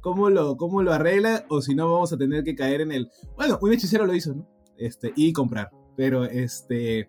cómo, 0.00 0.30
lo, 0.30 0.56
cómo 0.56 0.82
lo 0.82 0.92
arregla, 0.92 1.44
o 1.48 1.60
si 1.60 1.74
no, 1.74 1.90
vamos 1.90 2.12
a 2.12 2.16
tener 2.16 2.44
que 2.44 2.54
caer 2.54 2.82
en 2.82 2.92
el. 2.92 3.10
Bueno, 3.36 3.58
un 3.60 3.72
hechicero 3.72 4.06
lo 4.06 4.14
hizo, 4.14 4.34
¿no? 4.34 4.46
Este, 4.78 5.12
y 5.16 5.32
comprar. 5.32 5.70
Pero, 5.96 6.24
este, 6.24 7.08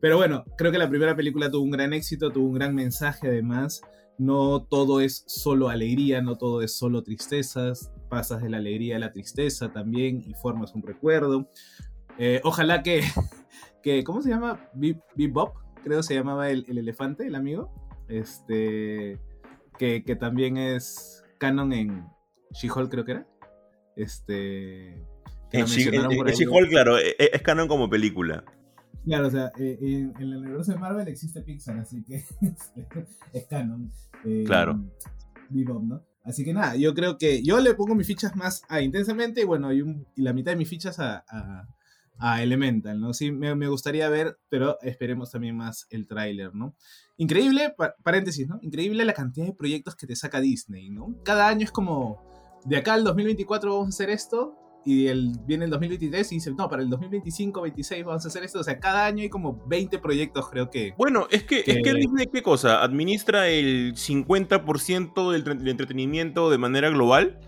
pero 0.00 0.16
bueno, 0.16 0.44
creo 0.56 0.70
que 0.70 0.78
la 0.78 0.88
primera 0.88 1.16
película 1.16 1.50
tuvo 1.50 1.62
un 1.64 1.70
gran 1.70 1.92
éxito, 1.92 2.30
tuvo 2.30 2.48
un 2.48 2.54
gran 2.54 2.74
mensaje 2.74 3.28
además. 3.28 3.82
No 4.18 4.62
todo 4.64 5.00
es 5.00 5.24
solo 5.26 5.68
alegría, 5.68 6.20
no 6.22 6.36
todo 6.36 6.62
es 6.62 6.76
solo 6.76 7.02
tristezas. 7.02 7.92
Pasas 8.08 8.42
de 8.42 8.50
la 8.50 8.58
alegría 8.58 8.96
a 8.96 9.00
la 9.00 9.12
tristeza 9.12 9.72
también 9.72 10.24
y 10.26 10.34
formas 10.34 10.74
un 10.74 10.82
recuerdo. 10.82 11.48
Eh, 12.18 12.40
ojalá 12.44 12.82
que, 12.82 13.02
que, 13.82 14.04
¿cómo 14.04 14.22
se 14.22 14.30
llama? 14.30 14.68
Bebop, 14.74 15.56
creo 15.84 16.02
se 16.02 16.14
llamaba 16.14 16.50
el, 16.50 16.64
el, 16.68 16.78
elefante, 16.78 17.26
el 17.26 17.34
amigo. 17.34 17.72
Este, 18.08 19.20
que, 19.78 20.02
que 20.04 20.16
también 20.16 20.56
es 20.56 21.24
canon 21.38 21.72
en 21.72 22.06
She-Hulk, 22.52 22.90
creo 22.90 23.04
que 23.04 23.12
era. 23.12 23.26
Este, 23.96 25.04
en 25.52 25.64
She-Hulk, 25.66 26.68
claro, 26.68 26.98
e, 26.98 27.16
e, 27.18 27.30
es, 27.32 27.42
canon 27.42 27.68
como 27.68 27.88
película. 27.88 28.44
Claro, 29.04 29.28
o 29.28 29.30
sea, 29.30 29.52
eh, 29.58 29.78
en, 29.80 30.12
el 30.18 30.36
universo 30.36 30.72
de 30.72 30.78
Marvel 30.78 31.08
existe 31.08 31.42
Pixar, 31.42 31.78
así 31.78 32.02
que 32.04 32.24
es 33.32 33.46
canon. 33.48 33.90
Eh, 34.24 34.44
claro. 34.46 34.78
¿no? 35.50 36.04
Así 36.24 36.44
que 36.44 36.52
nada, 36.52 36.76
yo 36.76 36.92
creo 36.94 37.16
que 37.16 37.42
yo 37.42 37.58
le 37.60 37.74
pongo 37.74 37.94
mis 37.94 38.06
fichas 38.06 38.36
más 38.36 38.62
a 38.68 38.82
Intensamente 38.82 39.40
y 39.40 39.44
bueno, 39.44 39.72
y, 39.72 39.82
la 40.16 40.34
mitad 40.34 40.52
de 40.52 40.58
mis 40.58 40.68
fichas 40.68 40.98
a, 40.98 41.24
a, 42.18 42.42
Elemental, 42.42 43.00
¿no? 43.00 43.14
Sí, 43.14 43.32
me, 43.32 43.54
me, 43.54 43.68
gustaría 43.68 44.08
ver, 44.10 44.38
pero 44.50 44.78
esperemos 44.82 45.30
también 45.30 45.56
más 45.56 45.86
el 45.88 46.06
tráiler, 46.06 46.54
¿no? 46.54 46.74
Increíble, 47.16 47.74
paréntesis, 48.02 48.46
¿no? 48.46 48.58
Increíble 48.60 49.04
la 49.04 49.14
cantidad 49.14 49.46
de 49.46 49.54
proyectos 49.54 49.96
que 49.96 50.06
te 50.06 50.16
saca 50.16 50.40
Disney, 50.40 50.90
¿no? 50.90 51.16
Cada 51.24 51.48
año 51.48 51.64
es 51.64 51.70
como, 51.70 52.22
de 52.66 52.76
acá 52.76 52.94
al 52.94 53.04
2024 53.04 53.70
vamos 53.70 53.86
a 53.86 53.88
hacer 53.88 54.10
esto, 54.10 54.54
y 54.88 55.06
el, 55.08 55.32
viene 55.44 55.66
el 55.66 55.70
2023 55.70 56.32
y 56.32 56.36
dice, 56.36 56.50
no, 56.56 56.66
para 56.66 56.82
el 56.82 56.88
2025, 56.88 57.60
26 57.60 58.04
vamos 58.06 58.24
a 58.24 58.28
hacer 58.28 58.42
esto. 58.42 58.60
O 58.60 58.64
sea, 58.64 58.80
cada 58.80 59.04
año 59.04 59.22
hay 59.22 59.28
como 59.28 59.62
20 59.66 59.98
proyectos, 59.98 60.48
creo 60.48 60.70
que. 60.70 60.94
Bueno, 60.96 61.26
es 61.30 61.44
que, 61.44 61.58
es 61.58 61.82
que 61.84 61.92
Disney, 61.92 62.26
¿qué 62.32 62.42
cosa? 62.42 62.82
¿Administra 62.82 63.48
el 63.48 63.94
50% 63.94 65.30
del 65.30 65.68
entretenimiento 65.68 66.48
de 66.48 66.56
manera 66.56 66.88
global? 66.88 67.38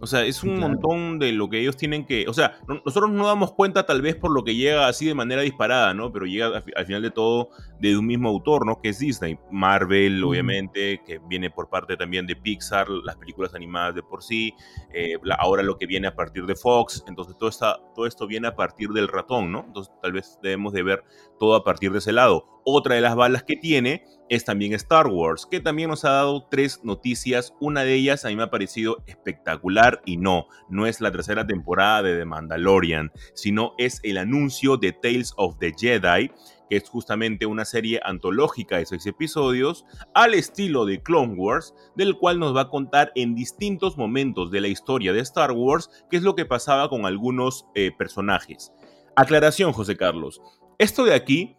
O 0.00 0.06
sea, 0.06 0.24
es 0.24 0.42
un 0.44 0.58
montón 0.58 1.18
de 1.18 1.32
lo 1.32 1.48
que 1.48 1.60
ellos 1.60 1.76
tienen 1.76 2.06
que. 2.06 2.26
O 2.28 2.32
sea, 2.32 2.58
nosotros 2.84 3.10
no 3.10 3.26
damos 3.26 3.52
cuenta 3.52 3.84
tal 3.84 4.00
vez 4.00 4.14
por 4.14 4.32
lo 4.32 4.44
que 4.44 4.54
llega 4.54 4.86
así 4.86 5.06
de 5.06 5.14
manera 5.14 5.42
disparada, 5.42 5.92
¿no? 5.94 6.12
Pero 6.12 6.26
llega 6.26 6.62
al, 6.76 6.86
final 6.86 7.02
de 7.02 7.10
todo 7.10 7.50
de 7.80 7.96
un 7.96 8.06
mismo 8.06 8.28
autor, 8.28 8.64
¿no? 8.64 8.80
Que 8.80 8.90
es 8.90 8.98
Disney. 8.98 9.38
Marvel, 9.50 10.22
obviamente, 10.22 11.02
que 11.04 11.20
viene 11.28 11.50
por 11.50 11.68
parte 11.68 11.96
también 11.96 12.26
de 12.26 12.36
Pixar, 12.36 12.88
las 12.88 13.16
películas 13.16 13.54
animadas 13.54 13.94
de 13.94 14.02
por 14.02 14.22
sí. 14.22 14.54
Eh, 14.92 15.14
ahora 15.38 15.62
lo 15.62 15.76
que 15.76 15.86
viene 15.86 16.06
a 16.06 16.14
partir 16.14 16.46
de 16.46 16.54
Fox. 16.54 17.04
Entonces, 17.08 17.36
todo, 17.36 17.50
todo 17.94 18.06
esto 18.06 18.26
viene 18.26 18.48
a 18.48 18.54
partir 18.54 18.90
del 18.90 19.08
ratón, 19.08 19.50
¿no? 19.50 19.64
Entonces, 19.66 19.92
tal 20.00 20.12
vez 20.12 20.38
debemos 20.42 20.72
de 20.72 20.82
ver 20.82 21.04
todo 21.38 21.56
a 21.56 21.64
partir 21.64 21.90
de 21.92 21.98
ese 21.98 22.12
lado. 22.12 22.46
Otra 22.64 22.94
de 22.94 23.00
las 23.00 23.16
balas 23.16 23.42
que 23.42 23.56
tiene 23.56 24.04
es 24.28 24.44
también 24.44 24.74
Star 24.74 25.06
Wars, 25.06 25.46
que 25.46 25.60
también 25.60 25.90
nos 25.90 26.04
ha 26.04 26.10
dado 26.10 26.46
tres 26.50 26.80
noticias. 26.84 27.54
Una 27.60 27.82
de 27.82 27.94
ellas 27.94 28.24
a 28.24 28.28
mí 28.28 28.36
me 28.36 28.42
ha 28.42 28.50
parecido 28.50 29.02
espectacular 29.06 30.02
y 30.04 30.16
no, 30.16 30.46
no 30.68 30.86
es 30.86 31.00
la 31.00 31.10
tercera 31.10 31.46
temporada 31.46 32.02
de 32.02 32.18
The 32.18 32.24
Mandalorian, 32.24 33.10
sino 33.34 33.74
es 33.78 34.00
el 34.02 34.18
anuncio 34.18 34.76
de 34.76 34.92
Tales 34.92 35.32
of 35.36 35.58
the 35.58 35.72
Jedi, 35.76 36.30
que 36.68 36.76
es 36.76 36.88
justamente 36.88 37.46
una 37.46 37.64
serie 37.64 38.00
antológica 38.04 38.76
de 38.76 38.86
seis 38.86 39.06
episodios, 39.06 39.86
al 40.14 40.34
estilo 40.34 40.84
de 40.84 41.02
Clone 41.02 41.34
Wars, 41.34 41.74
del 41.96 42.16
cual 42.18 42.38
nos 42.38 42.54
va 42.54 42.62
a 42.62 42.68
contar 42.68 43.12
en 43.14 43.34
distintos 43.34 43.96
momentos 43.96 44.50
de 44.50 44.60
la 44.60 44.68
historia 44.68 45.12
de 45.12 45.20
Star 45.20 45.52
Wars 45.52 45.90
qué 46.10 46.18
es 46.18 46.22
lo 46.22 46.34
que 46.34 46.44
pasaba 46.44 46.88
con 46.88 47.06
algunos 47.06 47.66
eh, 47.74 47.90
personajes. 47.96 48.72
Aclaración, 49.16 49.72
José 49.72 49.96
Carlos. 49.96 50.40
Esto 50.78 51.04
de 51.04 51.14
aquí 51.14 51.56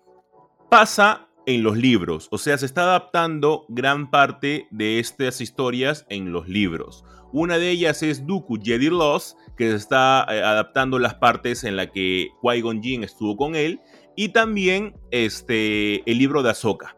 pasa 0.70 1.29
en 1.46 1.64
los 1.64 1.78
libros, 1.78 2.28
o 2.32 2.38
sea, 2.38 2.58
se 2.58 2.66
está 2.66 2.84
adaptando 2.84 3.66
gran 3.70 4.12
parte 4.12 4.68
de 4.72 5.00
estas 5.00 5.42
historias 5.42 6.06
en 6.10 6.32
los 6.32 6.48
libros. 6.48 7.04
Una 7.32 7.58
de 7.58 7.70
ellas 7.70 8.02
es 8.02 8.26
Dooku 8.26 8.60
Jedi 8.62 8.90
Lost, 8.90 9.38
que 9.56 9.70
se 9.70 9.76
está 9.76 10.26
eh, 10.30 10.42
adaptando 10.42 10.98
las 11.00 11.16
partes 11.16 11.64
en 11.64 11.76
la 11.76 11.92
que 11.92 12.30
Qui-Gon 12.42 12.82
Jinn 12.82 13.04
estuvo 13.04 13.38
con 13.38 13.56
él, 13.56 13.80
y 14.16 14.30
también 14.30 14.96
este, 15.12 16.10
el 16.10 16.18
libro 16.18 16.44
de 16.44 16.50
Ahsoka. 16.50 16.96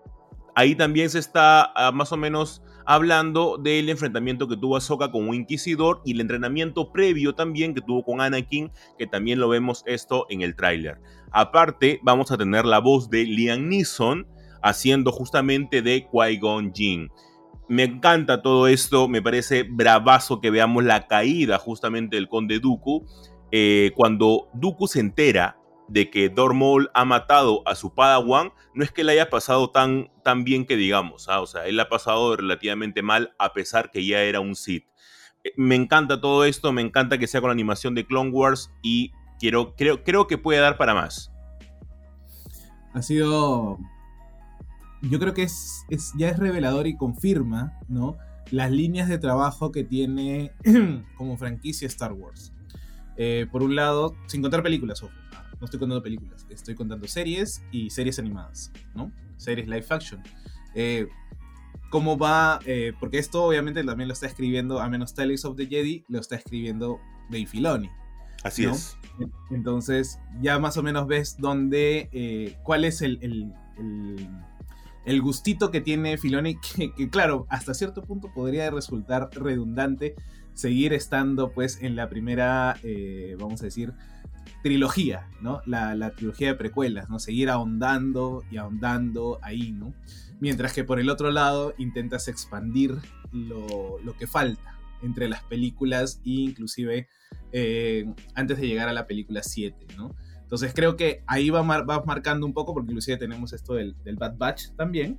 Ahí 0.56 0.75
también 0.75 1.10
se 1.10 1.19
está 1.19 1.71
ah, 1.75 1.91
más 1.91 2.12
o 2.12 2.17
menos 2.17 2.62
hablando 2.86 3.58
del 3.58 3.89
enfrentamiento 3.89 4.48
que 4.48 4.58
tuvo 4.58 4.78
Ahsoka 4.78 5.12
con 5.12 5.28
un 5.28 5.36
inquisidor 5.36 6.02
y 6.06 6.13
el 6.13 6.22
entrenamiento 6.22 6.91
previo 6.91 7.34
también 7.34 7.74
que 7.74 7.82
tuvo 7.82 8.04
con 8.04 8.22
Anakin, 8.22 8.72
que 8.98 9.08
también 9.08 9.39
lo 9.39 9.50
vemos 9.50 9.84
esto 9.86 10.26
en 10.30 10.41
el 10.41 10.56
tráiler. 10.56 11.00
Aparte, 11.32 12.00
vamos 12.04 12.32
a 12.32 12.38
tener 12.38 12.65
la 12.65 12.80
voz 12.80 13.10
de 13.10 13.26
Liam 13.26 13.70
Neeson 13.70 14.28
haciendo 14.62 15.12
justamente 15.12 15.82
de 15.82 16.08
Qui-Gon 16.08 16.74
Jinn. 16.74 17.10
Me 17.67 17.84
encanta 17.84 18.41
todo 18.41 18.67
esto, 18.67 19.08
me 19.08 19.22
parece 19.22 19.63
bravazo 19.63 20.41
que 20.41 20.50
veamos 20.50 20.84
la 20.84 21.08
caída 21.08 21.58
justamente 21.58 22.17
del 22.17 22.28
conde 22.28 22.60
Dooku. 22.60 23.06
Eh, 23.52 23.91
cuando 23.96 24.50
Dooku 24.54 24.88
se 24.88 25.00
entera 25.00 25.58
de 25.91 26.10
que 26.10 26.30
Maul 26.30 26.89
ha 26.93 27.04
matado 27.04 27.67
a 27.67 27.75
su 27.75 27.93
Padawan, 27.93 28.54
no 28.73 28.84
es 28.84 28.91
que 28.91 29.04
le 29.04 29.12
haya 29.12 29.30
pasado 29.30 29.71
tan, 29.71 30.10
tan 30.23 30.45
bien 30.45 30.65
que 30.65 30.77
digamos, 30.77 31.27
¿ah? 31.27 31.41
o 31.41 31.45
sea, 31.45 31.65
él 31.67 31.77
ha 31.82 31.89
pasado 31.89 32.38
relativamente 32.38 33.01
mal 33.01 33.36
a 33.38 33.51
pesar 33.51 33.91
que 33.91 34.06
ya 34.06 34.21
era 34.21 34.39
un 34.39 34.56
Sith. 34.56 34.86
Eh, 35.43 35.51
me 35.58 35.75
encanta 35.75 36.21
todo 36.21 36.45
esto, 36.45 36.71
me 36.71 36.82
encanta 36.82 37.17
que 37.17 37.27
sea 37.27 37.41
con 37.41 37.49
la 37.49 37.54
animación 37.54 37.93
de 37.93 38.06
Clone 38.06 38.30
Wars 38.30 38.71
y 38.82 39.12
quiero, 39.38 39.75
creo, 39.75 40.06
creo 40.06 40.27
que 40.27 40.38
puede 40.38 40.62
dar 40.62 40.77
para 40.77 40.93
más. 40.93 41.30
Ha 42.93 43.01
sido, 43.01 43.77
yo 45.01 45.19
creo 45.19 45.34
que 45.34 45.43
es, 45.43 45.86
es 45.89 46.13
ya 46.17 46.30
es 46.30 46.39
revelador 46.39 46.88
y 46.88 46.95
confirma, 46.95 47.77
¿no? 47.89 48.15
Las 48.49 48.71
líneas 48.71 49.10
de 49.10 49.17
trabajo 49.17 49.73
que 49.73 49.84
tiene 49.84 50.54
como 51.17 51.36
franquicia 51.36 51.86
Star 51.88 52.13
Wars. 52.13 52.54
Eh, 53.17 53.45
por 53.51 53.62
un 53.62 53.75
lado, 53.75 54.15
sin 54.27 54.41
contar 54.41 54.63
películas, 54.63 55.04
ojo 55.04 55.20
no 55.62 55.65
estoy 55.65 55.80
contando 55.80 56.02
películas, 56.02 56.47
estoy 56.50 56.74
contando 56.74 57.08
series 57.08 57.63
y 57.71 57.91
series 57.91 58.17
animadas, 58.17 58.71
¿no? 58.95 59.12
Series 59.38 59.67
live 59.67 59.86
action. 59.89 60.21
Eh, 60.74 61.08
¿Cómo 61.91 62.17
va? 62.17 62.60
Eh, 62.65 62.93
porque 63.00 63.19
esto 63.19 63.43
obviamente 63.43 63.84
también 63.84 64.08
lo 64.08 64.13
está 64.13 64.26
escribiendo, 64.26 64.80
a 64.80 64.89
menos 64.89 65.13
Tales 65.13 65.45
of 65.45 65.56
the 65.56 65.67
Jedi, 65.67 66.04
lo 66.10 66.19
está 66.19 66.36
escribiendo 66.36 67.00
Dave 67.30 67.45
Filoni. 67.45 67.91
Así 68.43 68.65
es. 68.65 68.97
Entonces, 69.52 70.19
ya 70.41 70.58
más 70.58 70.78
o 70.78 70.84
menos 70.84 71.06
ves 71.06 71.36
dónde, 71.38 72.10
eh, 72.12 72.58
cuál 72.63 72.84
es 72.84 73.04
el, 73.04 73.19
el, 73.21 73.54
el, 75.06 75.21
gustito 75.21 75.69
que 75.69 75.80
tiene 75.80 76.17
Filoni, 76.17 76.56
que, 76.76 76.91
que, 76.91 77.08
claro, 77.08 77.45
hasta 77.50 77.76
cierto 77.76 78.02
punto 78.02 78.34
podría 78.34 78.71
resultar 78.71 79.30
redundante 79.34 80.15
seguir 80.56 80.91
estando 80.93 81.52
pues 81.52 81.84
en 81.84 81.95
la 81.95 82.10
primera, 82.10 82.78
vamos 83.38 83.62
a 83.62 83.65
decir, 83.65 83.93
trilogía, 84.63 85.27
¿no? 85.41 85.62
La, 85.65 86.12
trilogía 86.12 86.49
de 86.49 86.56
precuelas, 86.56 87.10
¿no? 87.10 87.19
Seguir 87.19 87.49
ahondando 87.49 88.43
y 88.51 88.58
ahondando 88.58 89.39
ahí, 89.41 89.71
¿no? 89.71 89.93
Mientras 90.39 90.73
que 90.73 90.84
por 90.84 90.99
el 90.99 91.10
otro 91.10 91.32
lado 91.32 91.73
intentas 91.77 92.27
expandir 92.27 92.97
lo, 93.32 93.99
que 94.17 94.27
falta 94.27 94.77
entre 95.01 95.30
las 95.30 95.43
películas 95.43 96.21
e 96.25 96.30
inclusive 96.30 97.08
eh, 97.51 98.06
antes 98.36 98.60
de 98.60 98.67
llegar 98.67 98.88
a 98.89 98.93
la 98.93 99.08
película 99.08 99.41
7, 99.43 99.88
¿no? 99.97 100.15
Entonces 100.51 100.73
creo 100.75 100.97
que 100.97 101.23
ahí 101.27 101.49
va, 101.49 101.62
va 101.62 102.04
marcando 102.04 102.45
un 102.45 102.54
poco, 102.54 102.73
porque 102.73 102.91
inclusive 102.91 103.17
tenemos 103.17 103.54
esto 103.54 103.73
del, 103.73 103.95
Bad 104.17 104.38
Batch 104.38 104.71
también, 104.75 105.17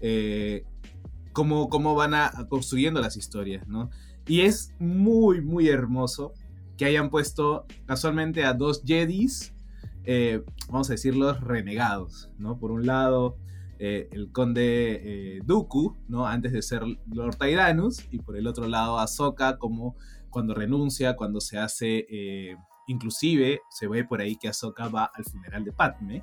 eh, 0.00 0.64
cómo, 1.32 1.68
cómo, 1.68 1.94
van 1.94 2.12
a, 2.12 2.30
construyendo 2.48 3.00
las 3.00 3.16
historias, 3.16 3.66
¿no? 3.66 3.90
Y 4.26 4.42
es 4.42 4.74
muy, 4.78 5.40
muy 5.40 5.68
hermoso 5.68 6.34
que 6.80 6.86
hayan 6.86 7.10
puesto 7.10 7.66
casualmente 7.84 8.42
a 8.46 8.54
dos 8.54 8.82
Jedis, 8.86 9.52
eh, 10.04 10.42
vamos 10.68 10.88
a 10.88 10.94
decirlos, 10.94 11.38
renegados, 11.42 12.30
¿no? 12.38 12.58
Por 12.58 12.70
un 12.70 12.86
lado, 12.86 13.36
eh, 13.78 14.08
el 14.12 14.32
conde 14.32 15.02
eh, 15.04 15.40
Dooku, 15.44 15.98
¿no? 16.08 16.26
Antes 16.26 16.52
de 16.52 16.62
ser 16.62 16.82
Lord 17.12 17.36
Tyrannus, 17.36 18.06
y 18.10 18.20
por 18.20 18.34
el 18.34 18.46
otro 18.46 18.66
lado, 18.66 18.98
Ahsoka, 18.98 19.58
como 19.58 19.94
cuando 20.30 20.54
renuncia, 20.54 21.16
cuando 21.16 21.42
se 21.42 21.58
hace, 21.58 22.56
inclusive, 22.86 23.60
se 23.68 23.86
ve 23.86 24.04
por 24.04 24.22
ahí 24.22 24.36
que 24.36 24.48
Ahsoka 24.48 24.88
va 24.88 25.10
al 25.14 25.24
funeral 25.24 25.66
de 25.66 25.72
Padme, 25.72 26.22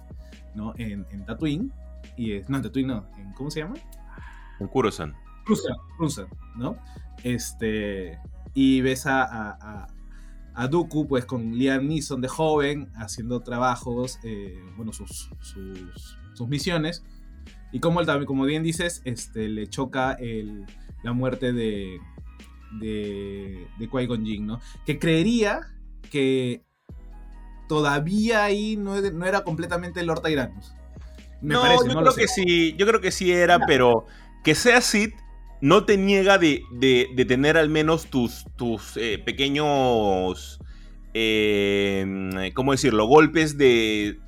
¿no? 0.56 0.74
En, 0.78 1.06
Tatooine, 1.28 1.72
y 2.17 2.32
es, 2.32 2.50
no, 2.50 2.58
en 2.58 2.63
Tatooine 2.63 2.88
no, 2.88 3.08
en, 3.15 3.32
¿cómo 3.34 3.52
se 3.52 3.60
llama? 3.60 3.76
En 4.60 4.67
Kurosan. 4.70 5.13
Kurosan, 5.46 6.28
¿no? 6.56 6.78
Este, 7.24 8.17
y 8.56 8.82
ves 8.82 9.06
a 9.06 9.52
a 9.62 9.97
Dooku, 10.65 11.08
pues 11.08 11.26
con 11.26 11.56
Liam 11.56 11.88
Neeson 11.88 12.20
de 12.20 12.28
joven, 12.28 12.89
haciendo 12.96 13.41
trabajos, 13.41 14.20
eh, 14.24 14.60
bueno, 14.76 14.91
sus, 14.91 15.30
sus, 15.41 16.48
misiones. 16.48 17.04
Y 17.72 17.80
como, 17.80 18.02
él, 18.02 18.26
como 18.26 18.46
bien 18.46 18.63
dices, 18.63 19.04
este, 19.06 19.50
le 19.50 19.67
choca 19.67 20.13
el, 20.13 20.65
la 21.04 21.13
muerte 21.13 21.54
de, 21.54 22.00
de, 22.80 23.67
de 23.78 23.89
Qui-Gon 23.89 24.26
Jinn, 24.26 24.48
¿no? 24.48 24.60
Que 24.86 24.98
creería 24.98 25.62
que 26.10 26.63
todavía 27.67 28.43
ahí 28.43 28.78
no, 28.78 29.00
no 29.00 29.26
era 29.26 29.41
completamente 29.41 30.02
Lord 30.04 30.22
Tyrannus. 30.22 30.74
no, 31.41 31.86
yo 31.86 32.00
creo 32.00 32.15
que 32.15 32.28
sí, 32.28 32.74
yo 32.78 32.88
creo 32.88 33.02
que 33.02 33.12
sí 33.12 33.32
era, 33.32 33.60
pero 33.67 34.06
que 34.43 34.56
sea 34.56 34.82
Sith 34.82 35.13
no 35.62 35.86
te 35.86 35.98
niega 35.98 36.38
de, 36.38 36.63
tener 37.28 37.58
al 37.58 37.70
menos 37.70 38.08
tus, 38.08 38.46
tus 38.56 38.98
eh, 38.98 39.22
pequeños, 39.24 40.60
eh, 41.13 42.52
¿cómo 42.54 42.72
decirlo?, 42.72 43.06
golpes 43.06 43.58
de, 43.58 44.20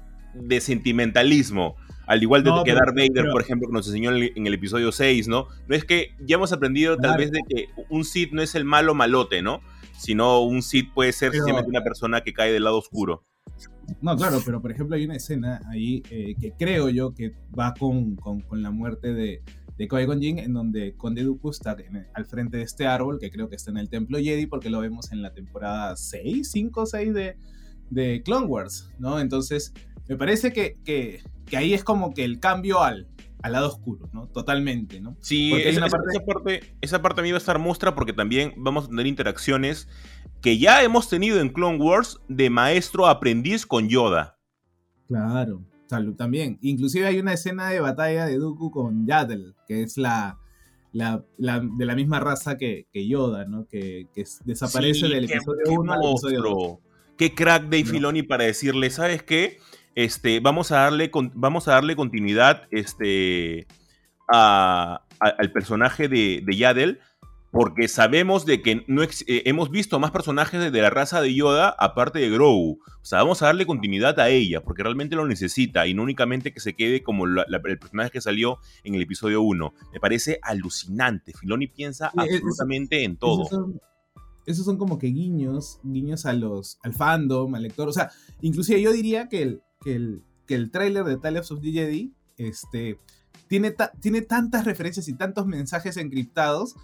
sentimentalismo. 0.59 1.75
Al 2.07 2.23
igual 2.23 2.43
de 2.43 2.51
que 2.65 2.73
Darth 2.73 2.95
Vader, 2.95 3.29
por 3.31 3.41
ejemplo, 3.41 3.67
que 3.67 3.73
nos 3.73 3.85
enseñó 3.85 4.11
en 4.11 4.47
el, 4.47 4.53
episodio 4.55 4.91
6, 4.91 5.27
¿no? 5.27 5.47
No 5.67 5.75
es 5.75 5.85
que 5.85 6.15
ya 6.19 6.37
hemos 6.37 6.51
aprendido 6.51 6.97
tal 6.97 7.17
vez 7.17 7.29
de 7.29 7.41
que 7.47 7.67
un 7.89 8.03
Sith 8.03 8.31
no 8.31 8.41
es 8.41 8.55
el 8.55 8.65
malo 8.65 8.95
malote, 8.95 9.43
¿no? 9.43 9.61
Sino 9.95 10.41
un 10.41 10.63
Sith 10.63 10.91
puede 10.91 11.11
ser 11.11 11.31
simplemente 11.33 11.69
una 11.69 11.83
persona 11.83 12.21
que 12.21 12.33
cae 12.33 12.51
del 12.51 12.63
lado 12.63 12.79
oscuro. 12.79 13.23
No, 14.01 14.15
claro, 14.15 14.39
pero 14.43 14.59
por 14.59 14.71
ejemplo 14.71 14.95
hay 14.95 15.05
una 15.05 15.15
escena 15.15 15.61
ahí 15.69 16.01
eh, 16.09 16.33
que 16.39 16.53
creo 16.57 16.89
yo 16.89 17.13
que 17.13 17.33
va 17.57 17.75
con 17.75 18.17
la 18.53 18.71
muerte 18.71 19.13
de, 19.13 19.43
de 19.79 19.87
Qui-Gon 19.87 20.19
Jinn, 20.19 20.39
en 20.39 20.53
donde 20.53 20.93
Conde 20.97 21.23
Dooku 21.23 21.51
está 21.51 21.77
al 22.13 22.25
frente 22.25 22.57
de 22.57 22.63
este 22.63 22.85
árbol, 22.85 23.17
que 23.17 23.31
creo 23.31 23.47
que 23.47 23.55
está 23.55 23.71
en 23.71 23.77
el 23.77 23.89
Templo 23.89 24.17
Jedi, 24.17 24.45
porque 24.45 24.69
lo 24.69 24.81
vemos 24.81 25.13
en 25.13 25.21
la 25.21 25.31
temporada 25.33 25.95
6, 25.95 26.51
5 26.51 26.81
o 26.81 26.85
6 26.85 27.13
de, 27.13 27.37
de 27.89 28.21
Clone 28.21 28.45
Wars, 28.45 28.91
¿no? 28.99 29.21
Entonces, 29.21 29.73
me 30.09 30.17
parece 30.17 30.51
que, 30.51 30.77
que, 30.83 31.21
ahí 31.55 31.73
es 31.73 31.85
como 31.85 32.13
que 32.13 32.25
el 32.25 32.41
cambio 32.41 32.83
al, 32.83 33.07
al 33.41 33.53
lado 33.53 33.69
oscuro, 33.69 34.09
¿no? 34.11 34.27
Totalmente, 34.27 34.99
¿no? 34.99 35.15
Sí, 35.21 35.53
esa, 35.53 35.87
parte... 35.87 36.07
esa, 36.11 36.25
parte, 36.25 36.75
esa 36.81 37.01
parte 37.01 37.21
a 37.21 37.23
mí 37.23 37.31
va 37.31 37.37
a 37.37 37.39
estar 37.39 37.57
muestra 37.57 37.95
porque 37.95 38.11
también 38.11 38.53
vamos 38.57 38.83
a 38.83 38.89
tener 38.89 39.07
interacciones 39.07 39.87
que 40.41 40.57
ya 40.57 40.83
hemos 40.83 41.07
tenido 41.07 41.39
en 41.39 41.47
Clone 41.47 41.77
Wars 41.77 42.19
de 42.27 42.49
maestro 42.49 43.07
aprendiz 43.07 43.65
con 43.65 43.87
Yoda. 43.87 44.37
Claro, 45.07 45.63
Salud 45.89 46.15
también. 46.15 46.59
Inclusive 46.61 47.07
hay 47.07 47.19
una 47.19 47.33
escena 47.33 47.69
de 47.69 47.79
batalla 47.79 48.27
de 48.27 48.37
Dooku 48.37 48.69
con 48.69 49.07
Yaddle, 49.07 49.55
que 49.67 49.81
es 49.81 49.97
la, 49.97 50.37
la, 50.91 51.23
de 51.37 51.85
la 51.85 51.95
misma 51.95 52.19
raza 52.19 52.57
que, 52.57 52.85
Yoda, 52.93 53.45
¿no? 53.45 53.67
Que, 53.67 54.07
desaparece 54.45 55.07
del 55.07 55.25
episodio 55.25 55.63
1 55.67 55.93
al 55.93 55.99
episodio 56.03 56.41
2. 56.41 56.77
Qué 57.17 57.33
crack 57.33 57.63
Dave 57.63 57.85
Filoni 57.85 58.21
para 58.21 58.43
decirle, 58.43 58.91
¿sabes 58.91 59.23
qué? 59.23 59.57
Este, 59.95 60.39
vamos, 60.39 60.71
a 60.71 60.81
darle, 60.81 61.09
vamos 61.33 61.67
a 61.67 61.71
darle 61.71 61.95
continuidad 61.95 62.67
este, 62.69 63.65
al 64.27 65.51
personaje 65.51 66.07
de, 66.07 66.43
de 66.45 66.55
Yaddle 66.55 66.99
porque 67.51 67.87
sabemos 67.87 68.45
de 68.45 68.61
que 68.61 68.83
no 68.87 69.01
eh, 69.03 69.09
hemos 69.45 69.71
visto 69.71 69.99
más 69.99 70.11
personajes 70.11 70.71
de, 70.71 70.81
la 70.81 70.89
raza 70.89 71.21
de 71.21 71.33
Yoda 71.33 71.69
aparte 71.79 72.19
de 72.19 72.29
Grogu. 72.29 72.79
O 73.01 73.05
sea, 73.05 73.19
vamos 73.19 73.41
a 73.41 73.47
darle 73.47 73.65
continuidad 73.65 74.19
a 74.19 74.29
ella, 74.29 74.61
porque 74.61 74.83
realmente 74.83 75.15
lo 75.15 75.27
necesita 75.27 75.87
y 75.87 75.93
no 75.93 76.03
únicamente 76.03 76.53
que 76.53 76.59
se 76.59 76.75
quede 76.75 77.01
como 77.01 77.25
el 77.25 77.79
personaje 77.79 78.11
que 78.11 78.21
salió 78.21 78.59
en 78.83 78.95
el 78.95 79.01
episodio 79.01 79.41
1. 79.41 79.73
Me 79.93 79.99
parece 79.99 80.39
alucinante. 80.43 81.33
Filoni 81.33 81.67
piensa 81.67 82.11
absolutamente 82.15 83.03
en 83.03 83.17
todo. 83.17 83.47
Esos 84.45 84.65
son, 84.65 84.77
como 84.77 84.97
que 84.97 85.07
guiños, 85.07 85.79
guiños 85.83 86.25
a 86.25 86.33
los, 86.33 86.79
al 86.83 86.93
fandom, 86.93 87.53
al 87.53 87.63
lector. 87.63 87.87
O 87.87 87.93
sea, 87.93 88.09
inclusive 88.41 88.81
yo 88.81 88.91
diría 88.91 89.27
que 89.27 89.43
el, 89.43 89.61
que 89.81 89.95
el, 89.95 90.23
que 90.47 90.55
el 90.55 90.71
tráiler 90.71 91.03
de 91.03 91.17
Tales 91.17 91.51
of 91.51 91.61
the 91.61 91.71
Jedi 91.71 92.13
este, 92.37 92.99
tiene, 93.47 93.75
tiene 93.99 94.21
tantas 94.21 94.65
referencias 94.65 95.07
y 95.07 95.13
tantos 95.13 95.45
mensajes 95.45 95.97
encriptados 95.97 96.75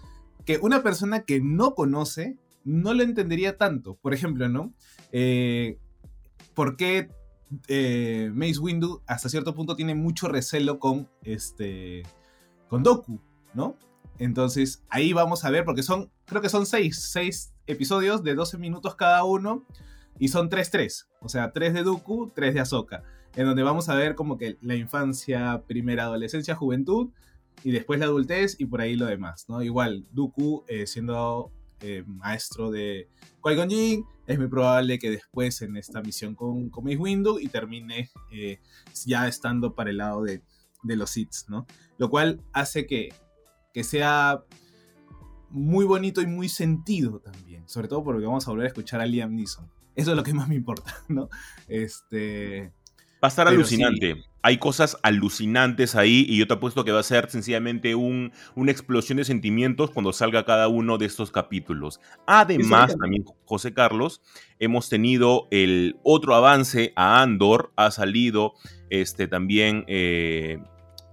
que 0.46 0.58
una 0.62 0.82
persona 0.82 1.24
que 1.24 1.40
no 1.40 1.74
conoce 1.74 2.38
no 2.64 2.94
lo 2.94 3.02
entendería 3.02 3.58
tanto. 3.58 3.96
Por 3.96 4.14
ejemplo, 4.14 4.48
¿no? 4.48 4.72
Eh, 5.12 5.78
¿Por 6.54 6.76
qué 6.76 7.10
eh, 7.68 8.30
Mace 8.32 8.58
Windu 8.58 9.02
hasta 9.06 9.28
cierto 9.28 9.54
punto 9.54 9.76
tiene 9.76 9.94
mucho 9.94 10.28
recelo 10.28 10.78
con 10.78 11.08
este 11.22 12.04
con 12.68 12.82
Doku, 12.82 13.20
¿no? 13.54 13.76
Entonces 14.18 14.82
ahí 14.88 15.12
vamos 15.12 15.44
a 15.44 15.50
ver, 15.50 15.64
porque 15.64 15.82
son, 15.82 16.10
creo 16.24 16.40
que 16.40 16.48
son 16.48 16.64
seis, 16.64 16.98
seis 17.00 17.52
episodios 17.66 18.22
de 18.22 18.34
12 18.34 18.58
minutos 18.58 18.94
cada 18.94 19.24
uno 19.24 19.64
y 20.18 20.28
son 20.28 20.48
3-3, 20.48 21.06
o 21.20 21.28
sea, 21.28 21.52
3 21.52 21.74
de 21.74 21.82
Doku, 21.82 22.32
3 22.34 22.54
de 22.54 22.60
Ahsoka, 22.60 23.02
en 23.34 23.44
donde 23.44 23.62
vamos 23.62 23.90
a 23.90 23.94
ver 23.94 24.14
como 24.14 24.38
que 24.38 24.56
la 24.62 24.74
infancia, 24.74 25.62
primera 25.66 26.04
adolescencia, 26.04 26.54
juventud 26.54 27.10
y 27.64 27.70
después 27.70 27.98
la 27.98 28.06
adultez 28.06 28.56
y 28.58 28.66
por 28.66 28.80
ahí 28.80 28.96
lo 28.96 29.06
demás, 29.06 29.46
¿no? 29.48 29.62
Igual, 29.62 30.06
Dooku 30.12 30.64
eh, 30.68 30.86
siendo 30.86 31.52
eh, 31.80 32.04
maestro 32.06 32.70
de 32.70 33.08
Qui-Gon 33.42 34.06
es 34.26 34.38
muy 34.38 34.48
probable 34.48 34.98
que 34.98 35.10
después 35.10 35.60
en 35.62 35.76
esta 35.76 36.00
misión 36.00 36.34
con, 36.34 36.70
con 36.70 36.84
Mace 36.84 36.96
Windu 36.96 37.38
y 37.38 37.48
termine 37.48 38.10
eh, 38.32 38.60
ya 39.04 39.28
estando 39.28 39.74
para 39.74 39.90
el 39.90 39.98
lado 39.98 40.22
de, 40.22 40.42
de, 40.82 40.96
los 40.96 41.10
Sith, 41.10 41.48
¿no? 41.48 41.66
Lo 41.98 42.10
cual 42.10 42.40
hace 42.52 42.86
que, 42.86 43.10
que 43.72 43.84
sea 43.84 44.42
muy 45.50 45.84
bonito 45.84 46.20
y 46.22 46.26
muy 46.26 46.48
sentido 46.48 47.20
también, 47.20 47.68
sobre 47.68 47.88
todo 47.88 48.02
porque 48.02 48.26
vamos 48.26 48.46
a 48.48 48.50
volver 48.50 48.66
a 48.66 48.68
escuchar 48.68 49.00
a 49.00 49.06
Liam 49.06 49.34
Neeson. 49.34 49.70
Eso 49.94 50.10
es 50.10 50.16
lo 50.16 50.22
que 50.22 50.34
más 50.34 50.48
me 50.48 50.56
importa, 50.56 50.94
¿no? 51.08 51.28
Este... 51.68 52.72
Va 53.26 53.28
a 53.28 53.30
estar 53.30 53.48
alucinante. 53.48 54.24
Hay 54.40 54.58
cosas 54.58 54.98
alucinantes 55.02 55.96
ahí 55.96 56.24
y 56.28 56.38
yo 56.38 56.46
te 56.46 56.54
apuesto 56.54 56.84
que 56.84 56.92
va 56.92 57.00
a 57.00 57.02
ser 57.02 57.28
sencillamente 57.28 57.96
un, 57.96 58.30
una 58.54 58.70
explosión 58.70 59.18
de 59.18 59.24
sentimientos 59.24 59.90
cuando 59.90 60.12
salga 60.12 60.44
cada 60.44 60.68
uno 60.68 60.96
de 60.96 61.06
estos 61.06 61.32
capítulos. 61.32 62.00
Además, 62.28 62.96
también, 62.96 63.24
José 63.44 63.74
Carlos, 63.74 64.22
hemos 64.60 64.88
tenido 64.88 65.48
el 65.50 65.96
otro 66.04 66.36
avance 66.36 66.92
a 66.94 67.20
Andor. 67.20 67.72
Ha 67.74 67.90
salido 67.90 68.54
este, 68.90 69.26
también... 69.26 69.84
Eh, 69.88 70.58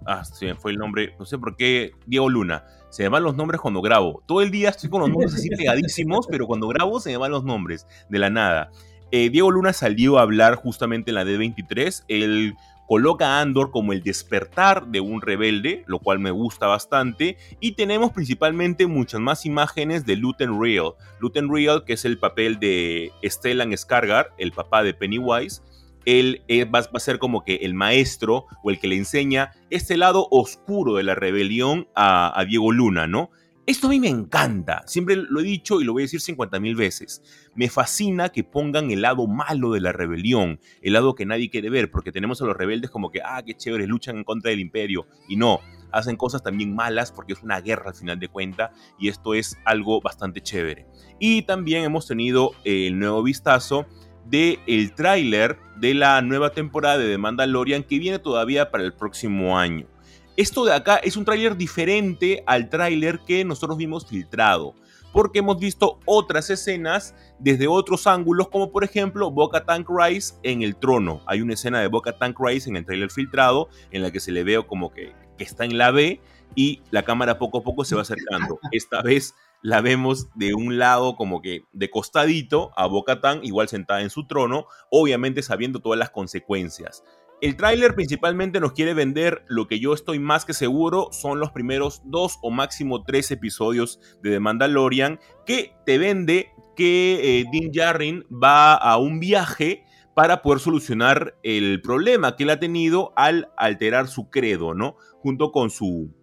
ah, 0.05 0.23
se 0.23 0.53
fue 0.53 0.73
el 0.73 0.77
nombre, 0.77 1.15
no 1.17 1.25
sé 1.25 1.39
por 1.39 1.55
qué, 1.55 1.93
Diego 2.05 2.29
Luna. 2.29 2.63
Se 2.91 3.01
me 3.01 3.09
van 3.09 3.23
los 3.23 3.35
nombres 3.35 3.59
cuando 3.59 3.81
grabo. 3.81 4.21
Todo 4.27 4.43
el 4.43 4.51
día 4.51 4.69
estoy 4.69 4.91
con 4.91 5.01
los 5.01 5.09
nombres 5.09 5.33
así 5.33 5.49
pegadísimos, 5.57 6.27
pero 6.29 6.45
cuando 6.45 6.67
grabo 6.67 6.99
se 6.99 7.09
me 7.09 7.17
van 7.17 7.31
los 7.31 7.43
nombres 7.43 7.87
de 8.07 8.19
la 8.19 8.29
nada. 8.29 8.69
Eh, 9.15 9.29
Diego 9.29 9.51
Luna 9.51 9.73
salió 9.73 10.17
a 10.17 10.23
hablar 10.23 10.55
justamente 10.55 11.11
en 11.11 11.15
la 11.15 11.23
D23. 11.23 12.05
Él 12.07 12.55
coloca 12.87 13.27
a 13.27 13.41
Andor 13.41 13.69
como 13.69 13.93
el 13.93 14.01
despertar 14.01 14.87
de 14.87 15.01
un 15.01 15.21
rebelde, 15.21 15.83
lo 15.85 15.99
cual 15.99 16.17
me 16.17 16.31
gusta 16.31 16.65
bastante. 16.65 17.37
Y 17.59 17.73
tenemos 17.73 18.11
principalmente 18.11 18.87
muchas 18.87 19.21
más 19.21 19.45
imágenes 19.45 20.07
de 20.07 20.15
Luten 20.15 20.59
Real. 20.59 20.93
Luten 21.19 21.53
Real, 21.53 21.83
que 21.85 21.93
es 21.93 22.05
el 22.05 22.17
papel 22.17 22.59
de 22.59 23.11
Stellan 23.23 23.77
Skargar, 23.77 24.33
el 24.39 24.51
papá 24.51 24.81
de 24.81 24.95
Pennywise. 24.95 25.61
Él 26.05 26.41
eh, 26.47 26.65
va, 26.65 26.79
a 26.79 26.99
ser 26.99 27.19
como 27.19 27.43
que 27.45 27.57
el 27.57 27.75
maestro 27.75 28.47
o 28.63 28.71
el 28.71 28.79
que 28.79 28.87
le 28.87 28.97
enseña 28.97 29.51
este 29.69 29.95
lado 29.95 30.27
oscuro 30.31 30.95
de 30.95 31.03
la 31.03 31.13
rebelión 31.13 31.87
a, 31.93 32.33
a 32.37 32.45
Diego 32.45 32.71
Luna, 32.71 33.05
¿no? 33.05 33.29
Esto 33.65 33.87
a 33.87 33.91
mí 33.91 33.99
me 34.01 34.09
encanta, 34.09 34.83
siempre 34.87 35.15
lo 35.15 35.39
he 35.39 35.43
dicho 35.43 35.79
y 35.79 35.85
lo 35.85 35.93
voy 35.93 36.01
a 36.01 36.05
decir 36.05 36.19
50 36.19 36.59
mil 36.59 36.75
veces. 36.75 37.23
Me 37.55 37.69
fascina 37.69 38.27
que 38.27 38.43
pongan 38.43 38.91
el 38.91 39.01
lado 39.01 39.25
malo 39.25 39.71
de 39.71 39.79
la 39.79 39.93
rebelión, 39.93 40.59
el 40.81 40.91
lado 40.91 41.15
que 41.15 41.25
nadie 41.25 41.49
quiere 41.49 41.69
ver, 41.69 41.89
porque 41.89 42.11
tenemos 42.11 42.41
a 42.41 42.45
los 42.45 42.57
rebeldes 42.57 42.91
como 42.91 43.09
que, 43.09 43.21
ah, 43.23 43.41
qué 43.45 43.53
chévere, 43.53 43.87
luchan 43.87 44.17
en 44.17 44.25
contra 44.25 44.49
del 44.49 44.59
imperio. 44.59 45.07
Y 45.29 45.37
no, 45.37 45.61
hacen 45.93 46.17
cosas 46.17 46.43
también 46.43 46.75
malas 46.75 47.13
porque 47.13 47.31
es 47.31 47.41
una 47.41 47.61
guerra 47.61 47.91
al 47.91 47.95
final 47.95 48.19
de 48.19 48.27
cuentas 48.27 48.71
y 48.99 49.07
esto 49.07 49.33
es 49.33 49.57
algo 49.63 50.01
bastante 50.01 50.41
chévere. 50.41 50.85
Y 51.17 51.43
también 51.43 51.85
hemos 51.85 52.05
tenido 52.05 52.51
el 52.65 52.99
nuevo 52.99 53.23
vistazo 53.23 53.85
del 54.25 54.59
el 54.67 54.93
tráiler 54.93 55.57
de 55.77 55.93
la 55.93 56.21
nueva 56.21 56.49
temporada 56.49 56.97
de 56.97 57.09
The 57.09 57.17
Mandalorian 57.17 57.83
que 57.83 57.99
viene 57.99 58.19
todavía 58.19 58.71
para 58.71 58.83
el 58.83 58.93
próximo 58.93 59.57
año. 59.57 59.87
Esto 60.35 60.65
de 60.65 60.73
acá 60.73 60.95
es 60.95 61.15
un 61.15 61.25
tráiler 61.25 61.55
diferente 61.55 62.43
al 62.47 62.67
tráiler 62.67 63.19
que 63.19 63.45
nosotros 63.45 63.77
vimos 63.77 64.07
filtrado, 64.07 64.73
porque 65.11 65.39
hemos 65.39 65.59
visto 65.59 65.99
otras 66.05 66.49
escenas 66.49 67.13
desde 67.37 67.67
otros 67.67 68.07
ángulos, 68.07 68.49
como 68.49 68.71
por 68.71 68.83
ejemplo 68.83 69.29
Boca 69.29 69.63
Tank 69.63 69.87
Rise 69.87 70.33
en 70.41 70.63
el 70.63 70.75
trono. 70.75 71.21
Hay 71.27 71.41
una 71.41 71.53
escena 71.53 71.81
de 71.81 71.87
Boca 71.87 72.17
Tank 72.17 72.35
Rise 72.39 72.67
en 72.67 72.77
el 72.77 72.85
tráiler 72.85 73.11
filtrado 73.11 73.69
en 73.91 74.01
la 74.01 74.09
que 74.09 74.19
se 74.19 74.31
le 74.31 74.43
ve 74.43 74.59
como 74.65 74.91
que, 74.91 75.13
que 75.37 75.43
está 75.43 75.65
en 75.65 75.77
la 75.77 75.91
B 75.91 76.19
y 76.55 76.81
la 76.89 77.03
cámara 77.03 77.37
poco 77.37 77.59
a 77.59 77.63
poco 77.63 77.85
se 77.85 77.93
va 77.93 78.01
acercando. 78.01 78.59
Esta 78.71 79.03
vez 79.03 79.35
la 79.61 79.81
vemos 79.81 80.29
de 80.33 80.55
un 80.55 80.79
lado 80.79 81.15
como 81.15 81.43
que 81.43 81.63
de 81.73 81.91
costadito 81.91 82.71
a 82.75 82.87
Boca 82.87 83.21
Tan, 83.21 83.45
igual 83.45 83.69
sentada 83.69 84.01
en 84.01 84.09
su 84.09 84.25
trono, 84.25 84.65
obviamente 84.89 85.43
sabiendo 85.43 85.79
todas 85.79 85.99
las 85.99 86.09
consecuencias. 86.09 87.03
El 87.43 87.57
tráiler 87.57 87.93
principalmente 87.93 88.61
nos 88.61 88.71
quiere 88.71 88.93
vender 88.93 89.43
lo 89.49 89.67
que 89.67 89.77
yo 89.77 89.93
estoy 89.93 90.17
más 90.17 90.45
que 90.45 90.53
seguro 90.53 91.09
son 91.11 91.41
los 91.41 91.51
primeros 91.51 92.01
dos 92.05 92.39
o 92.41 92.51
máximo 92.51 93.03
tres 93.03 93.31
episodios 93.31 93.99
de 94.21 94.31
The 94.31 94.39
Mandalorian 94.39 95.19
que 95.45 95.75
te 95.85 95.97
vende 95.97 96.51
que 96.77 97.41
eh, 97.41 97.45
Din 97.51 97.69
Djarin 97.73 98.23
va 98.31 98.75
a 98.75 98.97
un 98.97 99.19
viaje 99.19 99.83
para 100.15 100.41
poder 100.41 100.61
solucionar 100.61 101.35
el 101.43 101.81
problema 101.81 102.37
que 102.37 102.43
él 102.43 102.49
ha 102.49 102.61
tenido 102.61 103.11
al 103.17 103.51
alterar 103.57 104.07
su 104.07 104.29
credo, 104.29 104.73
¿no? 104.73 104.95
Junto 105.19 105.51
con 105.51 105.69
su, 105.69 106.15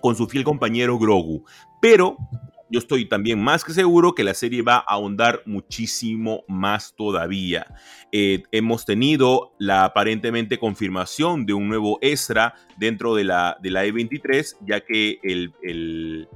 con 0.00 0.16
su 0.16 0.26
fiel 0.26 0.42
compañero 0.42 0.98
Grogu. 0.98 1.44
Pero 1.80 2.16
yo 2.68 2.78
estoy 2.78 3.06
también 3.06 3.42
más 3.42 3.64
que 3.64 3.72
seguro 3.72 4.14
que 4.14 4.24
la 4.24 4.34
serie 4.34 4.62
va 4.62 4.76
a 4.76 4.94
ahondar 4.94 5.42
muchísimo 5.46 6.44
más 6.48 6.94
todavía. 6.96 7.66
Eh, 8.12 8.42
hemos 8.50 8.84
tenido 8.84 9.52
la 9.58 9.84
aparentemente 9.84 10.58
confirmación 10.58 11.46
de 11.46 11.54
un 11.54 11.68
nuevo 11.68 11.98
Ezra 12.00 12.54
dentro 12.76 13.14
de 13.14 13.24
la, 13.24 13.56
de 13.62 13.70
la 13.70 13.86
E23, 13.86 14.56
ya 14.66 14.80
que 14.80 15.18
el, 15.22 15.52
el, 15.62 16.28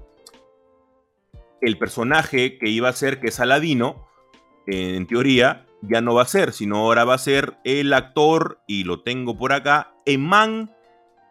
personaje 1.79 2.59
que 2.59 2.69
iba 2.69 2.88
a 2.88 2.93
ser, 2.93 3.21
que 3.21 3.29
es 3.29 3.40
Aladino, 3.40 4.07
en 4.66 5.07
teoría, 5.07 5.66
ya 5.83 6.01
no 6.01 6.14
va 6.14 6.23
a 6.23 6.27
ser, 6.27 6.53
sino 6.53 6.77
ahora 6.77 7.05
va 7.05 7.14
a 7.14 7.19
ser 7.19 7.57
el 7.64 7.93
actor, 7.93 8.61
y 8.66 8.85
lo 8.85 9.03
tengo 9.03 9.37
por 9.37 9.53
acá, 9.53 9.95
Eman 10.05 10.71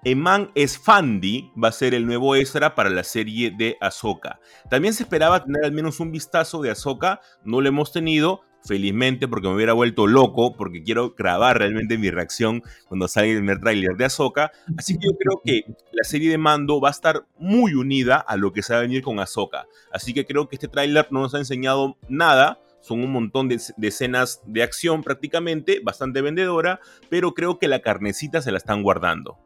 Eman 0.03 0.51
Esfandi 0.55 1.51
va 1.61 1.67
a 1.67 1.73
ser 1.73 1.93
el 1.93 2.05
nuevo 2.05 2.35
Ezra 2.35 2.73
para 2.73 2.89
la 2.89 3.03
serie 3.03 3.51
de 3.51 3.75
Ahsoka. 3.81 4.39
También 4.69 4.93
se 4.93 5.03
esperaba 5.03 5.43
tener 5.43 5.65
al 5.65 5.73
menos 5.73 5.99
un 5.99 6.11
vistazo 6.11 6.61
de 6.61 6.71
Ahsoka, 6.71 7.19
no 7.43 7.59
lo 7.59 7.67
hemos 7.67 7.91
tenido, 7.91 8.41
felizmente 8.63 9.27
porque 9.27 9.47
me 9.47 9.55
hubiera 9.55 9.73
vuelto 9.73 10.07
loco, 10.07 10.55
porque 10.55 10.83
quiero 10.83 11.15
grabar 11.15 11.57
realmente 11.57 11.97
mi 11.97 12.09
reacción 12.09 12.63
cuando 12.87 13.07
salga 13.09 13.31
el 13.31 13.37
primer 13.37 13.59
tráiler 13.59 13.97
de 13.97 14.05
Ahsoka. 14.05 14.51
Así 14.77 14.97
que 14.97 15.07
yo 15.07 15.17
creo 15.17 15.41
que 15.43 15.63
la 15.91 16.03
serie 16.03 16.29
de 16.29 16.37
Mando 16.37 16.79
va 16.79 16.89
a 16.89 16.91
estar 16.91 17.25
muy 17.37 17.73
unida 17.73 18.17
a 18.17 18.37
lo 18.37 18.53
que 18.53 18.63
se 18.63 18.73
va 18.73 18.79
a 18.79 18.83
venir 18.83 19.01
con 19.01 19.19
Ahsoka. 19.19 19.67
Así 19.91 20.13
que 20.13 20.25
creo 20.25 20.47
que 20.47 20.55
este 20.55 20.69
tráiler 20.69 21.07
no 21.11 21.21
nos 21.21 21.35
ha 21.35 21.39
enseñado 21.39 21.97
nada, 22.07 22.61
son 22.79 23.01
un 23.03 23.11
montón 23.11 23.49
de, 23.49 23.61
de, 23.75 23.87
escenas 23.89 24.41
de 24.45 24.63
acción 24.63 25.03
prácticamente, 25.03 25.81
bastante 25.83 26.21
vendedora, 26.21 26.79
pero 27.09 27.33
creo 27.33 27.59
que 27.59 27.67
la 27.67 27.81
carnecita 27.81 28.41
se 28.41 28.51
la 28.51 28.57
están 28.57 28.81
guardando. 28.83 29.37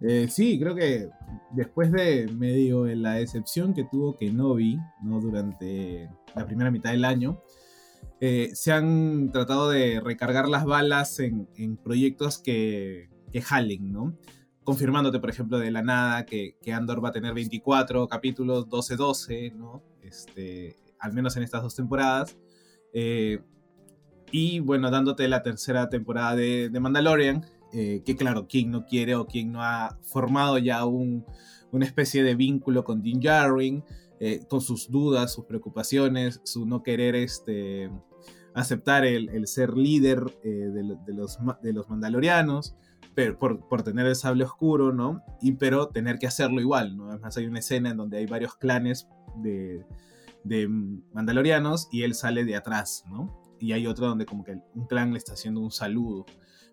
Eh, 0.00 0.28
sí, 0.28 0.58
creo 0.58 0.74
que 0.74 1.08
después 1.52 1.90
de 1.92 2.28
medio 2.28 2.84
la 2.86 3.14
decepción 3.14 3.74
que 3.74 3.84
tuvo 3.84 4.16
Kenobi 4.16 4.78
¿no? 5.02 5.20
durante 5.20 6.10
la 6.34 6.46
primera 6.46 6.70
mitad 6.70 6.90
del 6.90 7.04
año, 7.04 7.40
eh, 8.20 8.50
se 8.54 8.72
han 8.72 9.30
tratado 9.32 9.70
de 9.70 10.00
recargar 10.00 10.48
las 10.48 10.64
balas 10.64 11.20
en, 11.20 11.76
proyectos 11.76 12.38
que, 12.38 13.08
que, 13.32 13.42
jalen, 13.42 13.92
¿no? 13.92 14.16
Confirmándote, 14.62 15.20
por 15.20 15.30
ejemplo, 15.30 15.58
de 15.58 15.70
la 15.70 15.82
nada 15.82 16.24
que, 16.24 16.56
que 16.62 16.72
Andor 16.72 17.04
va 17.04 17.10
a 17.10 17.12
tener 17.12 17.34
24 17.34 18.08
capítulos, 18.08 18.66
12-12, 18.68 19.54
¿no? 19.54 19.82
Este, 20.02 20.76
al 20.98 21.12
menos 21.12 21.36
en 21.36 21.42
estas 21.42 21.62
dos 21.62 21.74
temporadas. 21.74 22.36
Eh, 22.92 23.40
y 24.30 24.60
bueno, 24.60 24.90
dándote 24.90 25.28
la 25.28 25.42
tercera 25.42 25.88
temporada 25.88 26.34
de, 26.34 26.70
de 26.70 26.80
Mandalorian, 26.80 27.44
eh, 27.74 28.02
que 28.04 28.14
claro, 28.14 28.46
quien 28.46 28.70
no 28.70 28.86
quiere 28.86 29.16
o 29.16 29.26
quien 29.26 29.50
no 29.50 29.62
ha 29.62 29.98
formado 30.02 30.58
ya 30.58 30.84
un, 30.84 31.24
una 31.72 31.84
especie 31.84 32.22
de 32.22 32.36
vínculo 32.36 32.84
con 32.84 33.02
Din 33.02 33.18
Djarin, 33.18 33.82
eh, 34.20 34.44
con 34.48 34.60
sus 34.60 34.90
dudas, 34.90 35.32
sus 35.32 35.44
preocupaciones, 35.44 36.40
su 36.44 36.66
no 36.66 36.84
querer 36.84 37.16
este, 37.16 37.90
aceptar 38.54 39.04
el, 39.04 39.46
ser 39.48 39.76
líder 39.76 40.22
eh, 40.44 40.48
de, 40.48 41.12
los, 41.12 41.38
de 41.62 41.72
los 41.72 41.90
mandalorianos, 41.90 42.76
pero 43.14 43.38
por, 43.38 43.82
tener 43.82 44.06
el 44.06 44.14
sable 44.14 44.44
oscuro, 44.44 44.92
¿no? 44.92 45.22
Y 45.42 45.52
pero 45.52 45.88
tener 45.88 46.18
que 46.20 46.28
hacerlo 46.28 46.60
igual, 46.60 46.96
¿no? 46.96 47.10
Además 47.10 47.36
hay 47.36 47.46
una 47.46 47.58
escena 47.58 47.90
en 47.90 47.96
donde 47.96 48.18
hay 48.18 48.26
varios 48.26 48.54
clanes 48.54 49.08
de, 49.42 49.84
de 50.44 50.68
mandalorianos 51.12 51.88
y 51.90 52.02
él 52.02 52.14
sale 52.14 52.44
de 52.44 52.54
atrás, 52.54 53.04
¿no? 53.10 53.42
Y 53.58 53.72
hay 53.72 53.88
otro 53.88 54.06
donde 54.06 54.26
como 54.26 54.44
que 54.44 54.60
un 54.74 54.86
clan 54.86 55.12
le 55.12 55.18
está 55.18 55.32
haciendo 55.32 55.60
un 55.60 55.72
saludo. 55.72 56.24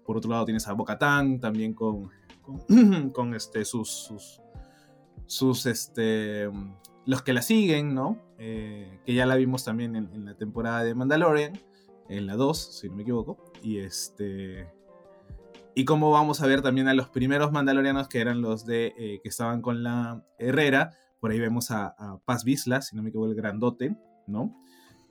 Por 0.05 0.17
otro 0.17 0.31
lado 0.31 0.45
tienes 0.45 0.67
a 0.67 0.73
Bo-Katan 0.73 1.39
también 1.39 1.73
con, 1.73 2.09
con, 3.13 3.33
este, 3.35 3.65
sus, 3.65 4.41
sus, 5.25 5.65
este, 5.65 6.49
los 7.05 7.21
que 7.21 7.33
la 7.33 7.41
siguen, 7.41 7.93
¿no? 7.93 8.17
Eh, 8.37 8.99
que 9.05 9.13
ya 9.13 9.25
la 9.25 9.35
vimos 9.35 9.63
también 9.63 9.95
en, 9.95 10.25
la 10.25 10.35
temporada 10.35 10.83
de 10.83 10.95
Mandalorian, 10.95 11.53
en 12.09 12.25
la 12.25 12.35
2, 12.35 12.79
si 12.79 12.89
no 12.89 12.95
me 12.95 13.03
equivoco. 13.03 13.37
Y 13.61 13.79
este... 13.79 14.67
Y 15.73 15.85
como 15.85 16.11
vamos 16.11 16.41
a 16.41 16.47
ver 16.47 16.61
también 16.61 16.89
a 16.89 16.93
los 16.93 17.07
primeros 17.07 17.53
mandalorianos 17.53 18.09
que 18.09 18.19
eran 18.19 18.41
los 18.41 18.65
de 18.65 18.93
eh, 18.97 19.21
que 19.23 19.29
estaban 19.29 19.61
con 19.61 19.83
la 19.83 20.25
Herrera, 20.37 20.91
por 21.21 21.31
ahí 21.31 21.39
vemos 21.39 21.71
a, 21.71 21.95
Paz 22.25 22.43
Vizla, 22.43 22.81
si 22.81 22.95
no 22.95 23.03
me 23.03 23.09
equivoco, 23.09 23.29
el 23.29 23.35
grandote, 23.35 23.95
¿no? 24.27 24.59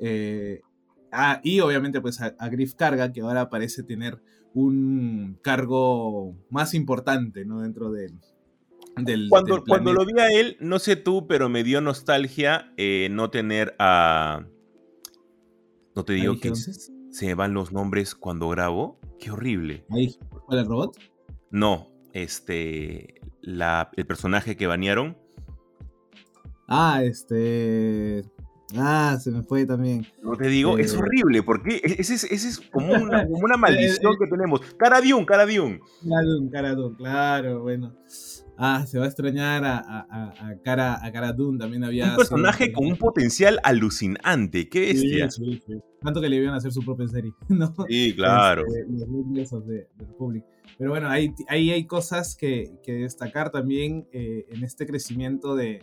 Eh, 0.00 0.60
ah, 1.12 1.40
y 1.44 1.60
obviamente 1.60 2.00
pues 2.00 2.20
a, 2.20 2.48
Griff 2.48 2.74
Carga, 2.74 3.12
que 3.12 3.20
ahora 3.20 3.48
parece 3.48 3.84
tener 3.84 4.20
un 4.54 5.38
cargo 5.42 6.34
más 6.50 6.74
importante, 6.74 7.44
¿no? 7.44 7.60
Dentro 7.60 7.90
de, 7.90 8.12
del, 8.96 9.28
cuando, 9.28 9.62
cuando 9.64 9.92
lo 9.92 10.04
vi 10.04 10.18
a 10.18 10.28
él, 10.28 10.56
no 10.60 10.78
sé 10.78 10.96
tú, 10.96 11.26
pero 11.26 11.48
me 11.48 11.64
dio 11.64 11.80
nostalgia 11.80 12.72
eh, 12.76 13.08
no 13.10 13.30
tener 13.30 13.74
a... 13.78 14.46
No 15.94 16.04
te 16.04 16.14
digo 16.14 16.38
que 16.38 16.54
se 16.54 17.26
me 17.26 17.34
van 17.34 17.54
los 17.54 17.72
nombres 17.72 18.14
cuando 18.14 18.48
grabo. 18.48 18.98
Qué 19.18 19.30
horrible. 19.30 19.84
¿Cuál 20.46 20.58
el 20.58 20.66
robot? 20.66 20.98
No, 21.50 21.90
este... 22.12 23.20
La, 23.42 23.90
el 23.96 24.06
personaje 24.06 24.56
que 24.56 24.66
banearon. 24.66 25.16
Ah, 26.68 27.02
este... 27.02 28.24
Ah, 28.76 29.18
se 29.20 29.30
me 29.30 29.42
fue 29.42 29.66
también. 29.66 30.06
No 30.22 30.36
te 30.36 30.48
digo, 30.48 30.78
es 30.78 30.94
eh, 30.94 30.98
horrible, 30.98 31.42
porque 31.42 31.76
e-, 31.76 32.00
ese 32.00 32.14
es, 32.14 32.24
ese 32.24 32.48
es 32.48 32.60
como, 32.60 32.92
una, 32.92 33.24
como, 33.28 33.38
una, 33.38 33.56
maldición 33.56 34.14
que 34.18 34.26
tenemos. 34.26 34.60
Cara 34.76 35.00
Dune, 35.00 35.26
cara 35.26 35.46
Dune. 35.46 35.80
Cara 36.50 36.74
Dune, 36.74 36.96
claro, 36.96 37.62
bueno. 37.62 37.94
Ah, 38.62 38.84
se 38.86 38.98
va 38.98 39.06
a 39.06 39.08
extrañar 39.08 39.64
a, 39.64 39.78
a, 39.78 40.48
a 40.50 40.58
Cara, 40.62 41.02
a 41.02 41.10
Cara 41.10 41.32
Dune, 41.32 41.58
también 41.58 41.82
había... 41.82 42.10
Un 42.10 42.16
personaje 42.16 42.72
con 42.72 42.86
un 42.86 42.96
potencial 42.96 43.58
alucinante, 43.62 44.68
qué 44.68 44.80
bestia. 44.80 45.30
Sí, 45.30 45.62
sí, 45.66 45.80
Tanto 46.02 46.20
que 46.20 46.28
le 46.28 46.36
iban 46.36 46.52
a 46.52 46.58
hacer 46.58 46.70
su 46.70 46.84
propia 46.84 47.08
serie, 47.08 47.32
¿no? 47.48 47.74
Sí, 47.88 48.14
claro. 48.14 48.64
Este, 48.66 49.56
de, 49.60 49.88
de 49.96 50.44
Pero 50.76 50.90
bueno, 50.90 51.08
ahí, 51.08 51.32
ahí 51.48 51.70
hay 51.70 51.86
cosas 51.86 52.36
que, 52.36 52.72
que 52.82 52.92
destacar 52.92 53.50
también 53.50 54.06
eh, 54.12 54.44
en 54.50 54.62
este 54.62 54.86
crecimiento 54.86 55.56
de, 55.56 55.80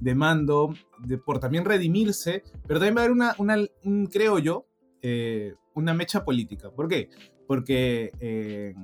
de 0.00 0.14
mando, 0.14 0.74
de, 0.98 1.18
por 1.18 1.38
también 1.38 1.64
redimirse, 1.64 2.42
pero 2.66 2.80
también 2.80 2.96
va 2.96 3.00
a 3.00 3.04
haber 3.04 3.12
una, 3.12 3.34
una 3.38 3.56
un, 3.84 4.06
creo 4.06 4.38
yo, 4.38 4.66
eh, 5.00 5.54
una 5.74 5.94
mecha 5.94 6.24
política. 6.24 6.70
¿Por 6.70 6.88
qué? 6.88 7.08
Porque 7.46 8.12
eh, 8.20 8.74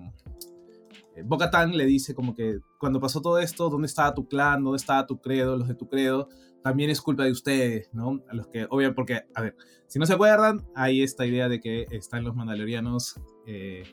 Bocatán 1.24 1.76
le 1.76 1.86
dice 1.86 2.14
como 2.14 2.34
que 2.34 2.58
cuando 2.78 3.00
pasó 3.00 3.20
todo 3.20 3.38
esto, 3.38 3.68
¿dónde 3.70 3.86
estaba 3.86 4.14
tu 4.14 4.28
clan? 4.28 4.62
¿Dónde 4.62 4.76
estaba 4.76 5.06
tu 5.06 5.20
credo? 5.20 5.56
Los 5.56 5.68
de 5.68 5.74
tu 5.74 5.88
credo. 5.88 6.28
También 6.62 6.90
es 6.90 7.00
culpa 7.00 7.24
de 7.24 7.30
ustedes, 7.30 7.88
¿no? 7.92 8.20
A 8.28 8.34
los 8.34 8.48
que, 8.48 8.66
obviamente, 8.68 8.94
porque, 8.94 9.20
a 9.34 9.42
ver, 9.42 9.56
si 9.86 9.98
no 9.98 10.06
se 10.06 10.14
acuerdan, 10.14 10.66
hay 10.74 11.02
esta 11.02 11.24
idea 11.24 11.48
de 11.48 11.60
que 11.60 11.86
están 11.90 12.24
los 12.24 12.34
mandalorianos 12.34 13.20
eh, 13.46 13.84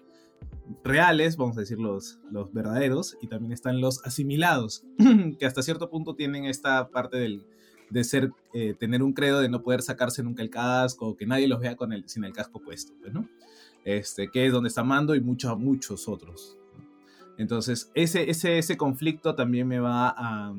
reales, 0.83 1.37
vamos 1.37 1.57
a 1.57 1.61
decir 1.61 1.79
los, 1.79 2.19
los 2.31 2.51
verdaderos, 2.53 3.17
y 3.21 3.27
también 3.27 3.51
están 3.51 3.81
los 3.81 4.03
asimilados, 4.05 4.83
que 5.39 5.45
hasta 5.45 5.61
cierto 5.61 5.89
punto 5.89 6.15
tienen 6.15 6.45
esta 6.45 6.89
parte 6.89 7.17
del, 7.17 7.45
de 7.89 8.03
ser, 8.03 8.31
eh, 8.53 8.73
tener 8.77 9.03
un 9.03 9.13
credo 9.13 9.39
de 9.39 9.49
no 9.49 9.61
poder 9.61 9.81
sacarse 9.81 10.23
nunca 10.23 10.43
el 10.43 10.49
casco, 10.49 11.15
que 11.15 11.25
nadie 11.25 11.47
los 11.47 11.59
vea 11.59 11.75
con 11.75 11.93
el, 11.93 12.07
sin 12.07 12.23
el 12.23 12.33
casco 12.33 12.59
puesto, 12.59 12.93
pues. 12.99 13.13
Este, 13.83 14.31
que 14.31 14.47
es 14.47 14.51
donde 14.51 14.69
está 14.69 14.83
Mando 14.83 15.13
y 15.13 15.21
muchos, 15.21 15.57
muchos 15.59 16.07
otros. 16.07 16.57
Entonces, 17.37 17.91
ese, 17.93 18.29
ese, 18.29 18.57
ese 18.57 18.77
conflicto 18.77 19.35
también 19.35 19.67
me 19.67 19.79
va 19.79 20.09
a... 20.17 20.53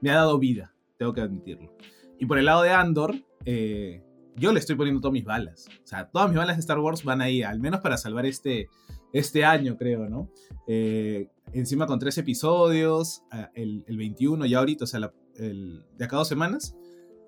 me 0.00 0.10
ha 0.10 0.14
dado 0.14 0.38
vida, 0.38 0.72
tengo 0.96 1.12
que 1.12 1.20
admitirlo. 1.20 1.74
Y 2.18 2.26
por 2.26 2.38
el 2.38 2.44
lado 2.44 2.62
de 2.62 2.70
Andor, 2.70 3.16
eh, 3.44 4.02
yo 4.36 4.52
le 4.52 4.60
estoy 4.60 4.76
poniendo 4.76 5.00
todas 5.00 5.12
mis 5.12 5.24
balas. 5.24 5.68
O 5.82 5.86
sea, 5.86 6.08
todas 6.08 6.28
mis 6.28 6.38
balas 6.38 6.56
de 6.56 6.60
Star 6.60 6.78
Wars 6.78 7.04
van 7.04 7.20
ahí, 7.20 7.42
al 7.42 7.60
menos 7.60 7.80
para 7.80 7.96
salvar 7.96 8.26
este, 8.26 8.68
este 9.12 9.44
año, 9.44 9.76
creo, 9.76 10.08
¿no? 10.08 10.30
Eh, 10.66 11.28
encima 11.52 11.86
con 11.86 11.98
tres 11.98 12.18
episodios, 12.18 13.22
ah, 13.30 13.50
el, 13.54 13.84
el, 13.86 13.96
21 13.96 14.46
ya 14.46 14.58
ahorita, 14.58 14.84
o 14.84 14.86
sea, 14.86 15.12
el, 15.36 15.84
de 15.96 16.04
acá 16.04 16.16
dos 16.16 16.28
semanas. 16.28 16.76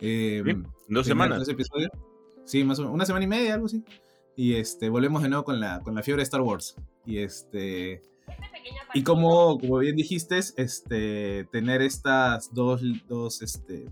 Eh, 0.01 0.43
dos 0.89 1.07
semanas. 1.07 1.39
Tres 1.39 1.51
episodios. 1.51 1.91
Sí, 2.45 2.65
más 2.65 2.79
o 2.79 2.83
menos, 2.83 2.95
una 2.95 3.07
semana 3.07 3.25
y 3.25 3.29
media, 3.29 3.55
algo 3.55 3.67
así. 3.67 3.85
Y 4.37 4.55
este, 4.55 4.89
volvemos 4.89 5.23
de 5.23 5.29
nuevo 5.29 5.45
con 5.45 5.61
la, 5.61 5.81
con 5.81 5.95
la 5.95 6.03
fiebre 6.03 6.21
de 6.21 6.25
Star 6.25 6.43
Wars. 6.43 6.77
Y 7.05 7.19
este... 7.19 8.03
Y 8.95 9.03
como, 9.03 9.59
como 9.59 9.79
bien 9.79 9.95
dijiste, 9.95 10.39
este, 10.39 11.45
tener 11.53 11.83
estas 11.83 12.53
dos, 12.53 12.83
dos 13.09 13.43
este, 13.43 13.89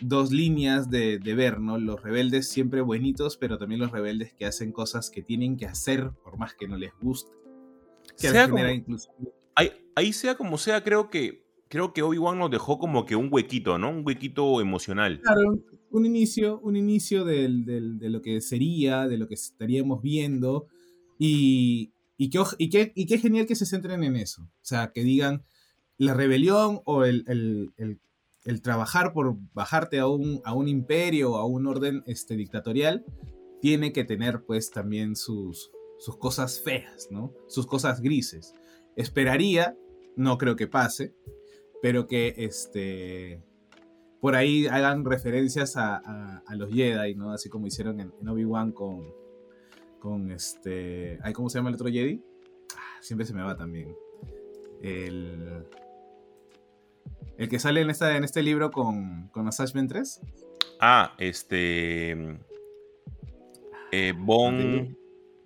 dos 0.00 0.32
líneas 0.32 0.90
de, 0.90 1.18
ver, 1.18 1.60
¿no? 1.60 1.78
Los 1.78 2.02
rebeldes 2.02 2.48
siempre 2.48 2.80
buenitos, 2.80 3.36
pero 3.36 3.58
también 3.58 3.80
los 3.80 3.90
rebeldes 3.90 4.32
que 4.32 4.46
hacen 4.46 4.72
cosas 4.72 5.10
que 5.10 5.22
tienen 5.22 5.56
que 5.56 5.66
hacer 5.66 6.10
por 6.24 6.38
más 6.38 6.54
que 6.54 6.68
no 6.68 6.76
les 6.76 6.92
guste. 7.00 7.32
Que 8.18 8.28
sea 8.28 8.48
como, 8.48 8.64
ahí, 9.54 9.72
ahí, 9.94 10.12
sea 10.12 10.36
como 10.36 10.58
sea, 10.58 10.82
creo 10.82 11.10
que 11.10 11.44
creo 11.68 11.92
que 11.92 12.02
Obi-Wan 12.02 12.38
nos 12.38 12.50
dejó 12.50 12.78
como 12.78 13.06
que 13.06 13.14
un 13.14 13.28
huequito, 13.30 13.78
¿no? 13.78 13.90
Un 13.90 14.02
huequito 14.04 14.60
emocional. 14.60 15.20
Claro, 15.20 15.62
un 15.90 16.04
inicio, 16.04 16.58
un 16.60 16.76
inicio 16.76 17.24
del, 17.24 17.64
del, 17.64 17.98
de 17.98 18.10
lo 18.10 18.20
que 18.20 18.40
sería, 18.40 19.06
de 19.06 19.16
lo 19.16 19.28
que 19.28 19.34
estaríamos 19.34 20.02
viendo. 20.02 20.66
Y, 21.16 21.92
y, 22.16 22.28
qué, 22.28 22.40
y, 22.58 22.70
qué, 22.70 22.92
y 22.94 23.06
qué 23.06 23.18
genial 23.18 23.46
que 23.46 23.54
se 23.54 23.66
centren 23.66 24.02
en 24.02 24.16
eso. 24.16 24.42
O 24.42 24.64
sea, 24.64 24.90
que 24.92 25.04
digan 25.04 25.44
la 25.96 26.12
rebelión 26.12 26.80
o 26.86 27.04
el, 27.04 27.24
el, 27.28 27.72
el 27.76 28.00
el 28.44 28.62
trabajar 28.62 29.12
por 29.12 29.36
bajarte 29.52 29.98
a 29.98 30.06
un, 30.06 30.40
a 30.44 30.54
un 30.54 30.68
imperio 30.68 31.36
a 31.36 31.44
un 31.44 31.66
orden 31.66 32.02
este, 32.06 32.36
dictatorial 32.36 33.04
tiene 33.60 33.92
que 33.92 34.04
tener 34.04 34.42
pues 34.44 34.70
también 34.70 35.16
sus, 35.16 35.70
sus 35.98 36.16
cosas 36.16 36.60
feas, 36.60 37.08
¿no? 37.10 37.32
Sus 37.46 37.66
cosas 37.66 38.00
grises. 38.00 38.54
Esperaría, 38.96 39.76
no 40.16 40.38
creo 40.38 40.56
que 40.56 40.66
pase, 40.66 41.14
pero 41.82 42.06
que 42.06 42.34
este, 42.38 43.42
por 44.20 44.34
ahí 44.34 44.66
hagan 44.66 45.04
referencias 45.04 45.76
a, 45.76 46.42
los 46.54 46.70
Jedi, 46.70 47.14
¿no? 47.14 47.32
Así 47.32 47.48
como 47.48 47.66
hicieron 47.66 48.00
en, 48.00 48.28
Obi-Wan 48.28 48.72
con, 48.72 49.12
con 49.98 50.30
este... 50.30 51.18
¿Cómo 51.34 51.48
se 51.48 51.58
llama 51.58 51.68
el 51.68 51.74
otro 51.74 51.88
Jedi? 51.88 52.22
Ah, 52.76 52.98
siempre 53.00 53.26
se 53.26 53.34
me 53.34 53.42
va 53.42 53.56
también. 53.56 53.94
El... 54.82 55.66
El 57.40 57.48
que 57.48 57.58
sale 57.58 57.80
en, 57.80 57.88
esta, 57.88 58.18
en 58.18 58.22
este 58.22 58.42
libro 58.42 58.70
con, 58.70 59.28
con 59.28 59.48
Asajj 59.48 59.72
Ventress. 59.72 60.20
Ah, 60.78 61.14
este. 61.16 62.38
Eh, 63.92 64.12
bon. 64.14 64.94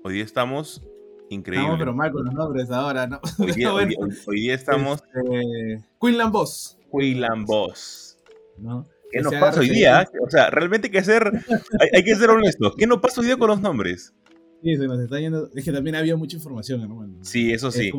Hoy 0.03 0.15
día 0.15 0.25
estamos 0.25 0.83
increíble. 1.31 1.67
Estamos 1.67 1.79
pero 1.79 1.95
mal 1.95 2.11
con 2.11 2.25
los 2.25 2.35
nombres 2.35 2.73
ahora, 2.73 3.07
¿no? 3.07 3.21
Hoy 3.39 3.53
día, 3.53 4.55
estamos. 4.55 5.05
Este, 5.15 5.85
Quinlan 6.01 6.33
Boss. 6.33 6.77
Quinlan 6.91 7.45
Boss. 7.45 8.19
¿No? 8.59 8.85
¿Qué 9.13 9.21
nos 9.21 9.33
pasa 9.35 9.61
hoy 9.61 9.69
día? 9.69 10.05
O 10.21 10.29
sea, 10.29 10.51
realmente 10.51 10.89
hay 10.89 10.93
que 10.93 11.05
ser, 11.05 11.31
hay, 11.95 12.03
que 12.03 12.17
ser 12.17 12.29
honestos. 12.29 12.75
¿Qué 12.77 12.89
nos 12.89 12.99
pasa 12.99 13.21
hoy 13.21 13.29
día 13.29 13.37
con 13.37 13.47
los 13.47 13.61
nombres? 13.61 14.13
Sí, 14.65 14.77
se 14.77 14.87
nos 14.87 14.99
está 14.99 15.21
yendo. 15.21 15.51
Es 15.55 15.63
que 15.63 15.73
también 15.73 15.95
había 15.95 16.17
mucha 16.17 16.37
información, 16.37 16.89
¿no? 16.89 17.07
Sí, 17.23 17.53
eso 17.53 17.71
sí. 17.71 17.91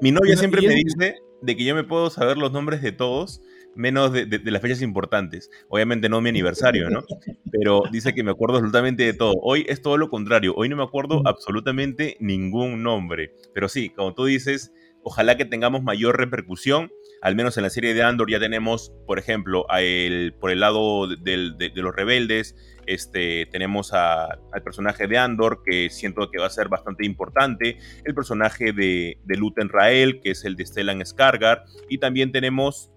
Mi 0.00 0.10
novia 0.10 0.34
siempre 0.36 0.66
me 0.66 0.74
dice 0.74 1.16
de 1.42 1.56
que 1.56 1.62
yo 1.62 1.74
me 1.74 1.84
puedo 1.84 2.08
saber 2.08 2.38
los 2.38 2.52
nombres 2.52 2.80
de 2.80 2.90
todos, 2.90 3.42
menos 3.74 4.12
de, 4.12 4.40
las 4.44 4.62
fechas 4.62 4.80
importantes. 4.80 5.50
Obviamente 5.68 6.08
no 6.08 6.22
mi 6.22 6.30
aniversario, 6.30 6.88
¿no? 6.88 7.04
Pero 7.52 7.82
dice 7.92 8.14
que 8.14 8.24
me 8.24 8.30
acuerdo 8.30 8.56
absolutamente 8.56 9.02
de 9.02 9.12
todo. 9.12 9.34
Hoy 9.42 9.66
es 9.68 9.82
todo 9.82 9.98
lo 9.98 10.08
contrario. 10.08 10.54
Hoy 10.56 10.70
no 10.70 10.76
me 10.76 10.84
acuerdo 10.84 11.20
absolutamente 11.26 12.16
ningún 12.18 12.82
nombre. 12.82 13.34
Pero 13.52 13.68
sí, 13.68 13.90
como 13.90 14.14
tú 14.14 14.24
dices, 14.24 14.72
ojalá 15.02 15.36
que 15.36 15.44
tengamos 15.44 15.82
mayor 15.82 16.16
repercusión. 16.16 16.90
al 17.22 17.36
menos 17.36 17.56
en 17.56 17.62
la 17.62 17.70
serie 17.70 17.92
de 17.92 18.02
Andor 18.02 18.30
ya 18.30 18.40
tenemos, 18.40 18.92
por 19.06 19.18
ejemplo, 19.18 19.70
a 19.70 19.82
el, 19.82 20.34
por 20.40 20.50
el 20.50 20.60
lado 20.60 21.08
de, 21.08 21.72
los 21.74 21.94
rebeldes, 21.94 22.56
este, 22.86 23.46
tenemos 23.46 23.92
al 23.92 24.62
personaje 24.64 25.06
de 25.06 25.18
Andor, 25.18 25.62
que 25.64 25.90
siento 25.90 26.30
que 26.30 26.38
va 26.38 26.46
a 26.46 26.50
ser 26.50 26.68
bastante 26.68 27.04
importante, 27.04 27.78
el 28.04 28.14
personaje 28.14 28.72
de, 28.72 29.18
de 29.24 29.36
Luten 29.36 29.68
Rael, 29.68 30.20
que 30.20 30.30
es 30.30 30.44
el 30.44 30.56
de 30.56 30.66
Stellan 30.66 31.04
Skargar, 31.04 31.64
y 31.88 31.98
también 31.98 32.32
tenemos 32.32 32.90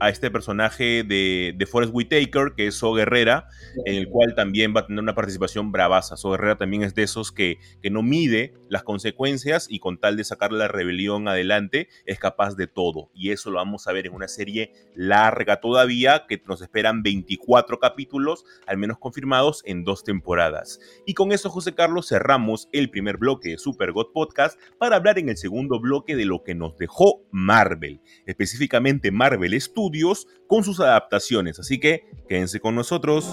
a 0.00 0.08
este 0.08 0.30
personaje 0.30 1.04
de, 1.04 1.54
de 1.56 1.66
Forrest 1.66 1.92
Whitaker, 1.94 2.54
que 2.56 2.68
es 2.68 2.74
So 2.74 2.94
Guerrera, 2.94 3.48
en 3.84 3.96
el 3.96 4.08
cual 4.08 4.34
también 4.34 4.74
va 4.74 4.80
a 4.80 4.86
tener 4.86 5.02
una 5.02 5.14
participación 5.14 5.72
bravaza. 5.72 6.16
So 6.16 6.30
Guerrera 6.30 6.56
también 6.56 6.82
es 6.82 6.94
de 6.94 7.02
esos 7.02 7.30
que, 7.30 7.58
que 7.82 7.90
no 7.90 8.02
mide 8.02 8.54
las 8.70 8.82
consecuencias 8.82 9.66
y 9.68 9.78
con 9.78 9.98
tal 9.98 10.16
de 10.16 10.24
sacar 10.24 10.52
la 10.52 10.68
rebelión 10.68 11.28
adelante, 11.28 11.88
es 12.06 12.18
capaz 12.18 12.56
de 12.56 12.66
todo. 12.66 13.10
Y 13.14 13.30
eso 13.30 13.50
lo 13.50 13.56
vamos 13.56 13.86
a 13.86 13.92
ver 13.92 14.06
en 14.06 14.14
una 14.14 14.28
serie 14.28 14.72
larga 14.94 15.60
todavía, 15.60 16.24
que 16.26 16.42
nos 16.46 16.62
esperan 16.62 17.02
24 17.02 17.78
capítulos, 17.78 18.44
al 18.66 18.78
menos 18.78 18.98
confirmados 18.98 19.62
en 19.64 19.84
dos 19.84 20.04
temporadas. 20.04 20.78
Y 21.06 21.14
con 21.14 21.32
eso, 21.32 21.50
José 21.50 21.74
Carlos, 21.74 22.08
cerramos 22.08 22.68
el 22.72 22.90
primer 22.90 23.16
bloque 23.16 23.50
de 23.50 23.58
Super 23.58 23.92
God 23.92 24.12
Podcast 24.12 24.58
para 24.78 24.96
hablar 24.96 25.18
en 25.18 25.28
el 25.28 25.36
segundo 25.36 25.80
bloque 25.80 26.16
de 26.16 26.24
lo 26.24 26.42
que 26.42 26.54
nos 26.54 26.76
dejó 26.76 27.22
Marvel, 27.30 28.00
específicamente 28.26 29.10
Marvel 29.10 29.60
Studios 29.60 30.26
con 30.46 30.64
sus 30.64 30.80
adaptaciones. 30.80 31.58
Así 31.58 31.80
que 31.80 32.04
quédense 32.28 32.60
con 32.60 32.74
nosotros. 32.74 33.30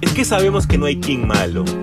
Es 0.00 0.12
que 0.14 0.24
sabemos 0.24 0.66
que 0.66 0.78
no 0.78 0.86
hay 0.86 1.00
King 1.00 1.26
malo. 1.26 1.64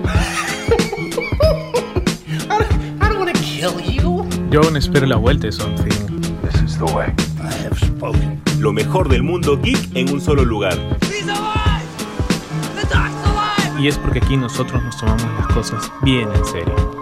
Yo 4.49 4.61
aún 4.61 4.77
espero 4.77 5.05
la 5.07 5.17
vuelta 5.17 5.47
de 5.47 5.51
Something. 5.51 7.26
Lo 8.59 8.73
mejor 8.73 9.09
del 9.09 9.23
mundo 9.23 9.59
geek 9.61 9.95
en 9.95 10.11
un 10.13 10.21
solo 10.21 10.45
lugar. 10.45 10.77
Y 13.79 13.87
es 13.87 13.97
porque 13.97 14.19
aquí 14.19 14.37
nosotros 14.37 14.83
nos 14.83 14.97
tomamos 14.97 15.23
las 15.39 15.47
cosas 15.47 15.91
bien 16.01 16.27
en 16.33 16.45
serio. 16.45 16.96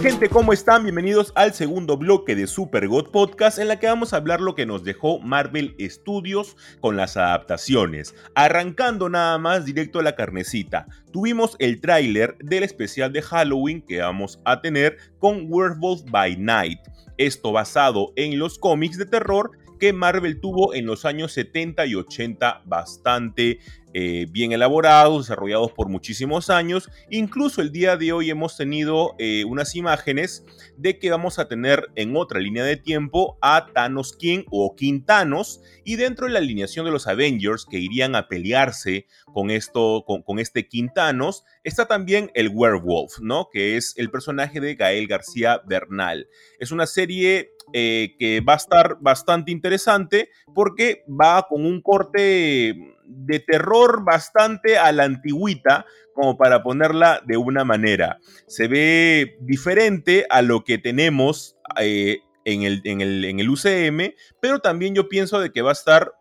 Gente? 0.00 0.28
¿Cómo 0.28 0.52
están? 0.52 0.84
Bienvenidos 0.84 1.32
al 1.34 1.54
segundo 1.54 1.96
bloque 1.96 2.36
de 2.36 2.46
Super 2.46 2.86
God 2.86 3.10
Podcast 3.10 3.58
en 3.58 3.66
la 3.66 3.80
que 3.80 3.88
vamos 3.88 4.12
a 4.12 4.18
hablar 4.18 4.40
lo 4.40 4.54
que 4.54 4.64
nos 4.64 4.84
dejó 4.84 5.18
Marvel 5.18 5.74
Studios 5.80 6.56
con 6.80 6.96
las 6.96 7.16
adaptaciones. 7.16 8.14
Arrancando 8.36 9.08
nada 9.08 9.38
más 9.38 9.64
directo 9.64 9.98
a 9.98 10.04
la 10.04 10.14
carnecita. 10.14 10.86
Tuvimos 11.10 11.56
el 11.58 11.80
tráiler 11.80 12.36
del 12.38 12.62
especial 12.62 13.12
de 13.12 13.22
Halloween 13.22 13.82
que 13.82 14.00
vamos 14.00 14.40
a 14.44 14.60
tener 14.60 14.98
con 15.18 15.46
Werewolf 15.48 16.02
by 16.10 16.36
Night. 16.36 16.78
Esto 17.16 17.50
basado 17.50 18.12
en 18.14 18.38
los 18.38 18.56
cómics 18.56 18.98
de 18.98 19.06
terror 19.06 19.50
que 19.78 19.92
Marvel 19.92 20.40
tuvo 20.40 20.74
en 20.74 20.86
los 20.86 21.04
años 21.04 21.32
70 21.32 21.86
y 21.86 21.94
80 21.94 22.62
bastante 22.66 23.60
eh, 23.94 24.26
bien 24.30 24.52
elaborados, 24.52 25.24
desarrollados 25.24 25.72
por 25.72 25.88
muchísimos 25.88 26.50
años. 26.50 26.90
Incluso 27.10 27.62
el 27.62 27.72
día 27.72 27.96
de 27.96 28.12
hoy 28.12 28.28
hemos 28.28 28.56
tenido 28.56 29.14
eh, 29.18 29.44
unas 29.46 29.74
imágenes 29.76 30.44
de 30.76 30.98
que 30.98 31.10
vamos 31.10 31.38
a 31.38 31.48
tener 31.48 31.88
en 31.94 32.14
otra 32.14 32.38
línea 32.38 32.64
de 32.64 32.76
tiempo 32.76 33.38
a 33.40 33.66
Thanos 33.72 34.14
King 34.14 34.44
o 34.50 34.76
Quintanos 34.76 35.62
y 35.84 35.96
dentro 35.96 36.26
de 36.26 36.32
la 36.32 36.38
alineación 36.38 36.84
de 36.84 36.92
los 36.92 37.06
Avengers 37.06 37.64
que 37.64 37.78
irían 37.78 38.14
a 38.14 38.28
pelearse 38.28 39.06
con, 39.32 39.50
esto, 39.50 40.04
con, 40.06 40.22
con 40.22 40.38
este 40.38 40.68
Quintanos 40.68 41.44
está 41.64 41.86
también 41.86 42.30
el 42.34 42.50
Werewolf, 42.52 43.20
¿no? 43.20 43.48
Que 43.50 43.76
es 43.76 43.94
el 43.96 44.10
personaje 44.10 44.60
de 44.60 44.74
Gael 44.74 45.06
García 45.06 45.62
Bernal. 45.66 46.28
Es 46.58 46.72
una 46.72 46.86
serie 46.86 47.52
eh, 47.72 48.14
que 48.18 48.40
va 48.40 48.54
a 48.54 48.56
estar 48.56 48.98
bastante 49.00 49.50
interesante 49.50 50.30
porque 50.54 51.04
va 51.08 51.46
con 51.48 51.64
un 51.64 51.82
corte 51.82 52.74
de 53.04 53.40
terror 53.40 54.04
bastante 54.04 54.78
a 54.78 54.92
la 54.92 55.04
antigüita, 55.04 55.86
como 56.14 56.36
para 56.36 56.62
ponerla 56.62 57.22
de 57.26 57.36
una 57.36 57.64
manera. 57.64 58.18
Se 58.46 58.68
ve 58.68 59.36
diferente 59.40 60.26
a 60.30 60.42
lo 60.42 60.64
que 60.64 60.78
tenemos 60.78 61.56
eh, 61.80 62.18
en, 62.44 62.62
el, 62.62 62.80
en, 62.84 63.00
el, 63.00 63.24
en 63.24 63.40
el 63.40 63.50
UCM, 63.50 64.14
pero 64.40 64.60
también 64.60 64.94
yo 64.94 65.08
pienso 65.08 65.40
de 65.40 65.52
que 65.52 65.62
va 65.62 65.70
a 65.70 65.72
estar 65.72 66.12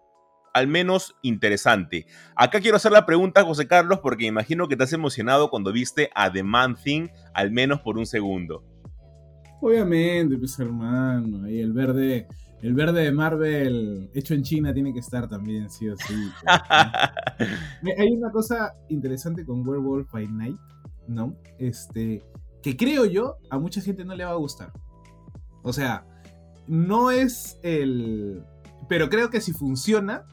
al 0.57 0.67
menos 0.67 1.15
interesante. 1.21 2.07
Acá 2.35 2.59
quiero 2.59 2.77
hacer 2.77 2.91
la 2.91 3.05
pregunta, 3.05 3.43
José 3.43 3.67
Carlos, 3.67 3.99
porque 4.01 4.25
imagino 4.25 4.67
que 4.67 4.75
te 4.75 4.83
has 4.83 4.93
emocionado 4.93 5.49
cuando 5.49 5.71
viste 5.71 6.09
a 6.15 6.31
The 6.31 6.41
Man 6.43 6.75
Thing, 6.75 7.09
al 7.33 7.51
menos 7.51 7.81
por 7.81 7.97
un 7.97 8.07
segundo. 8.07 8.63
Obviamente, 9.61 10.37
pues 10.37 10.57
hermano, 10.59 11.45
ahí 11.45 11.59
el 11.59 11.73
verde, 11.73 12.27
el 12.61 12.73
verde 12.73 13.03
de 13.03 13.11
Marvel 13.11 14.09
hecho 14.13 14.33
en 14.33 14.43
China 14.43 14.73
tiene 14.73 14.93
que 14.93 14.99
estar 14.99 15.27
también, 15.27 15.69
sí 15.69 15.89
o 15.89 15.97
sí. 15.97 16.13
Pues, 17.81 17.95
Hay 17.97 18.11
una 18.11 18.31
cosa 18.31 18.75
interesante 18.89 19.45
con 19.45 19.67
Werewolf 19.67 20.11
by 20.11 20.27
Night, 20.27 20.59
¿no? 21.07 21.35
Este, 21.57 22.23
que 22.61 22.77
creo 22.77 23.05
yo 23.05 23.37
a 23.49 23.57
mucha 23.57 23.81
gente 23.81 24.05
no 24.05 24.15
le 24.15 24.25
va 24.25 24.31
a 24.31 24.35
gustar. 24.35 24.71
O 25.63 25.73
sea, 25.73 26.05
no 26.67 27.11
es 27.11 27.59
el... 27.63 28.43
Pero 28.87 29.09
creo 29.09 29.29
que 29.29 29.41
si 29.41 29.53
funciona, 29.53 30.25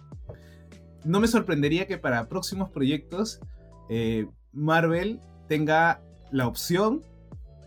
no 1.04 1.20
me 1.20 1.28
sorprendería 1.28 1.86
que 1.86 1.98
para 1.98 2.28
próximos 2.28 2.70
proyectos 2.70 3.40
eh, 3.88 4.26
Marvel 4.52 5.20
tenga 5.48 6.00
la 6.30 6.46
opción 6.46 7.02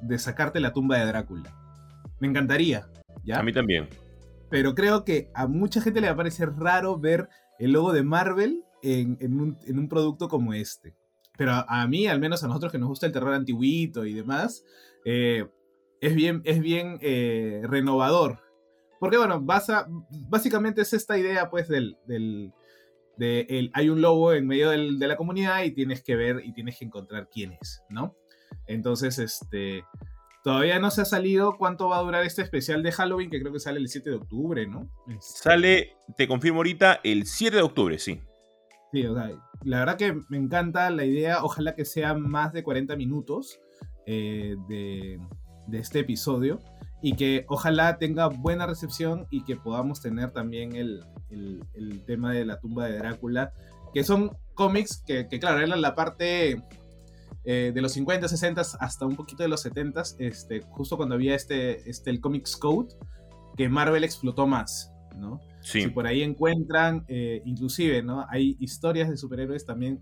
de 0.01 0.17
sacarte 0.19 0.59
la 0.59 0.73
tumba 0.73 0.97
de 0.97 1.05
Drácula. 1.05 1.53
Me 2.19 2.27
encantaría. 2.27 2.87
¿ya? 3.23 3.39
A 3.39 3.43
mí 3.43 3.53
también. 3.53 3.87
Pero 4.49 4.75
creo 4.75 5.03
que 5.03 5.29
a 5.33 5.47
mucha 5.47 5.81
gente 5.81 6.01
le 6.01 6.07
va 6.07 6.13
a 6.13 6.17
parecer 6.17 6.53
raro 6.55 6.97
ver 6.97 7.29
el 7.59 7.71
logo 7.71 7.93
de 7.93 8.03
Marvel 8.03 8.63
en, 8.81 9.17
un, 9.39 9.89
producto 9.89 10.29
como 10.29 10.53
este. 10.53 10.95
Pero 11.37 11.51
a, 11.51 11.87
mí, 11.87 12.07
al 12.07 12.19
menos 12.19 12.43
a 12.43 12.47
nosotros 12.47 12.71
que 12.71 12.77
nos 12.77 12.89
gusta 12.89 13.05
el 13.05 13.11
terror 13.11 13.33
antiguito 13.33 14.05
y 14.05 14.13
demás, 14.13 14.63
eh, 15.05 15.45
es 16.01 16.15
bien, 16.15 16.41
es 16.45 16.61
bien 16.61 16.97
eh, 17.01 17.61
renovador. 17.63 18.39
Porque 18.99 19.17
bueno, 19.17 19.43
básicamente 19.43 20.81
es 20.81 20.93
esta 20.93 21.17
idea 21.17 21.49
pues 21.49 21.67
del, 21.67 21.97
del 22.07 22.53
de 23.17 23.69
hay 23.73 23.89
un 23.89 24.01
lobo 24.01 24.33
en 24.33 24.47
medio 24.47 24.69
de 24.69 25.07
la 25.07 25.17
comunidad 25.17 25.63
y 25.63 25.71
tienes 25.71 26.03
que 26.03 26.15
ver 26.15 26.41
y 26.43 26.53
tienes 26.53 26.77
que 26.77 26.85
encontrar 26.85 27.29
quién 27.31 27.57
es, 27.61 27.83
¿no? 27.89 28.15
Entonces, 28.67 29.19
este, 29.19 29.83
todavía 30.43 30.79
no 30.79 30.91
se 30.91 31.01
ha 31.01 31.05
salido 31.05 31.57
cuánto 31.57 31.89
va 31.89 31.97
a 31.97 32.03
durar 32.03 32.23
este 32.23 32.41
especial 32.41 32.83
de 32.83 32.91
Halloween, 32.91 33.29
que 33.29 33.39
creo 33.39 33.53
que 33.53 33.59
sale 33.59 33.79
el 33.79 33.89
7 33.89 34.09
de 34.09 34.15
octubre, 34.15 34.67
¿no? 34.67 34.89
Este, 35.07 35.43
sale, 35.43 35.97
te 36.15 36.27
confirmo 36.27 36.59
ahorita, 36.59 37.01
el 37.03 37.25
7 37.25 37.57
de 37.57 37.61
octubre, 37.61 37.99
sí. 37.99 38.21
Sí, 38.91 39.05
o 39.05 39.13
sea, 39.13 39.31
la 39.63 39.79
verdad 39.79 39.97
que 39.97 40.21
me 40.29 40.37
encanta 40.37 40.89
la 40.89 41.03
idea, 41.03 41.43
ojalá 41.43 41.75
que 41.75 41.85
sea 41.85 42.13
más 42.13 42.53
de 42.53 42.63
40 42.63 42.95
minutos 42.95 43.59
eh, 44.05 44.55
de, 44.69 45.19
este 45.73 45.99
episodio 45.99 46.59
y 47.01 47.17
que 47.17 47.45
ojalá 47.49 47.97
tenga 47.97 48.27
buena 48.27 48.65
recepción 48.65 49.27
y 49.29 49.43
que 49.43 49.57
podamos 49.57 50.01
tener 50.01 50.31
también 50.31 50.75
el, 50.75 51.03
tema 52.05 52.31
de 52.31 52.45
la 52.45 52.59
tumba 52.59 52.85
de 52.85 52.97
Drácula, 52.97 53.51
que 53.93 54.05
son 54.05 54.31
cómics 54.53 55.03
que, 55.05 55.27
que 55.27 55.39
claro, 55.39 55.59
eran 55.59 55.81
la 55.81 55.93
parte 55.93 56.63
eh, 57.49 57.71
de 57.73 57.81
los 57.81 57.93
50, 57.93 58.27
60 58.27 58.59
hasta 58.59 59.05
un 59.05 59.15
poquito 59.15 59.41
de 59.41 59.47
los 59.47 59.61
70, 59.61 60.03
este, 60.19 60.59
justo 60.63 60.97
cuando 60.97 61.15
había 61.15 61.33
este, 61.33 61.89
este, 61.89 62.09
el 62.09 62.19
Comics 62.19 62.57
Code, 62.57 62.89
que 63.55 63.69
Marvel 63.69 64.03
explotó 64.03 64.47
más, 64.47 64.91
¿no? 65.15 65.39
Sí. 65.61 65.83
Si 65.83 65.87
por 65.87 66.07
ahí 66.07 66.23
encuentran, 66.23 67.05
eh, 67.07 67.41
inclusive, 67.45 68.03
¿no? 68.03 68.25
Hay 68.29 68.57
historias 68.59 69.09
de 69.09 69.15
superhéroes 69.15 69.65
también 69.65 70.01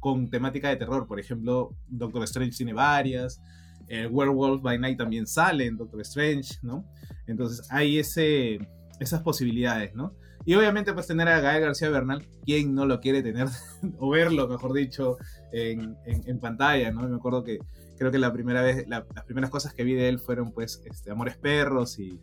con 0.00 0.30
temática 0.30 0.70
de 0.70 0.76
terror, 0.76 1.06
por 1.06 1.20
ejemplo, 1.20 1.76
Doctor 1.88 2.22
Strange 2.24 2.56
tiene 2.56 2.72
varias, 2.72 3.42
el 3.88 4.06
Werewolf 4.06 4.62
by 4.62 4.78
Night 4.78 4.96
también 4.96 5.26
sale 5.26 5.66
en 5.66 5.76
Doctor 5.76 6.00
Strange, 6.00 6.54
¿no? 6.62 6.86
Entonces 7.26 7.70
hay 7.70 7.98
ese, 7.98 8.66
esas 8.98 9.20
posibilidades, 9.20 9.94
¿no? 9.94 10.14
Y 10.46 10.54
obviamente 10.54 10.92
pues 10.92 11.08
tener 11.08 11.26
a 11.26 11.40
Gael 11.40 11.60
García 11.60 11.90
Bernal, 11.90 12.24
¿quién 12.44 12.72
no 12.72 12.86
lo 12.86 13.00
quiere 13.00 13.20
tener? 13.20 13.48
o 13.98 14.10
verlo, 14.10 14.46
mejor 14.46 14.72
dicho, 14.72 15.18
en, 15.56 15.96
en, 16.04 16.38
pantalla, 16.38 16.90
¿no? 16.90 17.08
Me 17.08 17.16
acuerdo 17.16 17.42
que 17.42 17.58
creo 17.98 18.10
que 18.10 18.18
la 18.18 18.32
primera 18.32 18.62
vez, 18.62 18.86
las 18.88 19.04
primeras 19.24 19.50
cosas 19.50 19.72
que 19.72 19.84
vi 19.84 19.94
de 19.94 20.08
él 20.08 20.18
fueron 20.18 20.52
pues 20.52 20.82
este, 20.84 21.10
Amores 21.10 21.36
Perros 21.36 21.98
y 21.98 22.20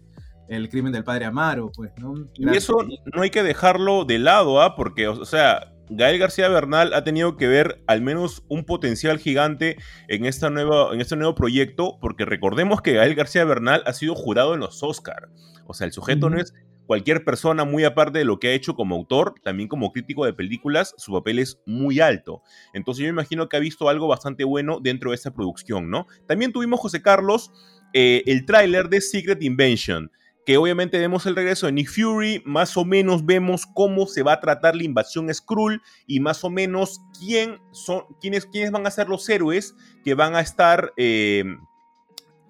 El 0.48 0.70
crimen 0.70 0.92
del 0.92 1.04
padre 1.04 1.26
Amaro, 1.26 1.72
pues, 1.72 1.92
¿no? 1.98 2.14
Y 2.36 2.48
eso 2.56 2.76
no 3.14 3.22
hay 3.22 3.30
que 3.30 3.44
dejarlo 3.44 4.06
de 4.06 4.20
lado, 4.20 4.62
¿ah? 4.62 4.76
Porque, 4.76 5.08
o 5.08 5.26
sea, 5.26 5.74
Gael 5.90 6.20
García 6.20 6.48
Bernal 6.48 6.94
ha 6.94 7.04
tenido 7.04 7.38
que 7.38 7.48
ver 7.48 7.82
al 7.88 8.02
menos 8.02 8.44
un 8.48 8.66
potencial 8.66 9.20
gigante 9.20 9.78
en, 10.08 10.26
esta 10.26 10.50
nueva, 10.50 10.94
en 10.94 11.02
este 11.02 11.16
nuevo 11.16 11.36
proyecto, 11.36 11.98
porque 12.00 12.26
recordemos 12.26 12.82
que 12.82 12.94
Gael 12.94 13.16
García 13.16 13.46
Bernal 13.46 13.84
ha 13.86 13.94
sido 13.94 14.16
jurado 14.16 14.54
en 14.54 14.60
los 14.60 14.84
Oscars. 14.84 15.30
O 15.66 15.74
sea, 15.74 15.86
el 15.86 15.94
sujeto 15.94 16.30
no 16.30 16.38
es 16.38 16.54
cualquier 16.86 17.24
persona, 17.24 17.66
muy 17.66 17.84
aparte 17.84 18.20
de 18.20 18.26
lo 18.26 18.40
que 18.40 18.50
ha 18.50 18.54
hecho 18.54 18.76
como 18.76 18.96
autor, 18.96 19.36
también 19.44 19.70
como 19.70 19.92
crítico 19.92 20.26
de 20.26 20.34
películas, 20.34 20.94
su 20.98 21.14
papel 21.14 21.40
es 21.40 21.60
muy 21.66 22.00
alto. 22.00 22.42
Entonces 22.74 23.02
yo 23.02 23.06
me 23.08 23.22
imagino 23.22 23.50
que 23.50 23.58
ha 23.58 23.62
visto 23.62 23.90
algo 23.90 24.08
bastante 24.08 24.44
bueno 24.44 24.80
dentro 24.82 25.12
de 25.12 25.16
esa 25.16 25.34
producción, 25.34 25.90
¿no? 25.90 26.08
También 26.28 26.52
tuvimos, 26.52 26.80
José 26.80 27.02
Carlos, 27.02 27.52
eh, 27.94 28.24
el 28.26 28.46
tráiler 28.46 28.90
de 28.90 29.02
Secret 29.02 29.42
Invention 29.42 30.12
que 30.46 30.58
obviamente 30.58 31.00
vemos 31.00 31.26
el 31.26 31.36
regreso 31.36 31.68
de 31.68 31.72
Nick 31.72 31.90
Fury, 31.90 32.42
más 32.46 32.76
o 32.76 32.84
menos 32.84 33.26
vemos 33.26 33.66
cómo 33.74 34.08
se 34.08 34.24
va 34.24 34.34
a 34.34 34.40
tratar 34.40 34.76
la 34.76 34.84
invasión 34.84 35.34
Skrull 35.34 35.82
y 36.06 36.20
más 36.20 36.44
o 36.44 36.50
menos 36.50 37.00
quién 37.20 37.60
son, 37.72 38.04
quiénes, 38.20 38.46
quiénes 38.46 38.72
van 38.72 38.86
a 38.86 38.92
ser 38.92 39.08
los 39.08 39.28
héroes 39.30 39.76
que 40.04 40.16
van 40.16 40.36
a 40.36 40.42
estar, 40.42 40.94
eh, 40.98 41.46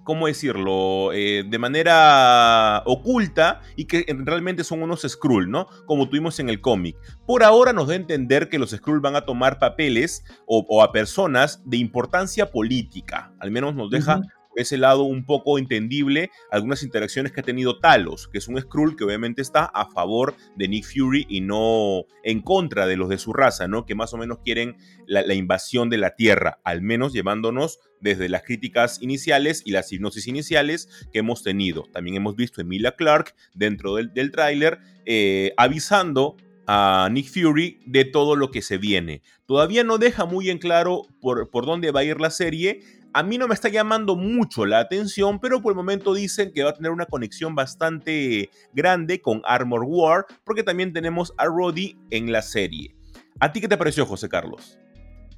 ¿cómo 0.03 0.27
decirlo?, 0.27 1.11
eh, 1.13 1.43
de 1.47 1.59
manera 1.59 2.83
oculta 2.85 3.61
y 3.75 3.85
que 3.85 4.05
realmente 4.19 4.63
son 4.63 4.83
unos 4.83 5.01
Skrull, 5.01 5.49
¿no? 5.49 5.67
Como 5.85 6.09
tuvimos 6.09 6.39
en 6.39 6.49
el 6.49 6.61
cómic. 6.61 6.97
Por 7.25 7.43
ahora 7.43 7.73
nos 7.73 7.87
da 7.87 7.93
a 7.93 7.97
entender 7.97 8.49
que 8.49 8.59
los 8.59 8.71
Skrull 8.71 8.99
van 8.99 9.15
a 9.15 9.25
tomar 9.25 9.59
papeles 9.59 10.23
o, 10.45 10.83
a 10.83 10.91
personas 10.91 11.61
de 11.65 11.77
importancia 11.77 12.51
política, 12.51 13.33
al 13.39 13.51
menos 13.51 13.75
nos 13.75 13.89
deja 13.89 14.21
ese 14.55 14.77
lado 14.77 15.03
un 15.03 15.25
poco 15.25 15.57
entendible 15.57 16.29
algunas 16.51 16.83
interacciones 16.83 17.31
que 17.31 17.41
ha 17.41 17.43
tenido 17.43 17.79
Talos, 17.79 18.27
que 18.27 18.37
es 18.37 18.47
un 18.47 18.59
Skrull 18.59 18.95
que 18.95 19.03
obviamente 19.03 19.41
está 19.41 19.65
a 19.65 19.89
favor 19.89 20.35
de 20.55 20.67
Nick 20.67 20.85
Fury 20.85 21.25
y 21.29 21.41
no 21.41 22.05
en 22.23 22.41
contra 22.41 22.85
de 22.85 22.97
los 22.97 23.09
de 23.09 23.17
su 23.17 23.33
raza, 23.33 23.67
¿no? 23.67 23.85
Que 23.85 23.95
más 23.95 24.13
o 24.13 24.17
menos 24.17 24.39
quieren 24.43 24.77
la, 25.07 25.33
invasión 25.33 25.89
de 25.89 25.97
la 25.97 26.15
Tierra, 26.15 26.59
al 26.63 26.81
menos 26.81 27.13
llevándonos 27.13 27.79
desde 27.99 28.29
las 28.29 28.43
críticas 28.43 29.01
iniciales 29.01 29.61
y 29.65 29.71
las 29.71 29.91
hipnosis 29.91 30.27
iniciales 30.27 30.89
que 31.11 31.19
hemos 31.19 31.43
tenido. 31.43 31.83
También 31.91 32.17
hemos 32.17 32.35
visto 32.35 32.61
a 32.61 32.63
Emilia 32.63 32.95
Clark 32.95 33.33
dentro 33.53 33.95
del, 33.95 34.13
del 34.13 34.31
tráiler 34.31 34.79
eh, 35.05 35.53
avisando 35.57 36.37
a 36.67 37.09
Nick 37.11 37.27
Fury 37.27 37.79
de 37.85 38.05
todo 38.05 38.35
lo 38.35 38.51
que 38.51 38.61
se 38.61 38.77
viene. 38.77 39.21
Todavía 39.45 39.83
no 39.83 39.97
deja 39.97 40.25
muy 40.25 40.49
en 40.49 40.59
claro 40.59 41.03
por, 41.21 41.49
por 41.49 41.65
dónde 41.65 41.91
va 41.91 42.01
a 42.01 42.05
ir 42.05 42.19
la 42.19 42.29
serie, 42.29 42.81
a 43.13 43.23
mí 43.23 43.37
no 43.37 43.47
me 43.47 43.53
está 43.53 43.69
llamando 43.69 44.15
mucho 44.15 44.65
la 44.65 44.79
atención, 44.79 45.39
pero 45.39 45.61
por 45.61 45.71
el 45.71 45.75
momento 45.75 46.13
dicen 46.13 46.51
que 46.51 46.63
va 46.63 46.71
a 46.71 46.73
tener 46.73 46.91
una 46.91 47.05
conexión 47.05 47.53
bastante 47.53 48.49
grande 48.73 49.21
con 49.21 49.41
Armor 49.45 49.83
War, 49.85 50.25
porque 50.43 50.63
también 50.63 50.93
tenemos 50.93 51.33
a 51.37 51.45
Roddy 51.45 51.95
en 52.09 52.31
la 52.31 52.41
serie. 52.41 52.95
¿A 53.39 53.51
ti 53.51 53.61
qué 53.61 53.67
te 53.67 53.77
pareció, 53.77 54.05
José 54.05 54.29
Carlos? 54.29 54.79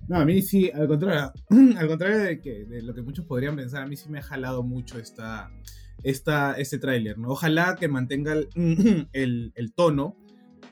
No, 0.08 0.20
a 0.20 0.26
mí 0.26 0.42
sí, 0.42 0.72
al 0.74 0.88
contrario, 0.88 1.34
al 1.78 1.88
contrario 1.88 2.18
de, 2.20 2.82
lo 2.84 2.94
que 2.94 3.02
muchos 3.02 3.26
podrían 3.26 3.56
pensar, 3.56 3.84
a 3.84 3.88
mí 3.88 3.98
sí 3.98 4.10
me 4.10 4.20
ha 4.20 4.24
jalado 4.24 4.64
mucho 4.64 4.98
esta, 4.98 5.52
esta, 6.04 6.54
este 6.54 6.78
tráiler, 6.78 7.18
¿no? 7.18 7.30
Ojalá 7.30 7.76
que 7.76 7.88
mantenga 7.88 8.34
el, 8.34 9.54
tono, 9.76 10.16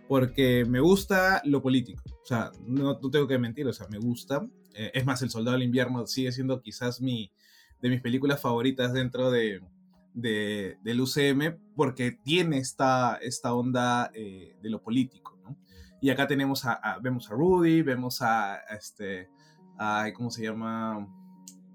porque 0.08 0.66
me 0.66 0.80
gusta 0.80 1.42
lo 1.44 1.62
político. 1.62 2.04
O 2.22 2.26
sea, 2.26 2.52
no 2.66 2.98
tengo 3.00 3.28
que 3.28 3.40
mentir, 3.40 3.68
o 3.68 3.74
sea, 3.74 3.88
me 3.90 3.98
gusta. 3.98 4.48
Eh, 4.74 4.92
es 4.94 5.06
más, 5.06 5.22
El 5.22 5.30
Soldado 5.30 5.58
del 5.58 5.66
Invierno 5.66 6.06
sigue 6.08 6.32
siendo 6.32 6.62
quizás 6.62 7.02
mi, 7.02 7.32
de 7.82 7.90
mis 7.90 8.02
películas 8.02 8.42
favoritas 8.42 8.94
dentro 8.94 9.30
de, 9.30 9.62
del 10.14 11.02
UCM 11.02 11.58
porque 11.76 12.12
tiene 12.12 12.58
esta, 12.58 13.18
esta 13.18 13.54
onda 13.54 14.12
eh, 14.14 14.56
de 14.62 14.70
lo 14.70 14.82
político, 14.82 15.38
¿no? 15.44 15.58
Y 16.02 16.10
acá 16.10 16.28
tenemos 16.28 16.66
a, 16.66 17.00
vemos 17.02 17.30
a 17.30 17.34
Rudy, 17.34 17.82
vemos 17.82 18.22
a, 18.22 18.58
este, 18.76 19.30
¿cómo 20.14 20.30
se 20.32 20.44
llama? 20.44 21.08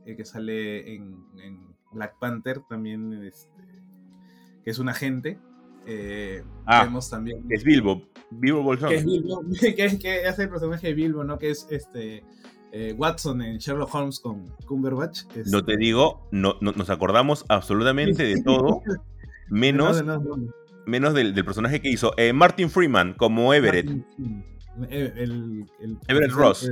El 0.04 0.16
que 0.16 0.24
sale 0.24 0.94
en, 0.94 1.26
Black 1.90 2.18
Panther 2.18 2.60
también, 2.68 3.14
este, 3.24 3.62
que 4.62 4.70
es 4.70 4.78
un 4.78 4.90
agente. 4.90 5.38
Eh, 5.86 6.44
ah, 6.66 6.84
vemos 6.84 7.08
también... 7.08 7.46
Es 7.48 7.64
Bilbo, 7.64 8.02
Bilbo 8.30 8.62
Bolsón. 8.62 8.90
Que 8.90 8.96
es 8.96 9.06
Bilbo, 9.06 9.42
que, 9.60 9.74
que 9.74 10.26
hace 10.26 10.42
el 10.42 10.50
personaje 10.50 10.88
de 10.88 10.92
Bilbo, 10.92 11.24
¿no? 11.24 11.38
Que 11.38 11.48
es 11.48 11.66
este 11.70 12.24
eh, 12.72 12.94
Watson 12.96 13.42
en 13.42 13.58
Sherlock 13.58 13.94
Holmes 13.94 14.20
con 14.20 14.46
Cumberbatch. 14.66 15.22
No 15.46 15.64
te 15.64 15.76
digo, 15.76 16.28
no, 16.30 16.56
nos 16.60 16.90
acordamos 16.90 17.44
absolutamente 17.48 18.24
de 18.24 18.42
todo, 18.42 18.82
menos, 19.48 20.04
menos 20.86 21.14
del, 21.14 21.34
personaje 21.44 21.80
que 21.80 21.90
hizo 21.90 22.12
eh, 22.16 22.32
Martin 22.32 22.70
Freeman 22.70 23.14
como 23.14 23.54
Everett. 23.54 23.90
El, 24.90 25.66
Everett 26.06 26.32
Ross. 26.32 26.70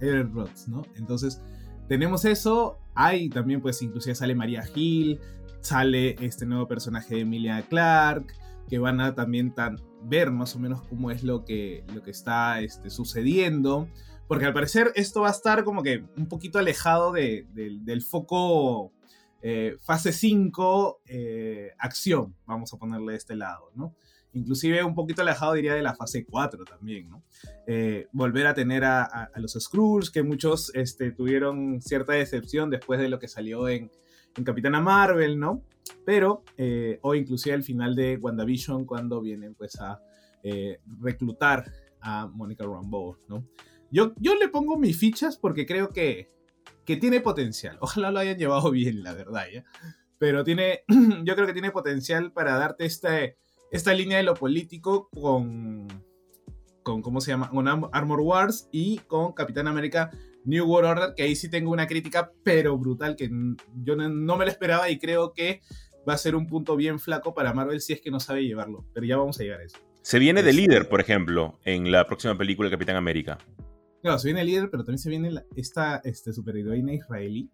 Everett 0.00 0.32
Ross, 0.32 0.68
¿no? 0.68 0.82
Entonces, 0.96 1.40
tenemos 1.88 2.24
eso. 2.24 2.78
Hay 2.94 3.28
también, 3.28 3.60
pues, 3.60 3.80
inclusive 3.82 4.14
sale 4.14 4.34
María 4.34 4.64
Hill, 4.74 5.20
sale 5.60 6.16
este 6.20 6.46
nuevo 6.46 6.66
personaje 6.68 7.14
de 7.14 7.20
Emilia 7.22 7.62
Clark, 7.68 8.34
que 8.68 8.78
van 8.78 9.00
a 9.00 9.14
también 9.14 9.54
tan, 9.54 9.80
ver 10.02 10.30
más 10.30 10.54
o 10.56 10.58
menos 10.58 10.82
cómo 10.82 11.10
es 11.10 11.22
lo 11.22 11.44
que, 11.44 11.84
lo 11.94 12.02
que 12.02 12.10
está 12.10 12.60
este, 12.60 12.90
sucediendo. 12.90 13.88
Porque 14.28 14.44
al 14.44 14.52
parecer 14.52 14.92
esto 14.94 15.22
va 15.22 15.28
a 15.28 15.32
estar 15.32 15.64
como 15.64 15.82
que 15.82 16.04
un 16.16 16.28
poquito 16.28 16.58
alejado 16.58 17.12
del 17.12 18.02
foco 18.02 18.92
eh, 19.40 19.76
fase 19.80 20.12
5 20.12 21.02
eh, 21.06 21.70
acción, 21.78 22.34
vamos 22.44 22.72
a 22.74 22.76
ponerle 22.76 23.12
de 23.12 23.18
este 23.18 23.36
lado, 23.36 23.70
¿no? 23.74 23.94
Inclusive 24.32 24.82
un 24.82 24.94
poquito 24.94 25.22
alejado 25.22 25.54
diría 25.54 25.74
de 25.74 25.82
la 25.82 25.94
fase 25.94 26.26
4 26.26 26.64
también, 26.64 27.08
¿no? 27.08 27.22
Eh, 27.66 28.08
volver 28.12 28.48
a 28.48 28.54
tener 28.54 28.84
a, 28.84 29.30
los 29.36 29.52
Skrulls, 29.52 30.10
que 30.10 30.22
muchos 30.22 30.72
este, 30.74 31.12
tuvieron 31.12 31.80
cierta 31.80 32.12
decepción 32.14 32.68
después 32.68 32.98
de 32.98 33.08
lo 33.08 33.18
que 33.18 33.28
salió 33.28 33.68
en, 33.68 33.90
en 34.36 34.44
Capitana 34.44 34.80
Marvel, 34.80 35.38
¿no? 35.38 35.62
Pero, 36.04 36.44
o 37.02 37.14
inclusive 37.14 37.54
al 37.54 37.62
final 37.62 37.94
de 37.94 38.16
WandaVision, 38.16 38.84
cuando 38.84 39.20
vienen 39.20 39.54
pues 39.54 39.80
a 39.80 40.02
reclutar 41.00 41.72
a 42.00 42.26
Monica 42.26 42.64
Rambeau, 42.64 43.16
¿no? 43.28 43.44
Yo, 43.90 44.12
yo 44.18 44.34
le 44.34 44.48
pongo 44.48 44.78
mis 44.78 44.98
fichas 44.98 45.36
porque 45.36 45.66
creo 45.66 45.90
que, 45.90 46.28
que 46.84 46.96
tiene 46.96 47.20
potencial. 47.20 47.78
Ojalá 47.80 48.10
lo 48.10 48.18
hayan 48.18 48.38
llevado 48.38 48.70
bien, 48.70 49.02
la 49.02 49.14
verdad, 49.14 49.46
¿ya? 49.52 49.64
Pero 50.18 50.44
tiene, 50.44 50.82
yo 51.24 51.34
creo 51.34 51.46
que 51.46 51.52
tiene 51.52 51.70
potencial 51.70 52.32
para 52.32 52.56
darte 52.58 52.84
este, 52.84 53.36
esta 53.70 53.94
línea 53.94 54.18
de 54.18 54.24
lo 54.24 54.34
político 54.34 55.08
con, 55.10 55.86
con, 56.82 57.02
¿cómo 57.02 57.20
se 57.20 57.30
llama? 57.30 57.48
Con 57.50 57.68
Armor 57.68 58.20
Wars 58.20 58.68
y 58.72 58.98
con 58.98 59.32
Capitán 59.32 59.68
América 59.68 60.10
New 60.44 60.66
World 60.66 60.90
Order, 60.90 61.14
que 61.14 61.24
ahí 61.24 61.36
sí 61.36 61.50
tengo 61.50 61.70
una 61.70 61.86
crítica, 61.86 62.32
pero 62.42 62.78
brutal, 62.78 63.16
que 63.16 63.30
yo 63.82 63.96
no, 63.96 64.08
no 64.08 64.36
me 64.36 64.46
la 64.46 64.50
esperaba 64.50 64.88
y 64.88 64.98
creo 64.98 65.32
que 65.34 65.60
va 66.08 66.14
a 66.14 66.18
ser 66.18 66.34
un 66.34 66.46
punto 66.46 66.74
bien 66.74 66.98
flaco 66.98 67.34
para 67.34 67.52
Marvel 67.52 67.80
si 67.80 67.92
es 67.92 68.00
que 68.00 68.10
no 68.10 68.18
sabe 68.18 68.44
llevarlo. 68.44 68.86
Pero 68.94 69.06
ya 69.06 69.16
vamos 69.18 69.38
a 69.38 69.42
llegar 69.42 69.60
a 69.60 69.64
eso. 69.64 69.78
Se 70.02 70.18
viene 70.18 70.42
de 70.42 70.50
este 70.50 70.62
líder, 70.62 70.88
por 70.88 71.00
ejemplo, 71.00 71.58
en 71.64 71.92
la 71.92 72.06
próxima 72.06 72.36
película 72.36 72.68
de 72.68 72.76
Capitán 72.76 72.96
América. 72.96 73.38
Claro, 74.02 74.18
se 74.18 74.28
viene 74.28 74.42
el 74.42 74.46
líder, 74.46 74.70
pero 74.70 74.84
también 74.84 74.98
se 74.98 75.10
viene 75.10 75.42
esta 75.56 75.96
este, 76.04 76.32
superheroína 76.32 76.92
israelí, 76.92 77.50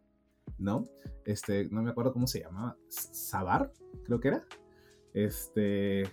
¿no? 0.58 0.86
Este, 1.24 1.68
no 1.70 1.82
me 1.82 1.90
acuerdo 1.90 2.12
cómo 2.12 2.26
se 2.26 2.40
llamaba. 2.40 2.76
Sabar, 2.88 3.72
creo 4.04 4.20
que 4.20 4.28
era. 4.28 4.44
Este. 5.14 6.04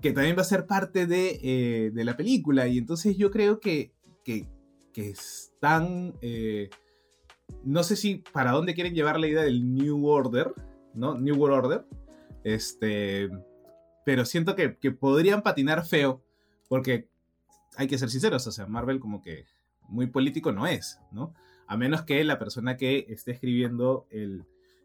Que 0.00 0.12
también 0.12 0.36
va 0.36 0.42
a 0.42 0.44
ser 0.44 0.66
parte 0.66 1.06
de, 1.06 1.40
eh, 1.42 1.90
de 1.92 2.04
la 2.04 2.16
película. 2.16 2.68
Y 2.68 2.78
entonces 2.78 3.16
yo 3.16 3.30
creo 3.30 3.58
que, 3.58 3.92
que, 4.24 4.46
están. 4.94 6.14
Eh, 6.20 6.70
no 7.64 7.82
sé 7.82 7.96
si 7.96 8.22
para 8.32 8.52
dónde 8.52 8.74
quieren 8.74 8.94
llevar 8.94 9.18
la 9.18 9.26
idea 9.26 9.42
del 9.42 9.74
New 9.74 10.06
Order, 10.06 10.52
¿no? 10.94 11.18
New 11.18 11.36
World 11.36 11.64
Order. 11.64 11.84
Este. 12.44 13.28
Pero 14.04 14.24
siento 14.24 14.54
que, 14.54 14.76
que 14.76 14.92
podrían 14.92 15.42
patinar 15.42 15.84
feo. 15.84 16.22
Porque 16.68 17.11
hay 17.76 17.86
que 17.86 17.98
ser 17.98 18.10
sinceros, 18.10 18.46
o 18.46 18.52
sea, 18.52 18.66
Marvel 18.66 19.00
como 19.00 19.22
que 19.22 19.46
muy 19.88 20.06
político 20.06 20.52
no 20.52 20.66
es, 20.66 21.00
¿no? 21.10 21.34
A 21.66 21.76
menos 21.76 22.02
que 22.02 22.22
la 22.24 22.38
persona 22.38 22.76
que 22.76 23.06
esté 23.08 23.32
escribiendo 23.32 24.06
el, 24.10 24.44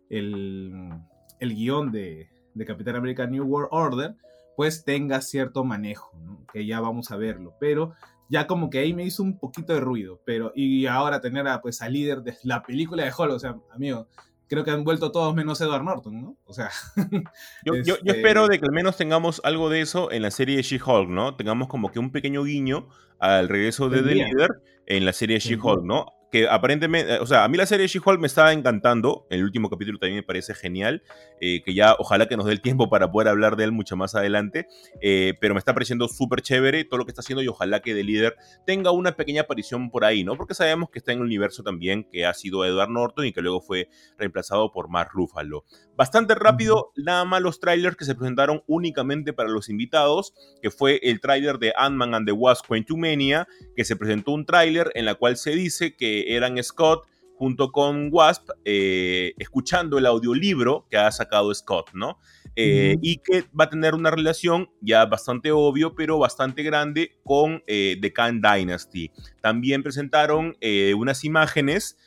el, 0.10 0.92
el 1.40 1.56
guion 1.56 1.92
de, 1.92 2.30
de 2.54 2.66
Capitán 2.66 2.96
América 2.96 3.28
New 3.28 3.46
World 3.46 3.70
Order, 3.72 4.16
pues 4.56 4.84
tenga 4.84 5.22
cierto 5.22 5.64
manejo, 5.64 6.18
¿no? 6.20 6.46
Que 6.52 6.66
ya 6.66 6.80
vamos 6.80 7.12
a 7.12 7.18
verlo, 7.18 7.56
pero 7.60 7.94
ya 8.30 8.48
como 8.48 8.70
que 8.70 8.80
ahí 8.80 8.94
me 8.94 9.06
hizo 9.06 9.24
un 9.24 9.38
poquito 9.38 9.74
de 9.74 9.80
ruido, 9.80 10.22
pero 10.26 10.52
y 10.56 10.86
ahora 10.88 11.22
tener 11.22 11.48
a 11.48 11.62
pues 11.62 11.82
al 11.82 11.94
líder 11.94 12.24
de 12.24 12.36
la 12.44 12.64
película 12.64 13.04
de 13.04 13.12
Hulk, 13.16 13.32
o 13.32 13.40
sea, 13.40 13.58
amigo, 13.72 14.08
creo 14.48 14.64
que 14.64 14.72
han 14.72 14.84
vuelto 14.84 15.12
todos 15.12 15.34
menos 15.36 15.60
Edward 15.62 15.84
Norton, 15.84 16.22
¿no? 16.22 16.38
O 16.46 16.54
sea. 16.54 16.70
yo, 17.66 17.76
yo, 17.76 17.96
este 17.96 18.12
espero 18.12 18.48
de 18.48 18.60
que 18.60 18.66
al 18.66 18.72
menos 18.72 18.98
tengamos 18.98 19.42
algo 19.44 19.70
de 19.70 19.82
eso 19.82 20.12
en 20.12 20.22
la 20.22 20.32
serie 20.32 20.58
de 20.58 20.64
She-Hulk, 20.64 21.10
¿no? 21.10 21.36
Tengamos 21.36 21.68
como 21.68 21.92
que 21.92 22.00
un 22.00 22.12
pequeño 22.12 22.44
guiño 22.44 22.90
al 23.20 23.50
regreso 23.50 23.90
de 23.90 24.02
The 24.02 24.16
Leader 24.16 24.50
en 24.86 25.06
la 25.06 25.14
serie 25.14 25.40
She-Hulk, 25.40 25.84
¿no? 25.84 26.17
Que 26.32 26.48
aparentemente, 26.48 27.16
eh, 27.16 27.20
o 27.20 27.26
sea, 27.26 27.44
a 27.44 27.48
mí 27.48 27.58
la 27.58 27.66
serie 27.66 27.84
de 27.84 27.88
She-Hulk 27.88 28.20
me 28.20 28.28
estaba 28.28 28.52
encantando, 28.52 29.26
el 29.30 29.44
último 29.44 29.70
capítulo 29.70 29.98
también 29.98 30.18
me 30.18 30.24
parece 30.24 30.54
genial, 30.54 31.04
eh, 31.40 31.62
que 31.64 31.74
ya 31.74 31.96
ojalá 32.00 32.28
que 32.28 32.36
nos 32.36 32.46
dé 32.46 32.52
el 32.52 32.62
tiempo 32.62 32.90
para 32.90 33.12
poder 33.12 33.30
hablar 33.30 33.56
de 33.56 33.64
él 33.64 33.72
mucho 33.72 33.96
más 33.96 34.16
adelante, 34.16 34.68
eh, 35.02 35.36
pero 35.40 35.54
me 35.54 35.60
está 35.60 35.74
pareciendo 35.74 36.08
súper 36.08 36.42
chévere 36.42 36.84
todo 36.84 36.98
lo 36.98 37.06
que 37.06 37.12
está 37.12 37.22
haciendo 37.22 37.42
y 37.42 37.48
ojalá 37.48 37.82
que 37.82 37.94
The 37.94 38.04
Líder 38.04 38.36
tenga 38.66 38.92
una 38.92 39.16
pequeña 39.16 39.44
aparición 39.44 39.90
por 39.90 40.04
ahí, 40.04 40.24
¿no? 40.24 40.36
Porque 40.36 40.54
sabemos 40.54 40.90
que 40.90 41.00
está 41.00 41.14
en 41.14 41.20
el 41.20 41.26
universo 41.26 41.64
también, 41.64 42.08
que 42.12 42.26
ha 42.26 42.34
sido 42.34 42.66
Edward 42.66 42.90
Norton 42.90 43.26
y 43.26 43.34
que 43.34 43.42
luego 43.42 43.62
fue 43.62 43.90
reemplazado 44.18 44.72
por 44.72 44.90
Mark 44.90 45.12
Ruffalo. 45.14 45.64
Bastante 45.96 46.36
rápido, 46.36 46.92
nada 46.96 47.26
más 47.26 47.42
los 47.42 47.60
trailers 47.60 47.96
que 47.96 48.06
se 48.06 48.16
presentaron 48.16 48.64
únicamente 48.68 49.34
para 49.34 49.50
los 49.50 49.70
invitados, 49.70 50.34
que 50.62 50.72
fue 50.72 51.00
el 51.04 51.20
tráiler 51.22 51.58
de 51.58 51.74
Ant-Man 51.76 52.14
and 52.14 52.28
the 52.28 52.34
Wasp 52.34 52.68
Quantumania, 52.68 53.48
que 53.76 53.86
se 53.86 53.96
presentó 53.96 54.32
un 54.32 54.46
tráiler 54.46 54.92
en 54.94 55.06
la 55.06 55.16
cual 55.16 55.38
se 55.38 55.52
dice 55.52 55.96
que 55.96 56.17
eran 56.28 56.62
Scott 56.64 57.08
junto 57.38 57.72
con 57.72 58.10
Wasp, 58.12 58.50
eh, 58.66 59.34
escuchando 59.38 60.00
el 60.00 60.08
audiolibro 60.08 60.88
que 60.90 60.98
ha 60.98 61.12
sacado 61.12 61.54
Scott, 61.54 61.92
¿no? 61.94 62.20
Eh, 62.56 62.98
y 63.04 63.18
que 63.18 63.44
va 63.58 63.66
a 63.66 63.70
tener 63.70 63.94
una 63.94 64.10
relación 64.10 64.72
ya 64.82 65.06
bastante 65.06 65.52
obvio, 65.52 65.94
pero 65.94 66.18
bastante 66.18 66.64
grande 66.64 67.12
con 67.24 67.62
eh, 67.68 67.98
The 68.02 68.12
Khan 68.12 68.42
Dynasty. 68.42 69.12
También 69.42 69.84
presentaron 69.84 70.58
unas 70.96 71.24
imágenes 71.24 71.98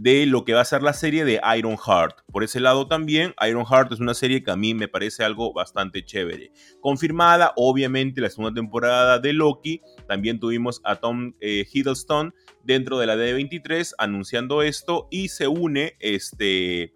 de 0.00 0.24
lo 0.24 0.46
que 0.46 0.54
va 0.54 0.62
a 0.62 0.64
ser 0.64 0.82
la 0.82 0.94
serie 0.94 1.26
de 1.26 1.40
Iron 1.58 1.76
Heart. 1.76 2.22
Por 2.32 2.42
ese 2.42 2.58
lado 2.58 2.86
también, 2.86 3.34
Iron 3.46 3.66
Heart 3.66 3.92
es 3.92 4.00
una 4.00 4.14
serie 4.14 4.42
que 4.42 4.50
a 4.50 4.56
mí 4.56 4.72
me 4.72 4.88
parece 4.88 5.24
algo 5.24 5.52
bastante 5.52 6.02
chévere. 6.02 6.52
Confirmada, 6.80 7.52
obviamente, 7.56 8.22
la 8.22 8.30
segunda 8.30 8.54
temporada 8.54 9.18
de 9.18 9.34
Loki. 9.34 9.82
También 10.08 10.40
tuvimos 10.40 10.80
a 10.84 10.96
Tom 10.96 11.34
eh, 11.40 11.66
Hiddleston 11.70 12.34
dentro 12.64 12.98
de 12.98 13.06
la 13.06 13.16
D23 13.16 13.92
anunciando 13.98 14.62
esto 14.62 15.06
y 15.10 15.28
se 15.28 15.48
une 15.48 15.96
este, 16.00 16.94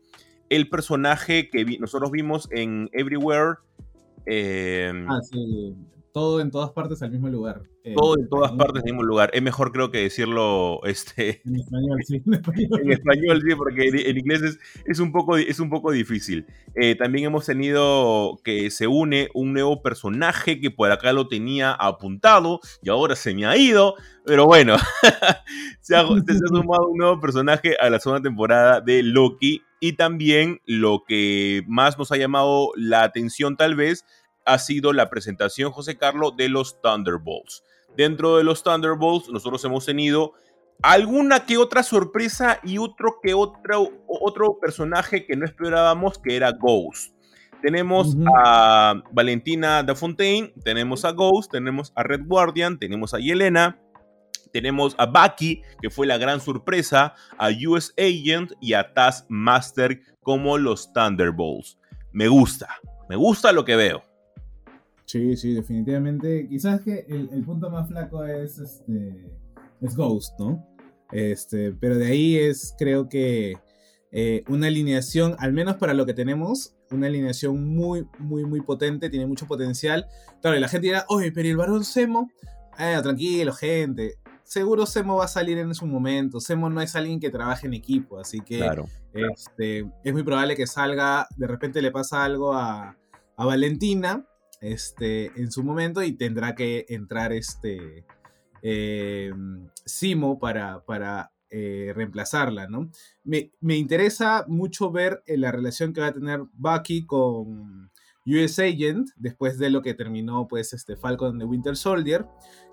el 0.49 0.71
personaje 0.71 1.51
que 1.51 1.65
nosotros 1.79 2.11
vimos 2.11 2.49
en 2.53 2.89
Everywhere. 2.95 3.57
Sí 5.31 5.75
todo 6.15 6.41
en 6.41 6.53
todas 6.53 6.71
partes 6.71 7.03
al 7.03 7.11
mismo 7.11 7.29
lugar. 7.29 7.63
todo 7.97 8.17
en 8.17 8.29
todas 8.29 8.53
partes 8.53 8.85
al 8.85 8.85
mismo 8.85 9.03
lugar. 9.03 9.31
Es 9.35 9.43
mejor 9.43 9.73
creo 9.73 9.91
que 9.91 9.99
decirlo 9.99 10.79
este, 10.85 11.43
en 11.45 11.57
español, 11.57 12.01
sí. 12.07 12.23
En 12.25 12.93
español, 12.93 13.43
sí, 13.45 13.55
porque 13.57 13.89
en, 13.89 14.17
inglés 14.17 14.57
es, 14.87 15.01
un 15.01 15.11
poco, 15.11 15.37
es 15.37 15.59
un 15.59 15.71
poco 15.71 15.91
difícil. 15.91 16.47
Eh, 16.77 16.95
también 16.95 17.27
hemos 17.27 17.47
tenido 17.47 18.39
que 18.45 18.71
se 18.71 18.87
une 18.87 19.29
un 19.35 19.53
nuevo 19.53 19.83
personaje 19.83 20.61
que 20.61 20.71
por 20.71 20.93
acá 20.93 21.13
lo 21.13 21.27
tenía 21.27 21.73
apuntado 21.73 22.61
y 22.81 22.91
ahora 22.91 23.17
se 23.17 23.35
me 23.35 23.47
ha 23.47 23.57
ido. 23.57 23.97
Pero 24.25 24.47
bueno, 24.47 24.77
se, 25.81 25.97
ha, 25.97 26.07
se 26.07 26.33
ha 26.33 26.49
sumado 26.49 26.91
un 26.91 26.99
nuevo 26.99 27.21
personaje 27.21 27.77
a 27.81 27.91
la 27.91 27.99
segunda 27.99 28.23
temporada 28.23 28.81
de 28.81 29.03
Loki. 29.03 29.63
Y 29.81 29.95
también 29.95 30.63
lo 30.65 31.05
que 31.07 31.63
más 31.67 31.99
nos 31.99 32.11
ha 32.11 32.17
llamado 32.17 32.71
la 32.75 33.03
atención 33.03 33.57
tal 33.59 33.75
vez 33.75 34.07
ha 34.45 34.59
sido 34.59 34.93
la 34.93 35.11
presentación, 35.11 35.73
José 35.73 35.97
Carlos, 35.97 36.37
de 36.37 36.49
los 36.49 36.81
Thunderbolts. 36.81 37.65
Dentro 37.97 38.37
de 38.37 38.45
los 38.45 38.63
Thunderbolts, 38.63 39.29
nosotros 39.29 39.65
hemos 39.65 39.87
tenido 39.87 40.33
alguna 40.83 41.47
que 41.47 41.57
otra 41.57 41.83
sorpresa 41.83 42.61
y 42.63 42.79
otro 42.79 43.21
que 43.23 43.35
otro, 43.35 43.91
otro 44.07 44.59
personaje 44.61 45.27
que 45.27 45.37
no 45.37 45.45
esperábamos, 45.45 46.19
que 46.19 46.37
era 46.37 46.53
Ghost. 46.53 47.15
Tenemos 47.63 48.15
a 48.37 49.03
Valentina 49.13 49.83
da 49.83 49.95
Fontaine, 49.95 50.53
tenemos 50.63 51.05
a 51.05 51.13
Ghost, 51.13 51.51
tenemos 51.51 51.93
a 51.95 52.03
Red 52.03 52.27
Guardian, 52.27 52.79
tenemos 52.79 53.15
a 53.15 53.19
Yelena, 53.19 53.81
tenemos 54.53 54.95
a 54.99 55.07
Bucky, 55.07 55.63
que 55.81 55.89
fue 55.89 56.07
la 56.07 56.19
gran 56.19 56.41
sorpresa, 56.41 57.15
a 57.39 57.49
US 57.67 57.95
Agent 57.97 58.53
y 58.61 58.75
a 58.75 58.93
Taskmaster 58.93 60.01
como 60.21 60.59
los 60.59 60.93
Thunderbolts. 60.93 61.79
Me 62.13 62.29
gusta, 62.29 62.69
me 63.09 63.17
gusta 63.17 63.53
lo 63.53 63.65
que 63.65 63.77
veo. 63.77 64.05
Sí, 65.07 65.37
sí, 65.37 65.53
definitivamente. 65.53 66.47
Quizás 66.49 66.81
que 66.81 67.07
el, 67.09 67.45
punto 67.45 67.71
más 67.71 67.89
flaco 67.89 68.25
es 68.25 68.59
este. 68.59 69.31
Es 69.81 69.97
Ghost, 69.97 70.39
¿no? 70.39 70.67
Este, 71.13 71.73
pero 71.73 71.97
de 71.97 72.07
ahí 72.07 72.37
es, 72.37 72.75
creo 72.79 73.09
que. 73.09 73.55
Eh, 74.17 74.45
una 74.47 74.69
alineación, 74.69 75.35
al 75.41 75.53
menos 75.53 75.75
para 75.75 75.93
lo 75.93 76.07
que 76.07 76.15
tenemos, 76.15 76.77
una 76.93 77.09
alineación 77.09 77.67
muy, 77.67 78.07
muy, 78.21 78.45
muy 78.45 78.61
potente, 78.61 79.11
tiene 79.11 79.27
mucho 79.27 79.47
potencial. 79.47 80.07
Claro, 80.41 80.57
y 80.57 80.61
la 80.61 80.69
gente 80.69 80.87
dirá, 80.87 81.05
oye, 81.09 81.33
pero 81.33 81.49
el 81.49 81.57
varón 81.57 81.85
Semo, 81.85 82.31
eh, 82.79 82.97
tranquilo, 83.03 83.53
gente. 83.53 84.15
Seguro 84.45 84.87
Semo 84.87 85.17
va 85.17 85.25
a 85.25 85.29
salir 85.29 85.59
en 85.59 85.75
su 85.75 85.85
momento. 85.87 86.41
Semo 86.41 86.71
no 86.71 86.81
es 86.81 86.95
alguien 86.95 87.19
que 87.19 87.31
trabaje 87.31 87.67
en 87.67 87.75
equipo, 87.75 88.21
así 88.21 88.41
que 88.41 88.65
este, 89.13 89.91
es 90.05 90.13
muy 90.13 90.23
probable 90.23 90.55
que 90.55 90.69
salga, 90.69 91.27
de 91.37 91.49
repente 91.49 91.83
le 91.83 91.91
pasa 91.91 92.25
algo 92.25 92.53
a, 92.53 92.97
a 93.37 93.45
Valentina 93.45 94.25
este, 94.65 95.27
en 95.37 95.53
su 95.53 95.63
momento 95.63 96.03
y 96.03 96.13
tendrá 96.13 96.55
que 96.55 96.87
entrar 96.89 97.33
este 97.33 98.05
eh, 98.63 99.31
Simo 99.85 100.39
para, 100.39 100.85
para 100.85 101.33
eh, 101.51 101.93
reemplazarla, 101.95 102.67
¿no? 102.67 102.91
Me, 103.25 103.51
interesa 103.77 104.47
mucho 104.49 104.91
ver 104.91 105.23
eh, 105.27 105.37
la 105.37 105.53
relación 105.53 105.93
que 105.93 106.01
va 106.01 106.09
a 106.09 106.15
tener 106.15 106.43
Bucky 106.55 107.05
con 107.05 107.91
US 108.27 108.59
Agent 108.59 109.11
después 109.17 109.59
de 109.59 109.69
lo 109.69 109.83
que 109.83 109.93
terminó 109.93 110.49
pues 110.49 110.73
este 110.73 110.97
Falcon 110.97 111.39
de 111.39 111.45
Winter 111.45 111.77
Soldier 111.77 112.27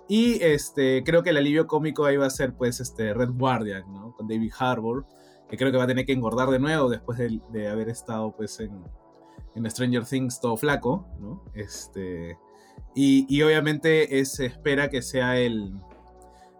y 0.08 0.42
este 0.42 1.04
creo 1.04 1.22
que 1.22 1.30
el 1.30 1.36
alivio 1.36 1.66
cómico 1.66 2.06
ahí 2.06 2.16
va 2.16 2.26
a 2.26 2.30
ser 2.30 2.54
pues 2.54 2.80
este 2.80 3.12
Red 3.12 3.32
Guardian, 3.32 3.92
¿no? 3.92 4.14
Con 4.16 4.26
David 4.26 4.52
Harbour 4.58 5.04
que 5.50 5.58
creo 5.58 5.70
que 5.70 5.76
va 5.76 5.84
a 5.84 5.88
tener 5.88 6.06
que 6.06 6.14
engordar 6.14 6.48
de 6.48 6.58
nuevo 6.58 6.88
después 6.88 7.18
de, 7.18 7.38
de 7.52 7.68
haber 7.68 7.90
estado 7.90 8.34
pues 8.34 8.58
en 8.60 8.82
en 9.54 9.70
Stranger 9.70 10.04
Things 10.04 10.40
todo 10.40 10.56
flaco, 10.56 11.06
¿no? 11.20 11.42
Este, 11.54 12.38
y, 12.94 13.42
obviamente 13.42 14.24
se 14.24 14.46
espera 14.46 14.90
que 14.90 15.02
sea 15.02 15.38
el, 15.38 15.74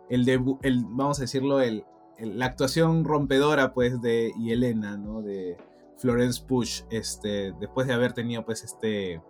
el, 0.09 0.29
el 0.63 0.85
vamos 0.89 1.19
a 1.19 1.23
decirlo, 1.23 1.61
el, 1.61 1.85
la 2.19 2.47
actuación 2.47 3.05
rompedora, 3.05 3.73
pues, 3.75 4.01
de 4.01 4.33
Yelena, 4.39 4.97
¿no? 4.97 5.23
De 5.23 5.57
Florence 5.99 6.43
Push, 6.47 6.83
este, 6.91 7.53
después 7.61 7.87
de 7.87 7.95
haber 7.95 8.13
tenido, 8.13 8.45
pues, 8.45 8.65
este 8.65 9.21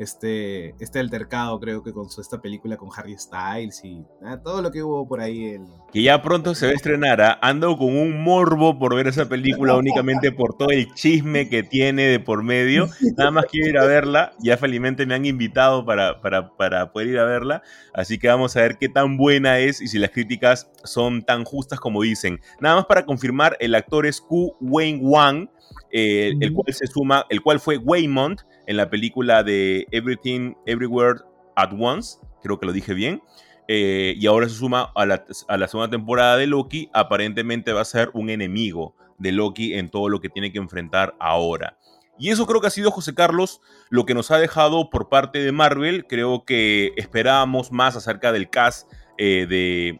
este, 0.00 0.74
este 0.82 0.98
altercado, 0.98 1.60
creo 1.60 1.82
que 1.82 1.92
con 1.92 2.08
su, 2.08 2.22
esta 2.22 2.40
película 2.40 2.78
con 2.78 2.88
Harry 2.96 3.18
Styles 3.18 3.84
y 3.84 4.02
ah, 4.24 4.40
todo 4.42 4.62
lo 4.62 4.70
que 4.70 4.82
hubo 4.82 5.06
por 5.06 5.20
ahí. 5.20 5.44
El... 5.44 5.66
Que 5.92 6.02
ya 6.02 6.22
pronto 6.22 6.54
se 6.54 6.64
va 6.64 6.72
a 6.72 6.74
estrenar. 6.74 7.20
¿ah? 7.20 7.38
Ando 7.42 7.76
con 7.76 7.94
un 7.94 8.22
morbo 8.22 8.78
por 8.78 8.94
ver 8.94 9.08
esa 9.08 9.28
película 9.28 9.76
únicamente 9.76 10.32
por 10.32 10.56
todo 10.56 10.70
el 10.70 10.92
chisme 10.94 11.50
que 11.50 11.62
tiene 11.62 12.04
de 12.04 12.18
por 12.18 12.42
medio. 12.42 12.88
Nada 13.18 13.30
más 13.30 13.44
quiero 13.44 13.68
ir 13.68 13.76
a 13.76 13.84
verla. 13.84 14.32
Ya 14.38 14.56
felizmente 14.56 15.04
me 15.04 15.14
han 15.14 15.26
invitado 15.26 15.84
para, 15.84 16.22
para, 16.22 16.56
para 16.56 16.92
poder 16.92 17.08
ir 17.08 17.18
a 17.18 17.24
verla. 17.24 17.62
Así 17.92 18.18
que 18.18 18.28
vamos 18.28 18.56
a 18.56 18.62
ver 18.62 18.78
qué 18.78 18.88
tan 18.88 19.18
buena 19.18 19.58
es 19.58 19.82
y 19.82 19.88
si 19.88 19.98
las 19.98 20.10
críticas 20.10 20.70
son 20.82 21.22
tan 21.24 21.44
justas 21.44 21.78
como 21.78 22.00
dicen. 22.00 22.40
Nada 22.58 22.76
más 22.76 22.86
para 22.86 23.04
confirmar, 23.04 23.58
el 23.60 23.74
actor 23.74 24.06
es 24.06 24.22
Ku 24.22 24.56
Wayne 24.60 25.00
Wang. 25.02 25.50
Eh, 25.92 26.32
el 26.40 26.52
cual 26.52 26.72
se 26.72 26.86
suma, 26.86 27.26
el 27.28 27.42
cual 27.42 27.58
fue 27.58 27.76
Waymont 27.76 28.42
en 28.70 28.76
la 28.76 28.88
película 28.88 29.42
de 29.42 29.88
Everything 29.90 30.54
Everywhere 30.64 31.22
at 31.56 31.72
Once, 31.76 32.20
creo 32.40 32.60
que 32.60 32.66
lo 32.66 32.72
dije 32.72 32.94
bien, 32.94 33.20
eh, 33.66 34.14
y 34.16 34.28
ahora 34.28 34.48
se 34.48 34.54
suma 34.54 34.92
a 34.94 35.06
la, 35.06 35.24
a 35.48 35.56
la 35.56 35.66
segunda 35.66 35.90
temporada 35.90 36.36
de 36.36 36.46
Loki, 36.46 36.88
aparentemente 36.92 37.72
va 37.72 37.80
a 37.80 37.84
ser 37.84 38.12
un 38.14 38.30
enemigo 38.30 38.94
de 39.18 39.32
Loki 39.32 39.74
en 39.74 39.90
todo 39.90 40.08
lo 40.08 40.20
que 40.20 40.28
tiene 40.28 40.52
que 40.52 40.58
enfrentar 40.58 41.16
ahora. 41.18 41.78
Y 42.16 42.30
eso 42.30 42.46
creo 42.46 42.60
que 42.60 42.68
ha 42.68 42.70
sido, 42.70 42.92
José 42.92 43.12
Carlos, 43.12 43.60
lo 43.88 44.06
que 44.06 44.14
nos 44.14 44.30
ha 44.30 44.38
dejado 44.38 44.88
por 44.88 45.08
parte 45.08 45.40
de 45.40 45.50
Marvel. 45.50 46.06
Creo 46.06 46.44
que 46.44 46.92
esperábamos 46.96 47.72
más 47.72 47.96
acerca 47.96 48.30
del 48.30 48.50
cast 48.50 48.88
eh, 49.18 49.46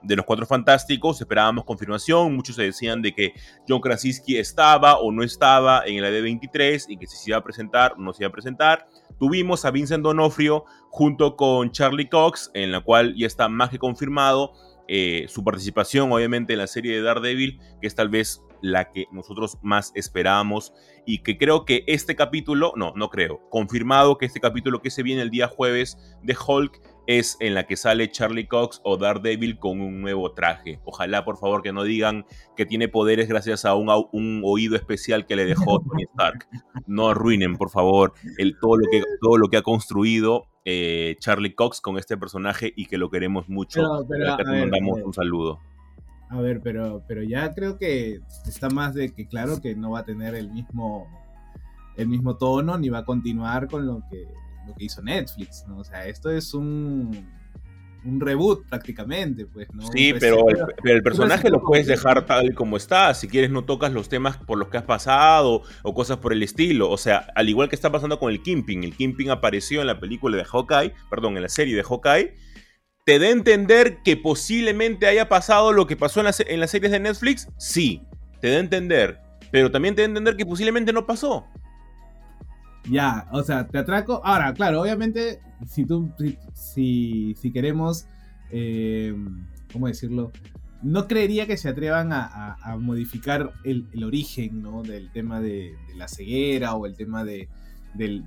de, 0.02 0.16
los 0.16 0.24
Cuatro 0.24 0.46
Fantásticos. 0.46 1.20
Esperábamos 1.20 1.64
confirmación. 1.64 2.34
Muchos 2.34 2.56
se 2.56 2.62
decían 2.62 3.02
de 3.02 3.14
que 3.14 3.34
John 3.68 3.80
Krasinski 3.80 4.38
estaba 4.38 4.98
o 4.98 5.12
no 5.12 5.22
estaba 5.22 5.82
en 5.86 5.96
el 5.96 6.04
AD23 6.04 6.86
y 6.88 6.96
que 6.96 7.06
si 7.06 7.16
se 7.16 7.30
iba 7.30 7.38
a 7.38 7.44
presentar 7.44 7.94
o 7.96 8.00
no 8.00 8.12
se 8.12 8.22
iba 8.22 8.28
a 8.28 8.32
presentar. 8.32 8.86
Tuvimos 9.18 9.64
a 9.64 9.70
Vincent 9.70 10.02
Donofrio 10.02 10.64
junto 10.88 11.36
con 11.36 11.70
Charlie 11.70 12.08
Cox, 12.08 12.50
en 12.54 12.72
la 12.72 12.80
cual 12.80 13.14
ya 13.16 13.26
está 13.26 13.48
más 13.48 13.70
que 13.70 13.78
confirmado 13.78 14.52
eh, 14.88 15.26
su 15.28 15.44
participación, 15.44 16.10
obviamente, 16.10 16.54
en 16.54 16.58
la 16.58 16.66
serie 16.66 16.96
de 16.96 17.02
Daredevil, 17.02 17.60
que 17.80 17.86
es 17.86 17.94
tal 17.94 18.08
vez 18.08 18.42
la 18.62 18.90
que 18.90 19.06
nosotros 19.12 19.58
más 19.62 19.92
esperábamos 19.94 20.72
y 21.06 21.18
que 21.18 21.38
creo 21.38 21.64
que 21.64 21.84
este 21.86 22.16
capítulo, 22.16 22.72
no, 22.76 22.92
no 22.96 23.08
creo, 23.08 23.40
confirmado 23.50 24.18
que 24.18 24.26
este 24.26 24.40
capítulo 24.40 24.82
que 24.82 24.90
se 24.90 25.02
viene 25.02 25.22
el 25.22 25.30
día 25.30 25.48
jueves 25.48 25.96
de 26.22 26.36
Hulk 26.36 26.80
es 27.18 27.36
en 27.40 27.54
la 27.54 27.66
que 27.66 27.76
sale 27.76 28.08
Charlie 28.12 28.46
Cox 28.46 28.80
o 28.84 28.96
Daredevil 28.96 29.58
con 29.58 29.80
un 29.80 30.00
nuevo 30.00 30.32
traje. 30.32 30.80
Ojalá, 30.84 31.24
por 31.24 31.38
favor, 31.38 31.60
que 31.60 31.72
no 31.72 31.82
digan 31.82 32.24
que 32.56 32.66
tiene 32.66 32.86
poderes 32.86 33.28
gracias 33.28 33.64
a 33.64 33.74
un, 33.74 33.88
un 34.12 34.42
oído 34.44 34.76
especial 34.76 35.26
que 35.26 35.34
le 35.34 35.44
dejó 35.44 35.80
Tony 35.90 36.04
Stark. 36.04 36.46
No 36.86 37.08
arruinen, 37.08 37.56
por 37.56 37.70
favor, 37.70 38.12
el, 38.38 38.56
todo, 38.60 38.76
lo 38.76 38.86
que, 38.88 39.02
todo 39.20 39.38
lo 39.38 39.48
que 39.48 39.56
ha 39.56 39.62
construido 39.62 40.46
eh, 40.64 41.16
Charlie 41.18 41.56
Cox 41.56 41.80
con 41.80 41.98
este 41.98 42.16
personaje 42.16 42.72
y 42.76 42.86
que 42.86 42.96
lo 42.96 43.10
queremos 43.10 43.48
mucho. 43.48 43.82
Pero, 44.08 44.36
mandamos 44.46 45.00
un 45.04 45.12
saludo. 45.12 45.58
A 46.28 46.40
ver, 46.40 46.60
pero, 46.62 47.02
pero 47.08 47.24
ya 47.24 47.52
creo 47.54 47.76
que 47.76 48.20
está 48.46 48.68
más 48.68 48.94
de 48.94 49.12
que 49.12 49.26
claro 49.26 49.60
que 49.60 49.74
no 49.74 49.90
va 49.90 50.00
a 50.00 50.04
tener 50.04 50.36
el 50.36 50.48
mismo, 50.52 51.08
el 51.96 52.06
mismo 52.06 52.36
tono 52.36 52.78
ni 52.78 52.88
va 52.88 52.98
a 52.98 53.04
continuar 53.04 53.66
con 53.66 53.84
lo 53.84 54.00
que, 54.08 54.28
lo 54.66 54.74
que 54.74 54.84
hizo 54.84 55.02
Netflix, 55.02 55.64
¿no? 55.66 55.78
O 55.78 55.84
sea, 55.84 56.06
esto 56.06 56.30
es 56.30 56.54
un, 56.54 57.26
un 58.04 58.20
reboot 58.20 58.66
prácticamente, 58.68 59.46
pues, 59.46 59.72
¿no? 59.72 59.86
Sí, 59.92 60.14
pero 60.18 60.48
el, 60.48 60.58
pero 60.82 60.96
el 60.96 61.02
personaje 61.02 61.50
lo 61.50 61.62
puedes 61.62 61.86
dejar 61.86 62.24
tal 62.26 62.54
como 62.54 62.76
está. 62.76 63.12
Si 63.14 63.28
quieres, 63.28 63.50
no 63.50 63.64
tocas 63.64 63.92
los 63.92 64.08
temas 64.08 64.36
por 64.38 64.58
los 64.58 64.68
que 64.68 64.78
has 64.78 64.84
pasado 64.84 65.62
o 65.82 65.94
cosas 65.94 66.18
por 66.18 66.32
el 66.32 66.42
estilo. 66.42 66.90
O 66.90 66.96
sea, 66.96 67.26
al 67.34 67.48
igual 67.48 67.68
que 67.68 67.74
está 67.74 67.90
pasando 67.90 68.18
con 68.18 68.30
el 68.30 68.42
Kimping. 68.42 68.84
El 68.84 68.96
Kimping 68.96 69.30
apareció 69.30 69.80
en 69.80 69.86
la 69.86 70.00
película 70.00 70.36
de 70.36 70.44
Hawkeye, 70.44 70.94
perdón, 71.10 71.36
en 71.36 71.42
la 71.42 71.48
serie 71.48 71.76
de 71.76 71.82
Hawkeye. 71.82 72.34
¿Te 73.04 73.18
da 73.18 73.26
a 73.26 73.30
entender 73.30 73.98
que 74.04 74.16
posiblemente 74.16 75.06
haya 75.06 75.28
pasado 75.28 75.72
lo 75.72 75.86
que 75.86 75.96
pasó 75.96 76.20
en, 76.20 76.26
las, 76.26 76.40
en 76.40 76.60
las 76.60 76.70
series 76.70 76.92
de 76.92 77.00
Netflix? 77.00 77.48
Sí, 77.58 78.02
te 78.40 78.50
da 78.50 78.56
a 78.56 78.60
entender. 78.60 79.20
Pero 79.50 79.70
también 79.70 79.94
te 79.94 80.02
da 80.02 80.06
a 80.06 80.10
entender 80.10 80.36
que 80.36 80.46
posiblemente 80.46 80.92
no 80.92 81.06
pasó. 81.06 81.46
Ya, 82.88 83.28
o 83.32 83.42
sea, 83.42 83.66
te 83.66 83.78
atraco. 83.78 84.20
Ahora, 84.24 84.52
claro, 84.54 84.80
obviamente, 84.80 85.40
si 85.66 85.84
tú, 85.84 86.10
si, 86.54 87.34
si, 87.34 87.52
queremos, 87.52 88.06
eh, 88.50 89.14
¿cómo 89.72 89.86
decirlo? 89.86 90.32
No 90.82 91.06
creería 91.06 91.46
que 91.46 91.58
se 91.58 91.68
atrevan 91.68 92.10
a, 92.12 92.56
modificar 92.78 93.52
el, 93.64 93.86
origen, 94.02 94.62
¿no? 94.62 94.82
Del 94.82 95.10
tema 95.12 95.40
de, 95.40 95.74
la 95.94 96.08
ceguera 96.08 96.74
o 96.74 96.86
el 96.86 96.96
tema 96.96 97.22
de, 97.24 97.48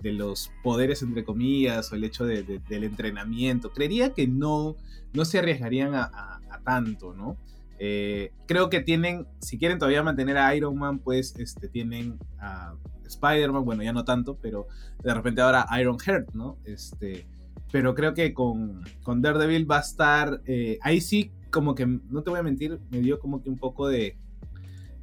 los 0.03 0.51
poderes, 0.63 1.01
entre 1.01 1.23
comillas, 1.23 1.91
o 1.91 1.95
el 1.95 2.03
hecho 2.03 2.25
del 2.25 2.61
entrenamiento. 2.69 3.71
Creería 3.71 4.13
que 4.13 4.27
no, 4.27 4.75
no 5.13 5.25
se 5.25 5.39
arriesgarían 5.39 5.95
a, 5.95 6.03
a 6.03 6.59
tanto, 6.63 7.13
¿no? 7.13 7.37
Eh, 7.79 8.31
creo 8.45 8.69
que 8.69 8.79
tienen, 8.81 9.27
si 9.39 9.57
quieren 9.57 9.77
todavía 9.77 10.03
mantener 10.03 10.37
a 10.37 10.55
Iron 10.55 10.77
Man, 10.77 10.99
pues 10.99 11.35
este, 11.37 11.67
tienen 11.67 12.17
a 12.39 12.75
Spider-Man, 13.05 13.65
bueno, 13.65 13.83
ya 13.83 13.93
no 13.93 14.03
tanto, 14.05 14.37
pero 14.41 14.67
de 15.03 15.13
repente 15.13 15.41
ahora 15.41 15.65
Iron 15.79 15.97
Heart, 15.99 16.33
¿no? 16.33 16.57
Este, 16.65 17.25
pero 17.71 17.95
creo 17.95 18.13
que 18.13 18.33
con, 18.33 18.83
con 19.01 19.21
Daredevil 19.21 19.69
va 19.69 19.77
a 19.77 19.81
estar, 19.81 20.41
eh, 20.45 20.77
ahí 20.81 21.01
sí, 21.01 21.31
como 21.51 21.75
que, 21.75 21.85
no 21.85 22.23
te 22.23 22.29
voy 22.29 22.39
a 22.39 22.43
mentir, 22.43 22.79
me 22.89 22.99
dio 22.99 23.19
como 23.19 23.41
que 23.41 23.49
un 23.49 23.57
poco 23.57 23.87
de, 23.87 24.17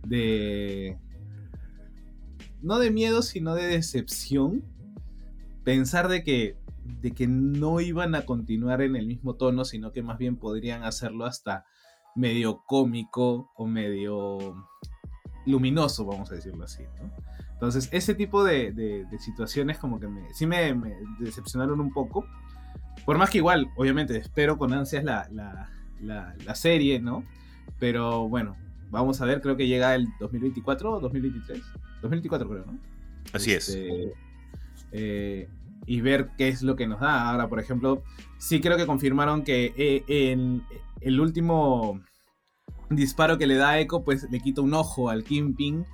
de, 0.06 0.98
no 2.62 2.78
de 2.78 2.90
miedo, 2.90 3.22
sino 3.22 3.54
de 3.54 3.66
decepción, 3.66 4.64
pensar 5.64 6.08
de 6.08 6.22
que, 6.22 6.56
de 7.00 7.12
que 7.12 7.26
no 7.26 7.80
iban 7.80 8.14
a 8.14 8.24
continuar 8.24 8.82
en 8.82 8.96
el 8.96 9.06
mismo 9.06 9.34
tono, 9.34 9.64
sino 9.64 9.92
que 9.92 10.02
más 10.02 10.18
bien 10.18 10.36
podrían 10.36 10.84
hacerlo 10.84 11.24
hasta 11.24 11.64
medio 12.16 12.62
cómico 12.66 13.50
o 13.54 13.66
medio 13.66 14.66
luminoso, 15.46 16.04
vamos 16.04 16.30
a 16.30 16.34
decirlo 16.34 16.64
así, 16.64 16.82
¿no? 17.00 17.10
Entonces, 17.52 17.90
ese 17.92 18.14
tipo 18.14 18.42
de, 18.42 18.72
de, 18.72 19.04
de 19.04 19.18
situaciones 19.18 19.76
como 19.76 20.00
que 20.00 20.08
me, 20.08 20.32
sí 20.32 20.46
me, 20.46 20.74
me, 20.74 20.94
decepcionaron 21.18 21.78
un 21.78 21.92
poco. 21.92 22.24
Por 23.04 23.18
más 23.18 23.28
que 23.28 23.38
igual, 23.38 23.70
obviamente, 23.76 24.16
espero 24.16 24.56
con 24.56 24.72
ansias 24.72 25.04
la, 25.04 25.28
la, 25.30 25.70
la, 26.00 26.34
la, 26.42 26.54
serie, 26.54 27.00
¿no? 27.00 27.22
Pero 27.78 28.28
bueno, 28.28 28.56
vamos 28.90 29.20
a 29.20 29.26
ver, 29.26 29.42
creo 29.42 29.58
que 29.58 29.66
llega 29.66 29.94
el 29.94 30.08
2024 30.20 30.92
o 30.92 31.00
2023. 31.00 31.62
2024 32.00 32.48
creo, 32.48 32.64
¿no? 32.64 32.78
Así 33.34 33.52
este, 33.52 34.04
es. 34.04 34.12
Eh, 34.92 35.48
y 35.86 36.00
ver 36.00 36.30
qué 36.38 36.48
es 36.48 36.62
lo 36.62 36.76
que 36.76 36.86
nos 36.86 37.00
da. 37.00 37.28
Ahora, 37.28 37.48
por 37.48 37.60
ejemplo, 37.60 38.02
sí 38.38 38.60
creo 38.60 38.78
que 38.78 38.86
confirmaron 38.86 39.44
que 39.44 39.74
eh, 39.76 40.04
en 40.08 40.62
el 41.00 41.20
último 41.20 42.00
disparo 42.90 43.38
que 43.38 43.46
le 43.46 43.56
da 43.56 43.78
Echo, 43.78 44.02
pues 44.02 44.26
le 44.30 44.40
quita 44.40 44.60
un 44.60 44.74
ojo 44.74 45.08
al 45.08 45.24
Kingpin 45.24 45.84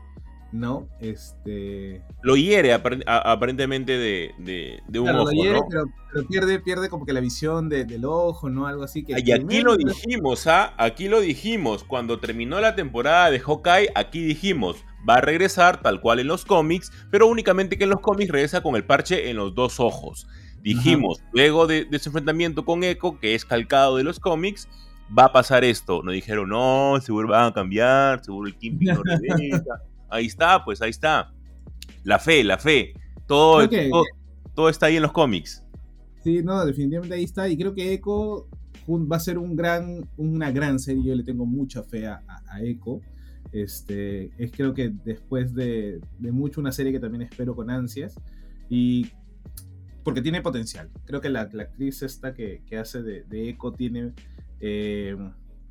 ¿no? 0.53 0.89
Este... 1.01 2.03
Lo 2.23 2.37
hiere 2.37 2.73
aparentemente 2.73 3.99
de, 3.99 4.35
de, 4.39 4.81
de 4.87 4.99
un 4.99 5.07
claro, 5.07 5.23
ojo, 5.23 5.33
lo 5.33 5.43
hiere, 5.43 5.59
¿no? 5.59 5.67
pero, 5.69 5.85
pero, 6.13 6.27
pierde, 6.27 6.61
pierde 6.61 6.89
como 6.89 7.05
que 7.07 7.13
la 7.13 7.21
visión 7.21 7.69
de, 7.69 7.85
del 7.85 8.05
ojo, 8.05 8.49
¿no? 8.49 8.67
Algo 8.67 8.83
así 8.83 9.05
que... 9.05 9.15
Y 9.25 9.33
aquí 9.33 9.61
lo 9.61 9.77
dijimos, 9.77 10.47
¿ah? 10.47 10.75
Aquí 10.79 11.09
lo 11.09 11.21
dijimos. 11.21 11.85
Cuando 11.85 12.19
terminó 12.19 12.61
la 12.61 12.75
temporada 12.75 13.31
de 13.31 13.41
Hawkeye, 13.41 13.91
aquí 13.95 14.23
dijimos, 14.23 14.85
va 15.09 15.17
a 15.17 15.21
regresar 15.21 15.83
tal 15.83 16.01
cual 16.01 16.21
en 16.21 16.29
los 16.29 16.45
cómics, 16.45 16.91
pero 17.11 17.27
únicamente 17.27 17.77
que 17.77 17.85
en 17.85 17.91
los 17.91 18.01
cómics 18.01 18.31
regresa 18.31 18.63
con 18.63 18.77
el 18.77 18.85
parche 18.85 19.31
en 19.31 19.37
los 19.37 19.55
dos 19.55 19.81
ojos. 19.81 20.27
Dijimos, 20.63 21.21
Ajá. 21.21 21.31
luego 21.33 21.67
de, 21.67 21.85
de, 21.85 21.99
su 21.99 22.09
enfrentamiento 22.09 22.65
con 22.65 22.83
Echo, 22.83 23.19
que 23.21 23.35
es 23.35 23.45
calcado 23.45 23.97
de 23.97 24.05
los 24.05 24.19
cómics, 24.19 24.69
va 25.17 25.27
a 25.27 25.33
pasar 25.33 25.65
esto. 25.65 26.03
Nos 26.03 26.15
dijeron, 26.15 26.49
no, 26.49 26.99
seguro 27.01 27.29
van 27.29 27.49
a 27.49 27.53
cambiar, 27.53 28.25
seguro 28.25 28.49
el 28.49 28.57
Kingpin 28.57 28.95
no 28.95 29.03
regresa. 29.05 29.83
Ahí 30.09 30.27
está, 30.27 30.65
pues 30.65 30.81
ahí 30.83 30.91
está. 30.91 31.33
La 32.05 32.19
fe, 32.19 32.45
la 32.45 32.59
fe. 32.59 32.95
Todo, 33.27 33.65
okay. 33.65 33.91
todo, 33.91 34.05
todo, 34.55 34.69
está 34.69 34.87
ahí 34.87 34.97
en 34.97 35.03
los 35.03 35.13
cómics. 35.13 35.65
Sí, 36.23 36.43
no, 36.43 36.65
definitivamente 36.65 37.15
ahí 37.15 37.25
está. 37.25 37.49
Y 37.49 37.57
creo 37.57 37.75
que 37.75 37.93
Echo 37.93 38.49
va 38.89 39.17
a 39.17 39.21
ser 39.21 39.39
un 39.39 39.57
gran, 39.57 40.09
una 40.17 40.51
gran 40.51 40.79
serie. 40.79 41.05
Yo 41.05 41.15
le 41.15 41.25
tengo 41.25 41.47
mucha 41.47 41.83
fe 41.83 42.07
a, 42.07 42.23
a, 42.49 42.63
Echo. 42.63 43.01
Este, 43.53 44.31
es 44.39 44.51
creo 44.53 44.75
que 44.75 44.93
después 45.05 45.55
de, 45.55 46.01
de, 46.19 46.33
mucho 46.33 46.61
una 46.61 46.73
serie 46.73 46.93
que 46.93 47.01
también 47.01 47.23
espero 47.23 47.55
con 47.55 47.71
ansias. 47.71 48.15
Y 48.69 49.09
porque 50.05 50.23
tiene 50.23 50.41
potencial. 50.41 50.89
Creo 51.05 51.21
que 51.21 51.29
la, 51.29 51.49
la 51.53 51.65
actriz 51.65 52.03
esta 52.03 52.33
que, 52.33 52.63
que 52.67 52.79
hace 52.79 53.03
de, 53.03 53.25
de, 53.25 53.49
Echo 53.49 53.73
tiene... 53.73 54.13
Eh, 54.61 55.17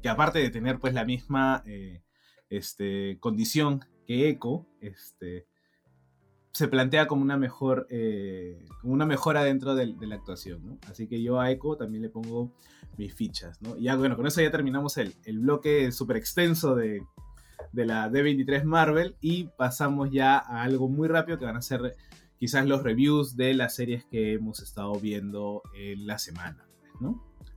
que 0.02 0.10
aparte 0.10 0.40
de 0.40 0.50
tener 0.50 0.80
pues 0.80 0.94
la 0.94 1.06
misma 1.06 1.64
eh, 1.66 2.04
este, 2.50 3.18
condición 3.20 3.84
que 4.06 4.30
Echo 4.30 4.68
este, 4.80 5.48
se 6.52 6.68
plantea 6.68 7.08
como 7.08 7.22
una 7.22 7.38
mejor 7.38 7.88
eh, 7.90 8.64
como 8.82 8.94
una 8.94 9.06
mejora 9.06 9.44
dentro 9.44 9.76
de, 9.76 9.96
de, 9.96 10.08
la 10.08 10.16
actuación, 10.16 10.66
¿no? 10.66 10.78
Así 10.90 11.08
que 11.08 11.22
yo 11.22 11.40
a 11.40 11.50
Echo 11.52 11.76
también 11.76 12.04
le 12.04 12.10
pongo 12.10 12.54
mis 12.98 13.14
fichas, 13.14 13.62
¿no? 13.62 13.76
Y 13.78 13.90
bueno, 13.98 14.16
con 14.16 14.28
eso 14.28 14.42
ya 14.42 14.52
terminamos 14.52 14.98
el, 14.98 15.16
el 15.26 15.40
bloque 15.40 15.92
súper 15.92 16.18
extenso 16.18 16.76
de, 16.76 17.02
de, 17.74 17.86
la 17.86 18.10
D23 18.10 18.64
Marvel 18.64 19.16
y 19.22 19.46
pasamos 19.58 20.12
ya 20.12 20.38
a 20.38 20.64
algo 20.64 20.88
muy 20.88 21.08
rápido 21.08 21.40
que 21.40 21.46
van 21.46 21.58
a 21.58 21.62
ser 21.62 21.96
quizás 22.38 22.66
los 22.66 22.84
reviews 22.84 23.36
de 23.36 23.54
las 23.54 23.76
series 23.76 24.06
que 24.06 24.34
hemos 24.34 24.62
estado 24.62 24.94
viendo 25.00 25.64
en 25.74 26.06
la 26.06 26.20
semana, 26.20 26.68
¿no? 27.02 27.35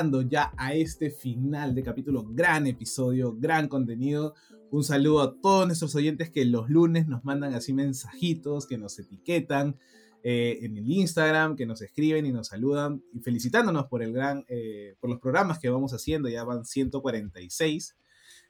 Llegando 0.00 0.22
ya 0.22 0.54
a 0.56 0.72
este 0.72 1.10
final 1.10 1.74
de 1.74 1.82
capítulo, 1.82 2.24
gran 2.26 2.66
episodio, 2.66 3.36
gran 3.38 3.68
contenido. 3.68 4.34
Un 4.70 4.82
saludo 4.82 5.20
a 5.20 5.34
todos 5.42 5.66
nuestros 5.66 5.94
oyentes 5.94 6.30
que 6.30 6.46
los 6.46 6.70
lunes 6.70 7.06
nos 7.06 7.22
mandan 7.22 7.52
así 7.52 7.74
mensajitos, 7.74 8.66
que 8.66 8.78
nos 8.78 8.98
etiquetan 8.98 9.76
eh, 10.22 10.60
en 10.62 10.78
el 10.78 10.90
Instagram, 10.90 11.54
que 11.54 11.66
nos 11.66 11.82
escriben 11.82 12.24
y 12.24 12.32
nos 12.32 12.46
saludan 12.46 13.02
y 13.12 13.20
felicitándonos 13.20 13.88
por 13.88 14.02
el 14.02 14.14
gran, 14.14 14.46
eh, 14.48 14.94
por 15.00 15.10
los 15.10 15.20
programas 15.20 15.58
que 15.58 15.68
vamos 15.68 15.92
haciendo, 15.92 16.30
ya 16.30 16.44
van 16.44 16.64
146. 16.64 17.94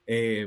Eh, 0.06 0.46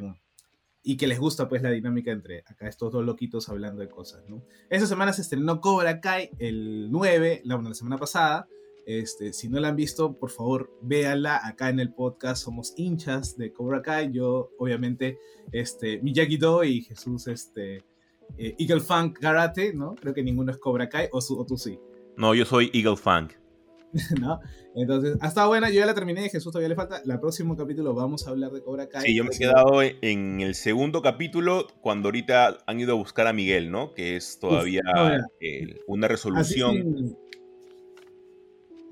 y 0.85 0.95
que 0.95 1.07
les 1.07 1.19
gusta 1.19 1.49
pues 1.49 1.61
la 1.61 1.71
dinámica 1.71 2.11
entre 2.11 2.43
acá 2.45 2.69
estos 2.69 2.93
dos 2.93 3.03
loquitos 3.03 3.49
hablando 3.49 3.81
de 3.81 3.89
cosas, 3.89 4.23
¿no? 4.29 4.43
Esta 4.69 4.87
semana 4.87 5.11
se 5.11 5.21
estrenó 5.21 5.59
Cobra 5.59 5.99
Kai 5.99 6.29
el 6.39 6.89
9, 6.91 7.41
la, 7.43 7.57
la 7.61 7.73
semana 7.73 7.97
pasada, 7.97 8.47
este, 8.85 9.33
si 9.33 9.49
no 9.49 9.59
la 9.59 9.69
han 9.69 9.75
visto, 9.75 10.17
por 10.17 10.29
favor, 10.29 10.71
véanla 10.81 11.45
acá 11.45 11.69
en 11.69 11.79
el 11.79 11.93
podcast. 11.93 12.43
Somos 12.43 12.73
hinchas 12.77 13.37
de 13.37 13.53
Cobra 13.53 13.81
Kai. 13.81 14.11
Yo, 14.11 14.51
obviamente, 14.57 15.17
este, 15.51 16.01
Miyagi 16.01 16.37
Do 16.37 16.63
y 16.63 16.81
Jesús, 16.81 17.27
este, 17.27 17.83
eh, 18.37 18.55
Eagle 18.57 18.81
Funk 18.81 19.19
Karate, 19.19 19.73
¿no? 19.73 19.95
Creo 19.95 20.13
que 20.13 20.23
ninguno 20.23 20.51
es 20.51 20.57
Cobra 20.57 20.89
Kai, 20.89 21.07
o, 21.11 21.21
su, 21.21 21.39
o 21.39 21.45
tú 21.45 21.57
sí. 21.57 21.79
No, 22.17 22.35
yo 22.35 22.45
soy 22.45 22.69
Eagle 22.73 22.97
Funk. 22.97 23.33
¿No? 24.19 24.39
Entonces, 24.75 25.17
ha 25.21 25.27
estado 25.27 25.49
buena, 25.49 25.69
yo 25.69 25.75
ya 25.75 25.85
la 25.85 25.93
terminé, 25.93 26.27
Jesús 26.29 26.51
todavía 26.51 26.69
le 26.69 26.75
falta. 26.75 27.01
El 27.05 27.19
próximo 27.19 27.55
capítulo 27.55 27.93
vamos 27.93 28.25
a 28.25 28.31
hablar 28.31 28.51
de 28.51 28.61
Cobra 28.61 28.89
Kai. 28.89 29.03
Sí, 29.03 29.15
yo 29.15 29.23
me 29.23 29.29
he 29.35 29.37
quedado 29.37 29.81
en 29.83 30.41
el 30.41 30.55
segundo 30.55 31.03
capítulo 31.03 31.67
cuando 31.81 32.07
ahorita 32.07 32.57
han 32.65 32.79
ido 32.79 32.93
a 32.93 32.95
buscar 32.95 33.27
a 33.27 33.33
Miguel, 33.33 33.69
¿no? 33.69 33.93
Que 33.93 34.15
es 34.15 34.39
todavía 34.39 34.81
Uf, 34.95 35.25
eh, 35.41 35.79
una 35.85 36.07
resolución. 36.07 36.77
Así, 36.77 37.15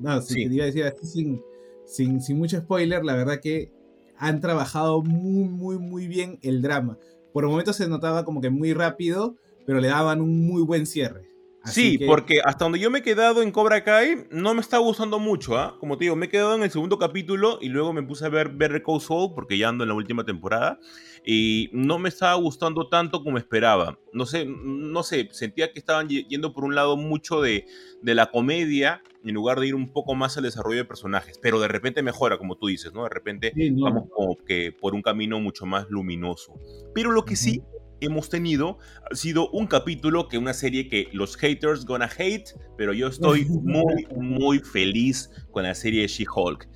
no, 0.01 0.21
si 0.21 0.47
te 0.47 0.55
iba 0.55 0.63
a 0.63 0.67
decir 0.67 0.83
así 0.83 1.07
sin, 1.07 1.41
sin, 1.85 2.21
sin 2.21 2.37
mucho 2.37 2.57
spoiler, 2.59 3.03
la 3.03 3.15
verdad 3.15 3.39
que 3.39 3.71
han 4.17 4.41
trabajado 4.41 5.01
muy, 5.01 5.47
muy, 5.47 5.77
muy 5.79 6.07
bien 6.07 6.37
el 6.41 6.61
drama. 6.61 6.97
Por 7.33 7.47
momentos 7.47 7.77
se 7.77 7.87
notaba 7.87 8.25
como 8.25 8.41
que 8.41 8.49
muy 8.49 8.73
rápido, 8.73 9.35
pero 9.65 9.79
le 9.79 9.87
daban 9.87 10.21
un 10.21 10.45
muy 10.45 10.61
buen 10.61 10.85
cierre 10.85 11.30
sí, 11.65 11.99
porque 12.05 12.41
hasta 12.43 12.65
donde 12.65 12.79
yo 12.79 12.89
me 12.89 12.99
he 12.99 13.01
quedado 13.03 13.41
en 13.41 13.51
Cobra 13.51 13.83
Kai 13.83 14.27
no 14.31 14.53
me 14.53 14.61
está 14.61 14.77
gustando 14.77 15.19
mucho, 15.19 15.57
¿ah? 15.57 15.77
Como 15.79 15.97
te 15.97 16.05
digo, 16.05 16.15
me 16.15 16.27
he 16.27 16.29
quedado 16.29 16.55
en 16.55 16.63
el 16.63 16.71
segundo 16.71 16.97
capítulo 16.97 17.59
y 17.61 17.69
luego 17.69 17.93
me 17.93 18.03
puse 18.03 18.25
a 18.25 18.29
ver 18.29 18.49
Better 18.49 18.83
Call 18.83 19.01
Saul 19.01 19.33
porque 19.33 19.57
ya 19.57 19.69
ando 19.69 19.83
en 19.83 19.89
la 19.89 19.95
última 19.95 20.23
temporada 20.23 20.79
y 21.25 21.69
no 21.73 21.99
me 21.99 22.09
estaba 22.09 22.33
gustando 22.35 22.87
tanto 22.87 23.23
como 23.23 23.37
esperaba. 23.37 23.99
No 24.13 24.25
sé, 24.25 24.45
no 24.45 25.03
sé, 25.03 25.29
sentía 25.31 25.71
que 25.71 25.79
estaban 25.79 26.07
yendo 26.09 26.53
por 26.53 26.63
un 26.63 26.75
lado 26.75 26.97
mucho 26.97 27.41
de, 27.41 27.65
de 28.01 28.15
la 28.15 28.27
comedia 28.27 29.01
en 29.23 29.35
lugar 29.35 29.59
de 29.59 29.67
ir 29.67 29.75
un 29.75 29.91
poco 29.91 30.15
más 30.15 30.37
al 30.37 30.43
desarrollo 30.43 30.77
de 30.77 30.85
personajes, 30.85 31.37
pero 31.41 31.59
de 31.59 31.67
repente 31.67 32.01
mejora, 32.01 32.37
como 32.37 32.55
tú 32.55 32.67
dices, 32.67 32.93
¿no? 32.93 33.03
De 33.03 33.09
repente 33.09 33.53
vamos 33.73 34.09
como 34.11 34.35
que 34.35 34.71
por 34.71 34.95
un 34.95 35.01
camino 35.01 35.39
mucho 35.39 35.65
más 35.65 35.87
luminoso. 35.89 36.53
Pero 36.93 37.11
lo 37.11 37.23
que 37.23 37.35
sí 37.35 37.61
hemos 38.01 38.29
tenido 38.29 38.79
ha 39.09 39.15
sido 39.15 39.49
un 39.51 39.67
capítulo 39.67 40.27
que 40.27 40.37
una 40.37 40.53
serie 40.53 40.87
que 40.87 41.07
los 41.13 41.37
haters 41.37 41.85
gonna 41.85 42.09
hate, 42.17 42.49
pero 42.77 42.93
yo 42.93 43.07
estoy 43.07 43.45
muy, 43.63 44.07
muy 44.15 44.59
feliz 44.59 45.29
con 45.51 45.63
la 45.63 45.75
serie 45.75 46.07
She-Hulk. 46.07 46.67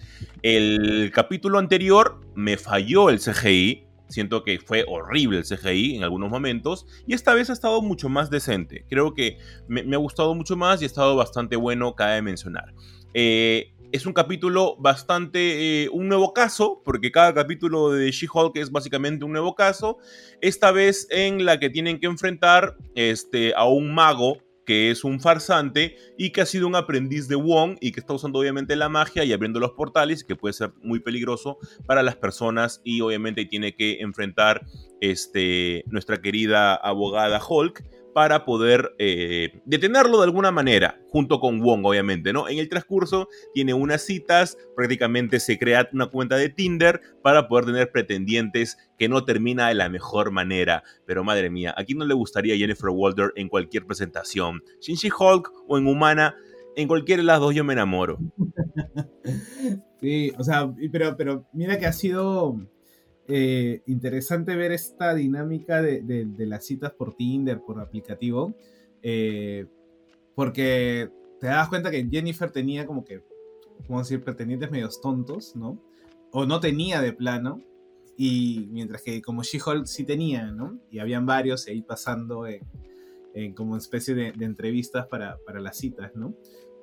El 0.41 1.11
capítulo 1.13 1.59
anterior 1.59 2.21
me 2.36 2.57
falló 2.57 3.09
el 3.09 3.19
CGI, 3.19 3.88
siento 4.07 4.43
que 4.43 4.59
fue 4.59 4.86
horrible 4.88 5.39
el 5.39 5.43
CGI 5.43 5.97
en 5.97 6.03
algunos 6.03 6.30
momentos, 6.30 6.86
y 7.07 7.13
esta 7.13 7.34
vez 7.34 7.49
ha 7.49 7.53
estado 7.53 7.82
mucho 7.82 8.07
más 8.07 8.30
decente. 8.30 8.86
Creo 8.89 9.13
que 9.13 9.38
me, 9.67 9.84
me 9.84 9.95
ha 9.95 9.99
gustado 9.99 10.36
mucho 10.36 10.55
más 10.55 10.82
y 10.82 10.86
ha 10.86 10.88
estado 10.88 11.15
bastante 11.15 11.55
bueno, 11.55 11.95
cabe 11.95 12.21
mencionar. 12.21 12.73
Eh, 13.17 13.71
es 13.95 14.05
un 14.05 14.11
capítulo 14.11 14.75
bastante, 14.77 15.83
eh, 15.83 15.89
un 15.89 16.09
nuevo 16.09 16.33
caso, 16.33 16.81
porque 16.83 17.13
cada 17.13 17.33
capítulo 17.33 17.91
de 17.91 18.11
She-Hulk 18.11 18.57
es 18.57 18.69
básicamente 18.69 19.23
un 19.23 19.31
nuevo 19.31 19.55
caso, 19.55 19.99
esta 20.41 20.71
vez 20.71 21.07
en 21.11 21.45
la 21.45 21.59
que 21.59 21.69
tienen 21.69 22.01
que 22.01 22.07
enfrentar 22.07 22.75
este, 22.93 23.53
a 23.55 23.63
un 23.63 23.93
mago 23.93 24.39
que 24.65 24.91
es 24.91 25.03
un 25.05 25.21
farsante 25.21 25.95
y 26.17 26.31
que 26.31 26.41
ha 26.41 26.45
sido 26.45 26.67
un 26.67 26.75
aprendiz 26.75 27.29
de 27.29 27.35
Wong 27.35 27.77
y 27.79 27.93
que 27.93 28.01
está 28.01 28.13
usando 28.13 28.39
obviamente 28.39 28.75
la 28.75 28.89
magia 28.89 29.23
y 29.23 29.31
abriendo 29.31 29.61
los 29.61 29.71
portales, 29.71 30.25
que 30.25 30.35
puede 30.35 30.53
ser 30.53 30.73
muy 30.81 30.99
peligroso 30.99 31.57
para 31.85 32.03
las 32.03 32.17
personas 32.17 32.81
y 32.83 32.99
obviamente 32.99 33.45
tiene 33.45 33.75
que 33.75 34.01
enfrentar 34.01 34.65
este, 34.99 35.85
nuestra 35.87 36.17
querida 36.17 36.75
abogada 36.75 37.39
Hulk 37.47 37.83
para 38.16 38.45
poder 38.45 38.95
eh, 38.97 39.59
detenerlo 39.66 40.20
de 40.20 40.24
alguna 40.24 40.49
manera, 40.49 41.01
junto 41.09 41.41
con 41.41 41.59
Wong, 41.59 41.86
obviamente, 41.86 42.32
¿no? 42.32 42.47
En 42.47 42.59
el 42.59 42.70
transcurso 42.70 43.28
tiene 43.53 43.74
unas 43.74 44.03
citas, 44.03 44.57
prácticamente 44.74 45.41
se 45.41 45.59
crea 45.59 45.89
una 45.91 46.05
cuenta 46.05 46.38
de 46.38 46.47
Tinder 46.47 47.01
para 47.22 47.49
poder 47.49 47.66
tener 47.66 47.91
pretendientes 47.91 48.78
que 48.97 49.09
no 49.09 49.26
termina 49.26 49.68
de 49.68 49.74
la 49.74 49.89
mejor 49.89 50.32
manera. 50.32 50.82
Pero 51.05 51.26
madre 51.26 51.49
mía, 51.49 51.76
¿a 51.76 51.84
quién 51.84 51.97
no 51.97 52.05
le 52.05 52.13
gustaría 52.13 52.55
Jennifer 52.55 52.89
Walter 52.89 53.34
en 53.36 53.49
cualquier 53.49 53.86
presentación? 53.86 54.63
Shinji 54.80 55.09
Hulk 55.09 55.51
o 55.68 55.78
en 55.78 55.86
Humana, 55.86 56.38
en 56.78 56.88
cualquiera 56.88 57.22
de 57.22 57.28
las 57.28 57.41
dos 57.41 57.53
yo 57.53 57.66
me 57.66 57.74
enamoro. 57.74 58.18
Sí, 60.01 60.32
o 60.38 60.43
sea, 60.43 60.72
pero, 60.91 61.18
pero 61.18 61.47
mira 61.51 61.80
que 61.80 61.88
ha 61.88 61.93
sido 61.93 62.59
eh, 63.28 63.82
interesante 63.88 64.55
ver 64.55 64.71
esta 64.71 65.15
dinámica 65.15 65.82
de, 65.82 66.28
las 66.38 66.65
citas 66.65 66.91
por 66.93 67.15
Tinder, 67.15 67.59
por 67.59 67.80
aplicativo, 67.80 68.55
eh, 69.01 69.65
porque 70.36 71.09
te 71.39 71.47
das 71.47 71.67
cuenta 71.69 71.89
que 71.89 72.07
Jennifer 72.09 72.51
tenía 72.51 72.86
como 72.86 73.03
que, 73.03 73.23
¿cómo 73.88 73.99
decir?, 73.99 74.23
pretendientes 74.23 74.69
medios 74.69 75.01
tontos, 75.01 75.55
¿no? 75.55 75.82
O 76.32 76.45
no 76.45 76.59
tenía 76.59 77.01
de 77.01 77.13
plano, 77.13 77.61
y 78.17 78.67
mientras 78.71 79.01
que 79.01 79.21
como 79.21 79.43
She-Hulk 79.43 79.86
sí 79.86 80.03
tenía, 80.03 80.51
¿no? 80.51 80.80
Y 80.91 80.99
habían 80.99 81.26
varios 81.26 81.67
ahí 81.67 81.82
pasando 81.82 82.45
en, 82.47 83.53
como 83.53 83.76
especie 83.76 84.13
de, 84.13 84.34
entrevistas 84.39 85.07
para, 85.07 85.38
para 85.45 85.59
las 85.59 85.78
citas, 85.78 86.11
¿no? 86.15 86.36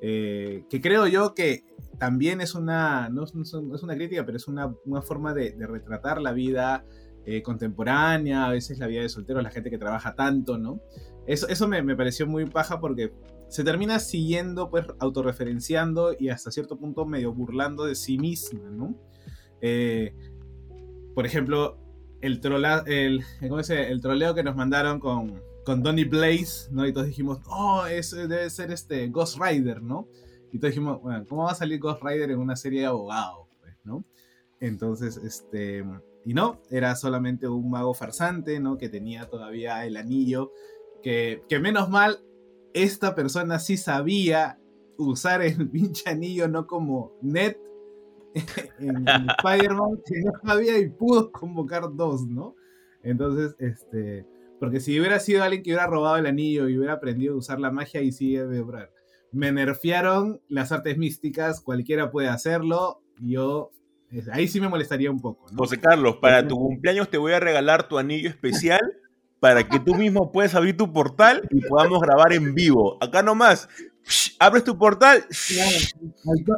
Eh, 0.05 0.65
que 0.69 0.81
creo 0.81 1.07
yo 1.07 1.33
que 1.33 1.65
también 1.97 2.41
es 2.41 2.57
una, 2.57 3.09
no, 3.09 3.23
es 3.23 3.55
una 3.55 3.95
crítica, 3.95 4.27
pero 4.27 4.37
es 4.37 4.49
una, 4.49 4.75
forma 5.01 5.33
de, 5.33 5.55
retratar 5.61 6.21
la 6.21 6.33
vida 6.33 6.85
eh, 7.25 7.41
contemporánea, 7.43 8.47
a 8.47 8.51
veces 8.51 8.81
la 8.81 8.89
vida 8.89 9.03
de 9.03 9.09
solteros, 9.09 9.45
la 9.45 9.53
gente 9.53 9.71
que 9.71 9.79
trabaja 9.79 10.17
tanto, 10.17 10.59
¿no? 10.59 10.81
Eso, 11.29 11.47
eso 11.47 11.69
me, 11.69 11.95
pareció 11.95 12.27
muy 12.27 12.47
paja 12.47 12.81
porque 12.81 13.13
se 13.49 13.63
termina 13.63 14.01
siguiendo, 14.01 14.71
pues, 14.71 14.87
autorreferenciando 14.99 16.17
y 16.19 16.31
hasta 16.31 16.51
cierto 16.51 16.77
punto 16.77 17.07
medio 17.07 17.33
burlando 17.33 17.85
de 17.85 17.95
sí 17.95 18.19
misma, 18.19 18.71
¿no? 18.71 18.97
Eh, 19.61 20.17
por 21.15 21.27
ejemplo, 21.27 21.79
el, 22.21 22.41
trola, 22.41 22.83
el, 22.89 23.23
el 23.41 24.01
troleo 24.01 24.35
que 24.35 24.43
nos 24.43 24.57
mandaron 24.57 24.99
con, 24.99 25.41
con 25.65 25.83
Donny 25.83 26.05
Blaze, 26.05 26.69
¿no? 26.71 26.87
Y 26.87 26.93
todos 26.93 27.07
dijimos, 27.07 27.41
oh, 27.47 27.87
ese 27.87 28.27
debe 28.27 28.51
ser 28.51 28.71
este 28.73 29.09
Ghost 29.09 29.39
Rider, 29.41 29.83
¿no? 29.83 30.09
Y 30.53 30.59
todos 30.59 30.73
dijimos, 30.73 31.01
bueno, 31.01 31.25
¿cómo 31.29 31.45
va 31.45 31.53
a 31.53 31.55
salir 31.55 31.79
Ghost 31.79 32.03
Rider 32.03 32.31
en 32.31 32.39
una 32.39 32.57
serie 32.57 32.81
de 32.81 32.87
abogados, 32.87 33.49
pues, 33.61 33.75
¿no? 33.85 34.05
Entonces, 34.61 35.17
este, 35.17 35.85
y 36.25 36.35
no, 36.35 36.61
era 36.71 36.95
solamente 36.97 37.49
un 37.49 37.71
mago 37.71 37.95
farsante, 37.95 38.61
¿no? 38.61 38.77
Que 38.77 38.89
tenía 38.89 39.29
todavía 39.29 39.87
el 39.87 39.97
anillo, 39.97 40.53
que, 41.03 41.43
que 41.49 41.59
menos 41.59 41.89
mal, 41.89 42.21
esta 42.75 43.15
persona 43.15 43.59
sí 43.59 43.77
sabía 43.77 44.59
usar 44.99 45.43
el 45.43 45.69
pinche 45.71 46.11
anillo, 46.11 46.49
no 46.49 46.67
como 46.67 47.13
Ned 47.23 47.57
en, 48.79 49.09
en 49.09 49.31
Spider-Man, 49.39 50.03
que 50.05 50.21
no 50.23 50.33
sabía 50.45 50.79
y 50.79 50.89
pudo 50.89 51.31
convocar 51.31 51.85
dos, 51.95 52.27
¿no? 52.27 52.57
Entonces, 53.03 53.55
este 53.59 54.27
porque 54.63 54.79
si 54.79 54.97
hubiera 55.01 55.19
sido 55.19 55.43
alguien 55.43 55.65
que 55.65 55.71
hubiera 55.71 55.89
robado 55.89 56.19
el 56.19 56.27
anillo 56.27 56.69
y 56.69 56.79
hubiera 56.79 56.93
aprendido 56.93 57.35
a 57.35 57.37
usar 57.37 57.59
la 57.59 57.73
magia, 57.73 58.01
y 58.01 58.13
sí 58.13 58.37
de 58.37 58.61
obrar. 58.61 58.93
Me 59.33 59.51
nerfearon 59.51 60.41
las 60.47 60.71
artes 60.71 60.99
místicas, 60.99 61.61
cualquiera 61.61 62.13
puede 62.13 62.29
hacerlo. 62.29 63.03
Yo 63.19 63.73
ahí 64.31 64.47
sí 64.47 64.61
me 64.61 64.69
molestaría 64.69 65.11
un 65.11 65.21
poco. 65.21 65.47
José 65.57 65.81
Carlos, 65.81 66.19
para 66.19 66.47
tu 66.47 66.55
cumpleaños 66.55 67.11
te 67.11 67.19
voy 67.19 67.33
a 67.33 67.41
regalar 67.41 67.89
tu 67.89 67.99
anillo 67.99 68.29
especial 68.29 68.81
para 69.41 69.69
que 69.69 69.81
tú 69.81 69.97
mismo 69.97 70.31
puedas 70.31 70.55
abrir 70.55 70.77
tu 70.77 70.93
portal 70.93 71.43
y 71.51 71.61
podamos 71.63 72.01
grabar 72.01 72.33
en 72.33 72.55
vivo. 72.55 72.99
Acá 73.03 73.21
nomás, 73.21 73.69
abres 74.39 74.65
tu 74.65 74.77
portal. 74.77 75.25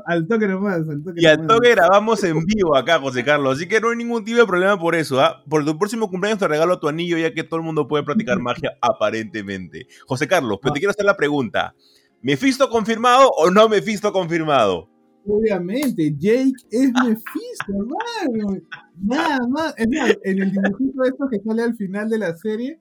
al, 0.07 0.27
toque 0.27 0.49
nomás. 0.49 0.83
y 1.17 1.27
al 1.27 1.47
toque 1.47 1.71
grabamos 1.71 2.23
en 2.25 2.45
vivo 2.45 2.77
acá, 2.77 2.99
José 2.99 3.25
Carlos. 3.25 3.57
Así 3.57 3.69
que 3.69 3.81
no 3.81 3.91
hay 3.91 3.97
ningún 3.97 4.25
tipo 4.25 4.39
de 4.39 4.47
problema 4.47 4.79
por 4.79 4.95
eso. 4.95 5.21
¿ah? 5.21 5.43
Por 5.49 5.65
tu 5.65 5.79
próximo 5.79 6.11
cumpleaños 6.11 6.39
te 6.39 6.49
regalo 6.49 6.79
tu 6.79 6.89
anillo, 6.89 7.19
ya 7.19 7.33
que 7.33 7.45
todo 7.45 7.57
el 7.57 7.67
mundo 7.67 7.87
puede 7.87 8.05
practicar 8.05 8.39
magia 8.41 8.77
aparentemente. 8.81 9.87
José 10.07 10.27
Carlos, 10.27 10.59
pero 10.63 10.75
te 10.75 10.81
quiero 10.81 10.91
hacer 10.91 11.05
la 11.05 11.17
pregunta. 11.17 11.75
¿Mefisto 12.23 12.71
confirmado 12.71 13.29
o 13.31 13.51
no 13.51 13.69
Mefisto 13.69 14.13
confirmado? 14.13 14.89
Obviamente, 15.27 16.15
Jake 16.19 16.53
es 16.71 16.93
Mephisto, 16.93 17.73
hermano. 17.73 18.61
Nada 19.03 19.47
más. 19.49 19.75
Es 19.79 19.89
más, 19.89 20.17
en 20.23 20.43
el 20.43 20.53
dibujito 20.53 21.03
de 21.03 21.09
esto 21.09 21.29
que 21.31 21.41
sale 21.41 21.63
al 21.63 21.77
final 21.77 22.09
de 22.11 22.19
la 22.19 22.37
serie, 22.37 22.79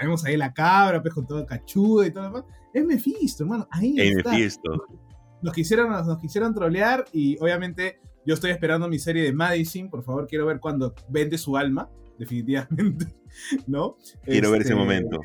vemos 0.00 0.24
ahí 0.24 0.36
la 0.36 0.52
cabra, 0.52 1.00
pues 1.00 1.14
con 1.14 1.26
todo 1.26 1.44
cachudo 1.46 2.04
y 2.04 2.10
todo 2.10 2.24
lo 2.24 2.28
demás. 2.28 2.44
Es 2.72 2.84
Mephisto, 2.84 3.44
hermano. 3.44 3.66
Ahí 3.70 3.94
es 3.98 4.16
está. 4.16 4.30
Mephisto. 4.30 4.86
Nos 5.42 5.54
quisieron, 5.54 5.90
nos, 5.90 6.18
quisieron 6.18 6.54
trolear 6.54 7.04
y 7.12 7.38
obviamente 7.38 8.00
yo 8.24 8.34
estoy 8.34 8.50
esperando 8.50 8.88
mi 8.88 8.98
serie 8.98 9.22
de 9.22 9.32
Madison. 9.32 9.88
Por 9.88 10.02
favor, 10.02 10.26
quiero 10.26 10.46
ver 10.46 10.60
cuando 10.60 10.94
vende 11.08 11.38
su 11.38 11.56
alma, 11.56 11.88
definitivamente. 12.18 13.14
¿No? 13.66 13.96
Quiero 14.24 14.50
ver 14.50 14.62
ese 14.62 14.70
este, 14.70 14.80
momento. 14.80 15.20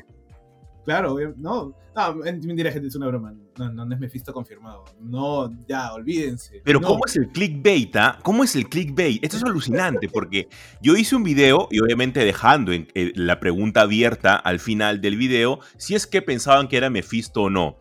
Claro, 0.84 1.16
no, 1.36 1.74
no, 1.94 2.14
mentira, 2.14 2.72
gente, 2.72 2.88
es 2.88 2.96
una 2.96 3.06
broma. 3.06 3.34
No, 3.58 3.72
no, 3.72 3.94
es 3.94 4.00
Mephisto 4.00 4.32
confirmado. 4.32 4.84
No, 5.00 5.50
ya, 5.68 5.92
olvídense. 5.92 6.60
Pero 6.64 6.80
¿cómo 6.80 7.04
es 7.06 7.16
el 7.16 7.28
clickbait? 7.28 7.94
Ah? 7.96 8.18
¿Cómo 8.22 8.42
es 8.42 8.56
el 8.56 8.68
clickbait? 8.68 9.22
Esto 9.22 9.36
es 9.36 9.44
alucinante 9.44 10.08
porque 10.08 10.48
yo 10.80 10.96
hice 10.96 11.14
un 11.14 11.22
video 11.22 11.68
y 11.70 11.80
obviamente 11.80 12.24
dejando 12.24 12.72
en, 12.72 12.88
eh, 12.94 13.12
la 13.14 13.38
pregunta 13.38 13.82
abierta 13.82 14.34
al 14.34 14.58
final 14.58 15.00
del 15.00 15.16
video 15.16 15.60
si 15.76 15.94
es 15.94 16.06
que 16.06 16.22
pensaban 16.22 16.68
que 16.68 16.78
era 16.78 16.90
Mephisto 16.90 17.42
o 17.42 17.50
no. 17.50 17.78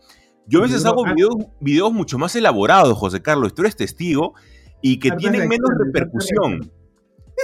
Yo 0.48 0.60
a 0.60 0.64
veces 0.64 0.86
hago 0.86 1.06
videos, 1.60 1.94
mucho 1.94 2.18
más 2.18 2.36
elaborados, 2.36 2.98
José 2.98 3.22
Carlos, 3.22 3.54
tú 3.54 3.62
eres 3.62 3.76
testigo, 3.76 4.34
y 4.82 5.00
que 5.00 5.12
tienen 5.12 5.48
menos 5.48 5.70
repercusión. 5.86 6.72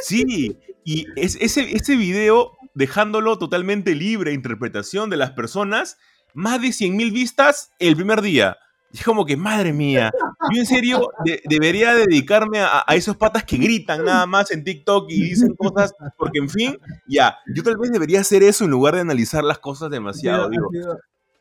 Sí, 0.01 0.57
y 0.83 1.05
ese, 1.15 1.45
ese 1.45 1.95
video 1.95 2.56
dejándolo 2.77 3.39
totalmente 3.39 3.95
libre 3.95 4.31
a 4.31 4.33
interpretación 4.35 5.09
de 5.09 5.17
las 5.17 5.31
personas, 5.31 5.97
más 6.35 6.61
de 6.61 6.67
100.000 6.67 7.11
vistas 7.11 7.71
el 7.79 7.95
primer 7.95 8.21
día. 8.21 8.57
Y 8.93 8.99
es 8.99 9.03
como 9.03 9.25
que, 9.25 9.35
madre 9.35 9.73
mía, 9.73 10.11
yo 10.53 10.59
en 10.59 10.65
serio 10.67 11.09
debería 11.45 11.95
dedicarme 11.95 12.59
a, 12.59 12.83
esos 12.93 13.17
patas 13.17 13.43
que 13.43 13.57
gritan 13.57 14.05
nada 14.05 14.27
más 14.27 14.51
en 14.51 14.63
TikTok 14.63 15.07
y 15.09 15.23
dicen 15.23 15.55
cosas, 15.55 15.93
porque 16.17 16.37
en 16.37 16.49
fin, 16.49 16.77
ya, 17.07 17.37
yo 17.53 17.63
tal 17.63 17.77
vez 17.77 17.91
debería 17.91 18.21
hacer 18.21 18.43
eso 18.43 18.63
en 18.63 18.71
lugar 18.71 18.93
de 18.93 19.01
analizar 19.01 19.43
las 19.43 19.57
cosas 19.57 19.89
demasiado. 19.89 20.47
Digo, 20.47 20.69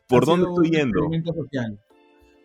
¿por 0.09 0.25
dónde 0.25 0.49
estoy 0.49 0.71
yendo? 0.71 1.09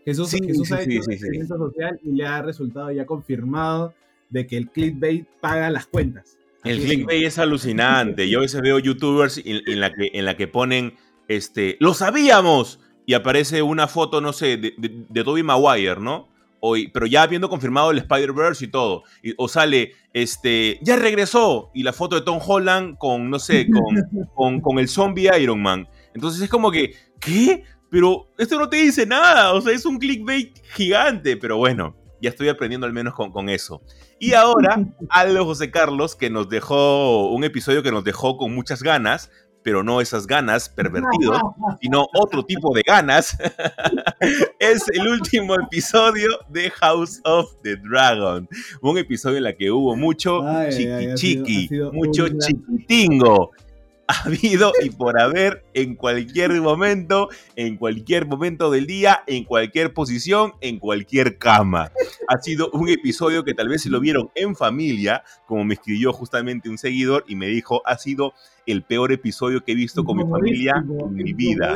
Jesús, 0.03 0.31
Jesús 0.31 0.71
ha 0.73 0.81
hecho 0.81 1.01
un 1.05 1.13
experimento 1.13 1.57
social 1.57 1.99
y 2.03 2.11
le 2.11 2.25
ha 2.25 2.41
resultado 2.41 2.91
ya 2.91 3.05
confirmado 3.05 3.93
de 4.29 4.45
que 4.45 4.57
el 4.57 4.69
clickbait 4.69 5.25
paga 5.39 5.69
las 5.69 5.85
cuentas. 5.85 6.37
El 6.64 6.80
clickbait 6.80 7.26
es 7.26 7.39
alucinante. 7.39 8.30
Yo 8.30 8.39
a 8.39 8.41
veces 8.41 8.62
veo 8.62 8.80
youtubers 8.80 9.41
en, 9.43 9.80
la, 9.80 9.93
que, 9.93 10.12
en 10.14 10.26
la 10.26 10.38
que 10.38 10.47
ponen, 10.47 10.95
este, 11.28 11.78
¡lo 11.80 11.93
sabíamos! 11.93 12.80
Y 13.05 13.16
aparece 13.16 13.62
una 13.62 13.88
foto, 13.88 14.22
no 14.22 14.32
sé, 14.32 14.57
de, 14.57 14.74
de, 14.78 15.24
Tobey 15.24 15.43
Maguire, 15.43 15.99
¿no? 15.99 16.30
pero 16.93 17.07
ya 17.07 17.24
habiendo 17.24 17.49
confirmado 17.49 17.89
el 17.89 17.97
Spider-Verse 17.97 18.66
y 18.66 18.68
todo. 18.68 19.03
o 19.38 19.47
sale, 19.47 19.93
este, 20.14 20.80
ya 20.84 20.95
regresó. 20.95 21.72
Y 21.74 21.84
la 21.84 21.93
foto 21.93 22.16
de 22.16 22.22
Tom 22.22 22.39
Holland 22.45 22.97
con, 22.97 23.30
no 23.30 23.39
sé, 23.39 23.68
con, 23.68 24.28
con, 24.36 24.62
con 24.62 24.80
el 24.80 24.88
zombie 24.88 25.30
Iron 25.41 25.62
Man. 25.62 25.88
Entonces 26.14 26.41
es 26.41 26.49
como 26.49 26.72
que, 26.72 26.93
¿qué? 27.20 27.64
Pero 27.89 28.32
esto 28.38 28.59
no 28.59 28.70
te 28.70 28.78
dice 28.78 29.05
nada. 29.05 29.53
O 29.53 29.62
sea, 29.62 29.74
es 29.74 29.86
un 29.86 29.97
clickbait 29.97 30.55
gigante. 30.74 31.36
Pero 31.36 31.57
bueno, 31.57 31.95
ya 32.22 32.30
estoy 32.30 32.47
aprendiendo 32.49 32.86
al 32.86 32.93
menos 32.93 33.16
con, 33.16 33.32
con 33.32 33.49
eso. 33.49 33.82
Y 34.22 34.36
ahora, 34.36 34.86
Aldo 35.09 35.45
José 35.45 35.72
Carlos, 35.72 36.15
que 36.15 36.30
nos 36.30 36.47
dejó 36.47 37.32
un 37.32 37.43
episodio 37.43 37.82
que 37.82 37.91
nos 37.91 38.03
dejó 38.03 38.38
con 38.38 38.53
muchas 38.53 38.84
ganas, 38.84 39.32
pero 39.63 39.82
no 39.82 39.99
esas 39.99 40.28
ganas 40.28 40.69
pervertidos, 40.69 41.41
sino 41.82 42.05
otro 42.13 42.45
tipo 42.45 42.72
de 42.76 42.84
ganas. 42.84 43.36
es 44.59 44.84
el 44.93 45.07
último 45.07 45.55
episodio 45.55 46.30
de 46.49 46.69
House 46.69 47.19
of 47.24 47.51
the 47.63 47.76
Dragon. 47.78 48.47
Un 48.84 48.99
episodio 48.99 49.39
en 49.39 49.47
el 49.47 49.57
que 49.57 49.72
hubo 49.72 49.95
mucho 49.95 50.43
chiqui 50.69 51.15
chiqui, 51.15 51.69
mucho 51.91 52.28
chiquitingo 52.28 53.49
habido 54.12 54.74
y 54.84 54.89
por 54.89 55.20
haber 55.20 55.64
en 55.74 55.95
cualquier 55.95 56.51
momento, 56.62 57.30
en 57.55 57.78
cualquier 57.78 58.26
momento 58.26 58.72
del 58.72 58.88
día, 58.88 59.24
en 59.28 59.43
cualquier 59.43 59.93
posición, 59.93 60.53
en 60.62 60.80
cualquier 60.80 61.38
cama. 61.38 61.91
Ha 62.28 62.41
sido 62.41 62.70
un 62.72 62.89
episodio 62.89 63.43
que 63.43 63.53
tal 63.53 63.70
vez 63.70 63.84
se 63.84 63.89
lo 63.89 63.99
vieron 63.99 64.30
en 64.36 64.55
familia, 64.55 65.24
como 65.45 65.64
me 65.64 65.76
escribió 65.76 66.14
justamente 66.14 66.70
un 66.70 66.78
seguidor 66.78 67.24
y 67.28 67.36
me 67.36 67.47
dijo, 67.47 67.82
ha 67.86 67.97
sido 67.97 68.34
el 68.66 68.84
peor 68.84 69.12
episodio 69.12 69.64
que 69.64 69.72
he 69.72 69.76
visto 69.76 70.03
con 70.03 70.18
mi 70.18 70.24
familia 70.24 70.84
en 70.86 71.14
mi 71.14 71.34
vida. 71.34 71.76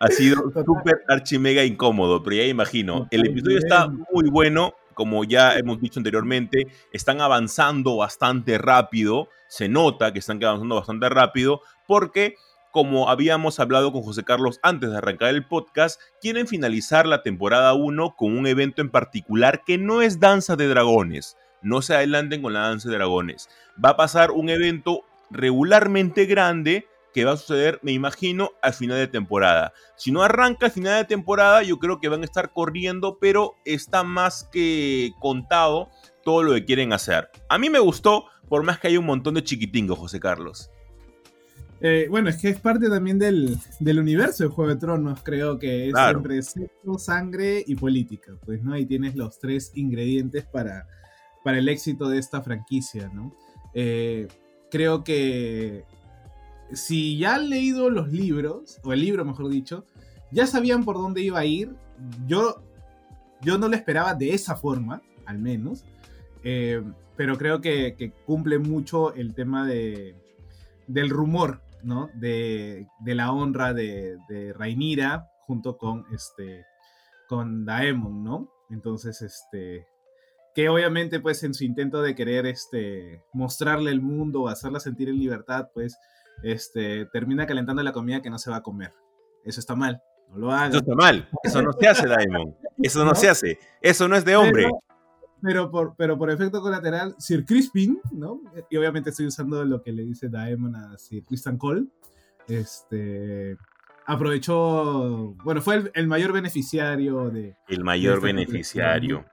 Ha 0.00 0.08
sido 0.08 0.52
súper 0.64 1.02
archimega 1.08 1.64
incómodo, 1.64 2.22
pero 2.22 2.36
ya 2.36 2.44
imagino. 2.44 3.08
El 3.10 3.26
episodio 3.26 3.58
está 3.58 3.88
muy 3.88 4.28
bueno, 4.30 4.74
como 4.98 5.22
ya 5.22 5.54
hemos 5.54 5.80
dicho 5.80 6.00
anteriormente, 6.00 6.66
están 6.92 7.20
avanzando 7.20 7.96
bastante 7.98 8.58
rápido, 8.58 9.28
se 9.46 9.68
nota 9.68 10.12
que 10.12 10.18
están 10.18 10.42
avanzando 10.42 10.74
bastante 10.74 11.08
rápido, 11.08 11.62
porque 11.86 12.34
como 12.72 13.08
habíamos 13.08 13.60
hablado 13.60 13.92
con 13.92 14.02
José 14.02 14.24
Carlos 14.24 14.58
antes 14.60 14.90
de 14.90 14.96
arrancar 14.96 15.28
el 15.28 15.46
podcast, 15.46 16.00
quieren 16.20 16.48
finalizar 16.48 17.06
la 17.06 17.22
temporada 17.22 17.74
1 17.74 18.16
con 18.16 18.36
un 18.36 18.48
evento 18.48 18.82
en 18.82 18.90
particular 18.90 19.62
que 19.64 19.78
no 19.78 20.02
es 20.02 20.18
Danza 20.18 20.56
de 20.56 20.66
Dragones. 20.66 21.36
No 21.62 21.80
se 21.80 21.94
adelanten 21.94 22.42
con 22.42 22.52
la 22.52 22.62
Danza 22.62 22.88
de 22.88 22.96
Dragones. 22.96 23.48
Va 23.82 23.90
a 23.90 23.96
pasar 23.96 24.32
un 24.32 24.48
evento 24.48 25.02
regularmente 25.30 26.26
grande 26.26 26.88
que 27.12 27.24
va 27.24 27.32
a 27.32 27.36
suceder, 27.36 27.80
me 27.82 27.92
imagino, 27.92 28.50
al 28.62 28.74
final 28.74 28.98
de 28.98 29.08
temporada. 29.08 29.72
Si 29.96 30.12
no 30.12 30.22
arranca 30.22 30.66
al 30.66 30.72
final 30.72 30.98
de 30.98 31.04
temporada, 31.04 31.62
yo 31.62 31.78
creo 31.78 32.00
que 32.00 32.08
van 32.08 32.22
a 32.22 32.24
estar 32.24 32.52
corriendo, 32.52 33.18
pero 33.20 33.54
está 33.64 34.04
más 34.04 34.48
que 34.52 35.12
contado 35.20 35.88
todo 36.24 36.42
lo 36.42 36.54
que 36.54 36.64
quieren 36.64 36.92
hacer. 36.92 37.30
A 37.48 37.58
mí 37.58 37.70
me 37.70 37.78
gustó, 37.78 38.26
por 38.48 38.62
más 38.62 38.78
que 38.78 38.88
haya 38.88 38.98
un 38.98 39.06
montón 39.06 39.34
de 39.34 39.44
chiquitingos, 39.44 39.98
José 39.98 40.20
Carlos. 40.20 40.70
Eh, 41.80 42.08
bueno, 42.10 42.28
es 42.28 42.36
que 42.36 42.48
es 42.48 42.58
parte 42.58 42.88
también 42.88 43.18
del, 43.18 43.56
universo 43.80 44.44
de 44.44 44.50
Juego 44.50 44.70
de 44.70 44.80
Tronos, 44.80 45.20
creo 45.22 45.58
que 45.58 45.88
es 45.88 45.94
entre 45.96 46.42
sexo, 46.42 46.98
sangre 46.98 47.62
y 47.64 47.76
política, 47.76 48.32
pues, 48.44 48.62
¿no? 48.62 48.74
Ahí 48.74 48.84
tienes 48.84 49.14
los 49.14 49.38
tres 49.38 49.70
ingredientes 49.74 50.44
para, 50.44 50.88
para 51.44 51.58
el 51.58 51.68
éxito 51.68 52.08
de 52.08 52.18
esta 52.18 52.42
franquicia, 52.42 53.08
¿no? 53.14 53.32
Eh, 53.74 54.26
creo 54.70 55.04
que 55.04 55.84
si 56.72 57.18
ya 57.18 57.36
han 57.36 57.50
leído 57.50 57.90
los 57.90 58.12
libros, 58.12 58.78
o 58.84 58.92
el 58.92 59.00
libro 59.00 59.24
mejor 59.24 59.48
dicho, 59.48 59.84
ya 60.30 60.46
sabían 60.46 60.84
por 60.84 60.96
dónde 60.96 61.22
iba 61.22 61.38
a 61.38 61.44
ir. 61.44 61.74
Yo, 62.26 62.62
yo 63.42 63.58
no 63.58 63.68
lo 63.68 63.76
esperaba 63.76 64.14
de 64.14 64.34
esa 64.34 64.56
forma, 64.56 65.02
al 65.26 65.38
menos. 65.38 65.84
Eh, 66.44 66.82
pero 67.16 67.36
creo 67.36 67.60
que, 67.60 68.12
cumple 68.26 68.58
mucho 68.58 69.12
el 69.14 69.34
tema 69.34 69.66
de, 69.66 70.14
del 70.86 71.10
rumor, 71.10 71.60
¿no? 71.82 72.10
De, 72.14 72.86
la 73.04 73.32
honra 73.32 73.74
de, 73.74 74.18
de 74.28 74.52
Rainira 74.52 75.28
junto 75.46 75.76
con, 75.78 76.04
este, 76.12 76.64
con 77.26 77.64
Daemon, 77.64 78.22
¿no? 78.22 78.48
Entonces, 78.70 79.22
este, 79.22 79.86
que 80.54 80.68
obviamente, 80.68 81.20
pues, 81.20 81.42
en 81.42 81.54
su 81.54 81.64
intento 81.64 82.02
de 82.02 82.14
querer, 82.14 82.46
este, 82.46 83.22
mostrarle 83.32 83.90
el 83.90 84.00
mundo, 84.00 84.48
hacerla 84.48 84.78
sentir 84.78 85.08
en 85.08 85.18
libertad, 85.18 85.70
pues, 85.72 85.96
este, 86.42 87.06
termina 87.06 87.46
calentando 87.46 87.82
la 87.82 87.92
comida 87.92 88.22
que 88.22 88.30
no 88.30 88.38
se 88.38 88.50
va 88.50 88.56
a 88.56 88.62
comer. 88.62 88.94
Eso 89.44 89.60
está 89.60 89.74
mal. 89.74 90.02
No 90.30 90.38
lo 90.38 90.52
hagan. 90.52 90.70
Eso 90.70 90.78
está 90.78 90.94
mal. 90.94 91.28
Eso 91.42 91.62
no 91.62 91.72
se 91.72 91.88
hace, 91.88 92.06
Daemon. 92.08 92.54
Eso 92.82 93.04
no, 93.04 93.14
se 93.14 93.28
hace. 93.28 93.58
Eso 93.80 94.08
no 94.08 94.16
es 94.16 94.24
de 94.24 94.36
hombre. 94.36 94.68
Pero, 95.40 95.70
por, 95.70 95.94
pero 95.96 96.18
por 96.18 96.30
efecto 96.30 96.60
colateral, 96.60 97.14
Sir 97.18 97.44
Crispin, 97.44 98.00
¿no? 98.12 98.40
Y 98.70 98.76
obviamente 98.76 99.10
estoy 99.10 99.26
usando 99.26 99.64
lo 99.64 99.82
que 99.82 99.92
le 99.92 100.04
dice 100.04 100.28
Daemon 100.28 100.74
a 100.76 100.98
Sir 100.98 101.24
Christian 101.24 101.56
Cole. 101.56 101.86
Este. 102.48 103.56
Aprovechó. 104.06 105.34
Bueno, 105.44 105.60
fue 105.60 105.90
el, 105.94 106.06
mayor 106.06 106.32
beneficiario 106.32 107.30
de. 107.30 107.56
El 107.68 107.84
mayor 107.84 108.14
este 108.14 108.26
beneficiario. 108.26 109.24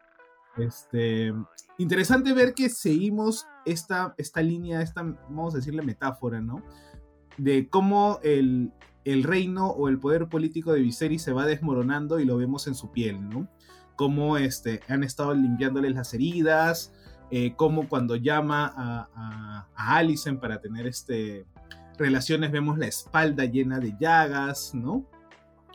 Este. 0.57 1.33
Interesante 1.77 2.33
ver 2.33 2.53
que 2.53 2.69
seguimos 2.69 3.47
esta, 3.65 4.13
esta 4.17 4.41
línea, 4.41 4.81
esta, 4.81 5.03
vamos 5.03 5.53
a 5.53 5.57
decirle 5.57 5.81
metáfora, 5.81 6.39
¿no? 6.39 6.63
De 7.37 7.69
cómo 7.69 8.19
el, 8.23 8.71
reino 9.05 9.67
o 9.67 9.87
el 9.87 9.99
poder 9.99 10.27
político 10.27 10.73
de 10.73 10.81
Viserys 10.81 11.21
se 11.21 11.33
va 11.33 11.45
desmoronando 11.45 12.19
y 12.19 12.25
lo 12.25 12.37
vemos 12.37 12.67
en 12.67 12.75
su 12.75 12.91
piel, 12.91 13.29
¿no? 13.29 13.47
Cómo 13.95 14.37
este, 14.37 14.81
han 14.87 15.03
estado 15.03 15.33
limpiándoles 15.33 15.93
las 15.93 16.13
heridas, 16.13 16.93
eh, 17.31 17.53
cómo 17.55 17.87
cuando 17.87 18.15
llama 18.15 18.71
a, 18.75 19.65
a, 19.75 20.39
para 20.39 20.59
tener 20.59 20.87
este, 20.87 21.45
relaciones 21.97 22.51
vemos 22.51 22.77
la 22.77 22.87
espalda 22.87 23.45
llena 23.45 23.79
de 23.79 23.95
llagas, 23.99 24.73
¿no? 24.73 25.05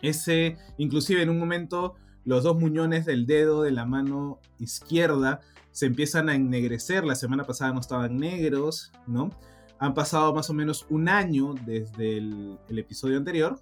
Ese, 0.02 0.56
inclusive 0.78 1.22
en 1.22 1.30
un 1.30 1.38
momento, 1.38 1.94
los 2.24 2.44
dos 2.44 2.58
muñones 2.58 3.06
del 3.06 3.26
dedo 3.26 3.62
de 3.62 3.70
la 3.70 3.84
mano 3.84 4.40
izquierda 4.58 5.40
se 5.72 5.86
empiezan 5.86 6.28
a 6.28 6.34
ennegrecer, 6.34 7.04
la 7.04 7.14
semana 7.14 7.44
pasada 7.44 7.72
no 7.72 7.80
estaban 7.80 8.16
negros, 8.16 8.92
¿no? 9.06 9.30
Han 9.80 9.94
pasado 9.94 10.34
más 10.34 10.50
o 10.50 10.54
menos 10.54 10.86
un 10.90 11.08
año 11.08 11.54
desde 11.64 12.18
el, 12.18 12.58
episodio 12.68 13.16
anterior. 13.16 13.58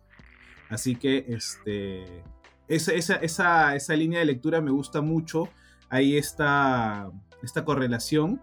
Así 0.69 0.97
que 0.97 1.25
este, 1.29 2.25
esa, 2.67 3.15
esa, 3.17 3.97
línea 3.97 4.19
de 4.19 4.27
lectura 4.27 4.61
me 4.61 4.73
gusta 4.73 5.01
mucho. 5.01 5.49
Ahí 5.89 6.17
está 6.17 7.09
esta 7.43 7.65
correlación. 7.65 8.43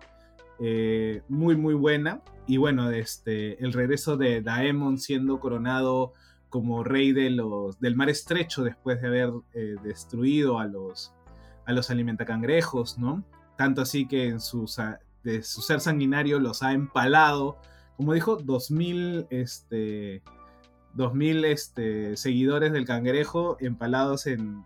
Eh, 0.60 1.22
muy, 1.28 1.58
muy 1.58 1.74
buena. 1.74 2.22
Y 2.48 2.56
bueno, 2.58 2.90
este, 2.92 3.62
el 3.62 3.74
regreso 3.74 4.16
de 4.16 4.42
Daemon 4.42 4.98
siendo 4.98 5.42
coronado 5.42 6.14
como 6.50 6.82
rey 6.86 7.12
de 7.12 7.30
los, 7.30 7.78
del 7.82 7.98
mar 7.98 8.08
estrecho 8.08 8.64
después 8.64 9.02
de 9.02 9.08
haber 9.10 9.32
eh, 9.54 9.76
destruido 9.84 10.60
a 10.60 10.66
los, 10.66 11.12
a 11.66 11.74
los 11.74 11.90
alimentacangrejos, 11.90 12.98
¿no? 12.98 13.26
Tanto 13.58 13.82
así 13.82 14.08
que 14.08 14.28
en 14.28 14.40
sus, 14.40 14.80
de 15.26 15.42
su 15.42 15.62
ser 15.62 15.82
sanguinario 15.82 16.40
los 16.40 16.62
ha 16.62 16.72
empalado, 16.72 17.58
como 17.98 18.14
dijo, 18.14 18.38
2000, 18.38 19.26
este, 19.32 20.22
2000 20.94 21.46
este, 21.46 22.16
seguidores 22.16 22.72
del 22.72 22.86
cangrejo 22.86 23.58
empalados 23.60 24.28
en, 24.28 24.64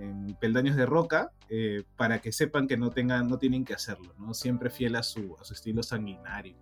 en, 0.00 0.34
peldaños 0.40 0.76
de 0.76 0.86
roca 0.86 1.30
eh, 1.50 1.84
para 1.96 2.20
que 2.20 2.32
sepan 2.32 2.66
que 2.66 2.76
no, 2.76 2.90
tengan, 2.90 3.28
no 3.28 3.38
tienen 3.38 3.64
que 3.64 3.74
hacerlo, 3.74 4.14
¿no? 4.18 4.32
siempre 4.34 4.70
fiel 4.70 4.96
a 4.96 5.02
su, 5.02 5.36
a 5.40 5.44
su 5.44 5.52
estilo 5.52 5.82
sanguinario. 5.82 6.56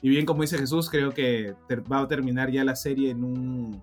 Y 0.00 0.08
bien, 0.08 0.24
como 0.24 0.42
dice 0.42 0.56
Jesús, 0.56 0.88
creo 0.88 1.12
que 1.12 1.54
va 1.92 2.00
a 2.00 2.08
terminar 2.08 2.50
ya 2.50 2.64
la 2.64 2.76
serie 2.76 3.10
en 3.10 3.24
un, 3.24 3.82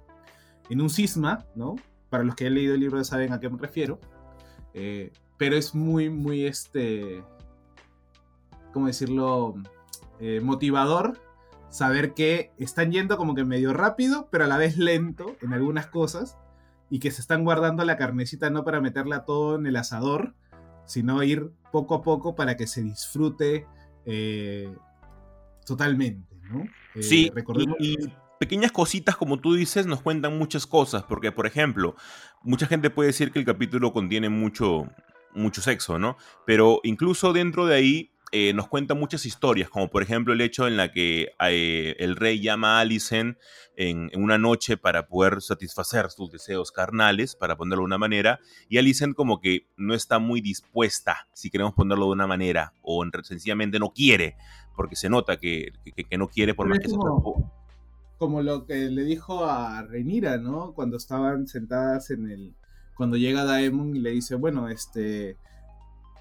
en 0.69 0.81
un 0.81 0.89
cisma, 0.89 1.45
¿no? 1.55 1.75
Para 2.09 2.23
los 2.23 2.35
que 2.35 2.47
han 2.47 2.53
leído 2.53 2.75
el 2.75 2.79
libro 2.79 3.03
saben 3.03 3.33
a 3.33 3.39
qué 3.39 3.49
me 3.49 3.57
refiero. 3.57 3.99
Eh, 4.73 5.11
pero 5.37 5.57
es 5.57 5.73
muy, 5.73 6.09
muy, 6.09 6.45
este, 6.45 7.23
¿cómo 8.71 8.87
decirlo? 8.87 9.55
Eh, 10.19 10.39
motivador 10.41 11.19
saber 11.69 12.13
que 12.13 12.51
están 12.57 12.91
yendo 12.91 13.17
como 13.17 13.33
que 13.33 13.45
medio 13.45 13.73
rápido, 13.73 14.27
pero 14.29 14.43
a 14.43 14.47
la 14.47 14.57
vez 14.57 14.77
lento 14.77 15.35
en 15.41 15.53
algunas 15.53 15.87
cosas, 15.87 16.37
y 16.89 16.99
que 16.99 17.09
se 17.09 17.21
están 17.21 17.43
guardando 17.45 17.85
la 17.85 17.97
carnecita 17.97 18.49
no 18.49 18.63
para 18.63 18.81
meterla 18.81 19.23
todo 19.23 19.55
en 19.55 19.65
el 19.65 19.77
asador, 19.77 20.35
sino 20.85 21.23
ir 21.23 21.49
poco 21.71 21.95
a 21.95 22.01
poco 22.03 22.35
para 22.35 22.57
que 22.57 22.67
se 22.67 22.83
disfrute 22.83 23.65
eh, 24.05 24.75
totalmente, 25.65 26.35
¿no? 26.51 26.65
Eh, 26.95 27.03
sí, 27.03 27.31
y, 27.79 27.95
pequeñas 28.37 28.73
cositas, 28.73 29.15
como 29.15 29.39
tú 29.39 29.53
dices, 29.53 29.85
nos 29.85 30.01
cuentan 30.01 30.37
muchas 30.37 30.67
cosas. 30.67 31.03
Porque, 31.03 31.31
por 31.31 31.47
ejemplo, 31.47 31.95
mucha 32.41 32.65
gente 32.67 32.89
puede 32.89 33.07
decir 33.07 33.31
que 33.31 33.39
el 33.39 33.45
capítulo 33.45 33.93
contiene 33.93 34.29
mucho, 34.29 34.89
mucho 35.33 35.61
sexo, 35.61 35.97
¿no? 35.97 36.17
Pero 36.45 36.81
incluso 36.83 37.31
dentro 37.31 37.67
de 37.67 37.75
ahí 37.75 38.10
eh, 38.33 38.53
nos 38.53 38.69
cuenta 38.69 38.93
muchas 38.93 39.25
historias, 39.25 39.69
como 39.69 39.89
por 39.89 40.03
ejemplo 40.03 40.31
el 40.33 40.39
hecho 40.39 40.65
en 40.65 40.77
la 40.77 40.93
que 40.93 41.33
eh, 41.49 41.95
el 41.99 42.15
rey 42.15 42.39
llama 42.39 42.77
a 42.77 42.79
Alicent 42.79 43.37
en, 43.75 44.09
una 44.15 44.37
noche 44.37 44.77
para 44.77 45.07
poder 45.07 45.41
satisfacer 45.41 46.09
sus 46.11 46.31
deseos 46.31 46.71
carnales, 46.71 47.35
para 47.35 47.57
ponerlo 47.57 47.81
de 47.81 47.87
una 47.87 47.97
manera, 47.97 48.39
y 48.69 48.77
Alicent 48.77 49.15
como 49.15 49.41
que 49.41 49.67
no 49.75 49.93
está 49.93 50.17
muy 50.19 50.39
dispuesta, 50.39 51.27
si 51.33 51.49
queremos 51.49 51.73
ponerlo 51.73 52.05
de 52.05 52.11
una 52.11 52.25
manera, 52.25 52.73
o 52.81 53.03
sencillamente 53.23 53.79
no 53.79 53.91
quiere, 53.91 54.37
porque 54.77 54.95
se 54.95 55.09
nota 55.09 55.35
que, 55.35 55.73
no 56.17 56.29
quiere 56.29 56.53
por 56.53 56.67
más 56.67 56.79
que 56.79 56.87
como, 56.87 57.51
como 58.17 58.41
lo 58.41 58.65
que 58.65 58.75
le 58.89 59.03
dijo 59.03 59.43
a 59.45 59.81
Renira, 59.81 60.37
¿no? 60.37 60.73
Cuando 60.73 60.95
estaban 60.95 61.47
sentadas 61.47 62.11
en 62.11 62.29
el... 62.29 62.53
Cuando 62.95 63.17
llega 63.17 63.43
Daemon 63.43 63.95
y 63.95 63.99
le 63.99 64.11
dice, 64.11 64.35
bueno, 64.35 64.69
este 64.69 65.37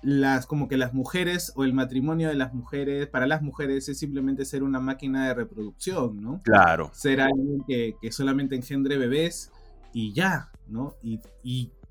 las 0.03 0.47
como 0.47 0.69
que 0.69 0.77
las 0.77 0.95
mujeres 0.95 1.53
o 1.57 1.65
el 1.65 1.73
matrimonio 1.73 2.29
de 2.29 2.35
las 2.35 2.55
mujeres 2.55 3.07
para 3.07 3.27
las 3.27 3.43
mujeres 3.43 3.89
es 3.89 3.99
simplemente 3.99 4.45
ser 4.45 4.63
una 4.63 4.81
máquina 4.81 5.29
de 5.29 5.35
reproducción, 5.35 6.21
¿no? 6.21 6.41
Claro. 6.43 6.91
Ser 6.95 7.21
alguien 7.21 7.65
que, 7.67 7.97
solamente 8.11 8.57
engendre 8.57 8.97
bebés 8.97 9.53
y 9.93 10.13
ya, 10.13 10.51
¿no? 10.69 10.95
Y, 11.03 11.21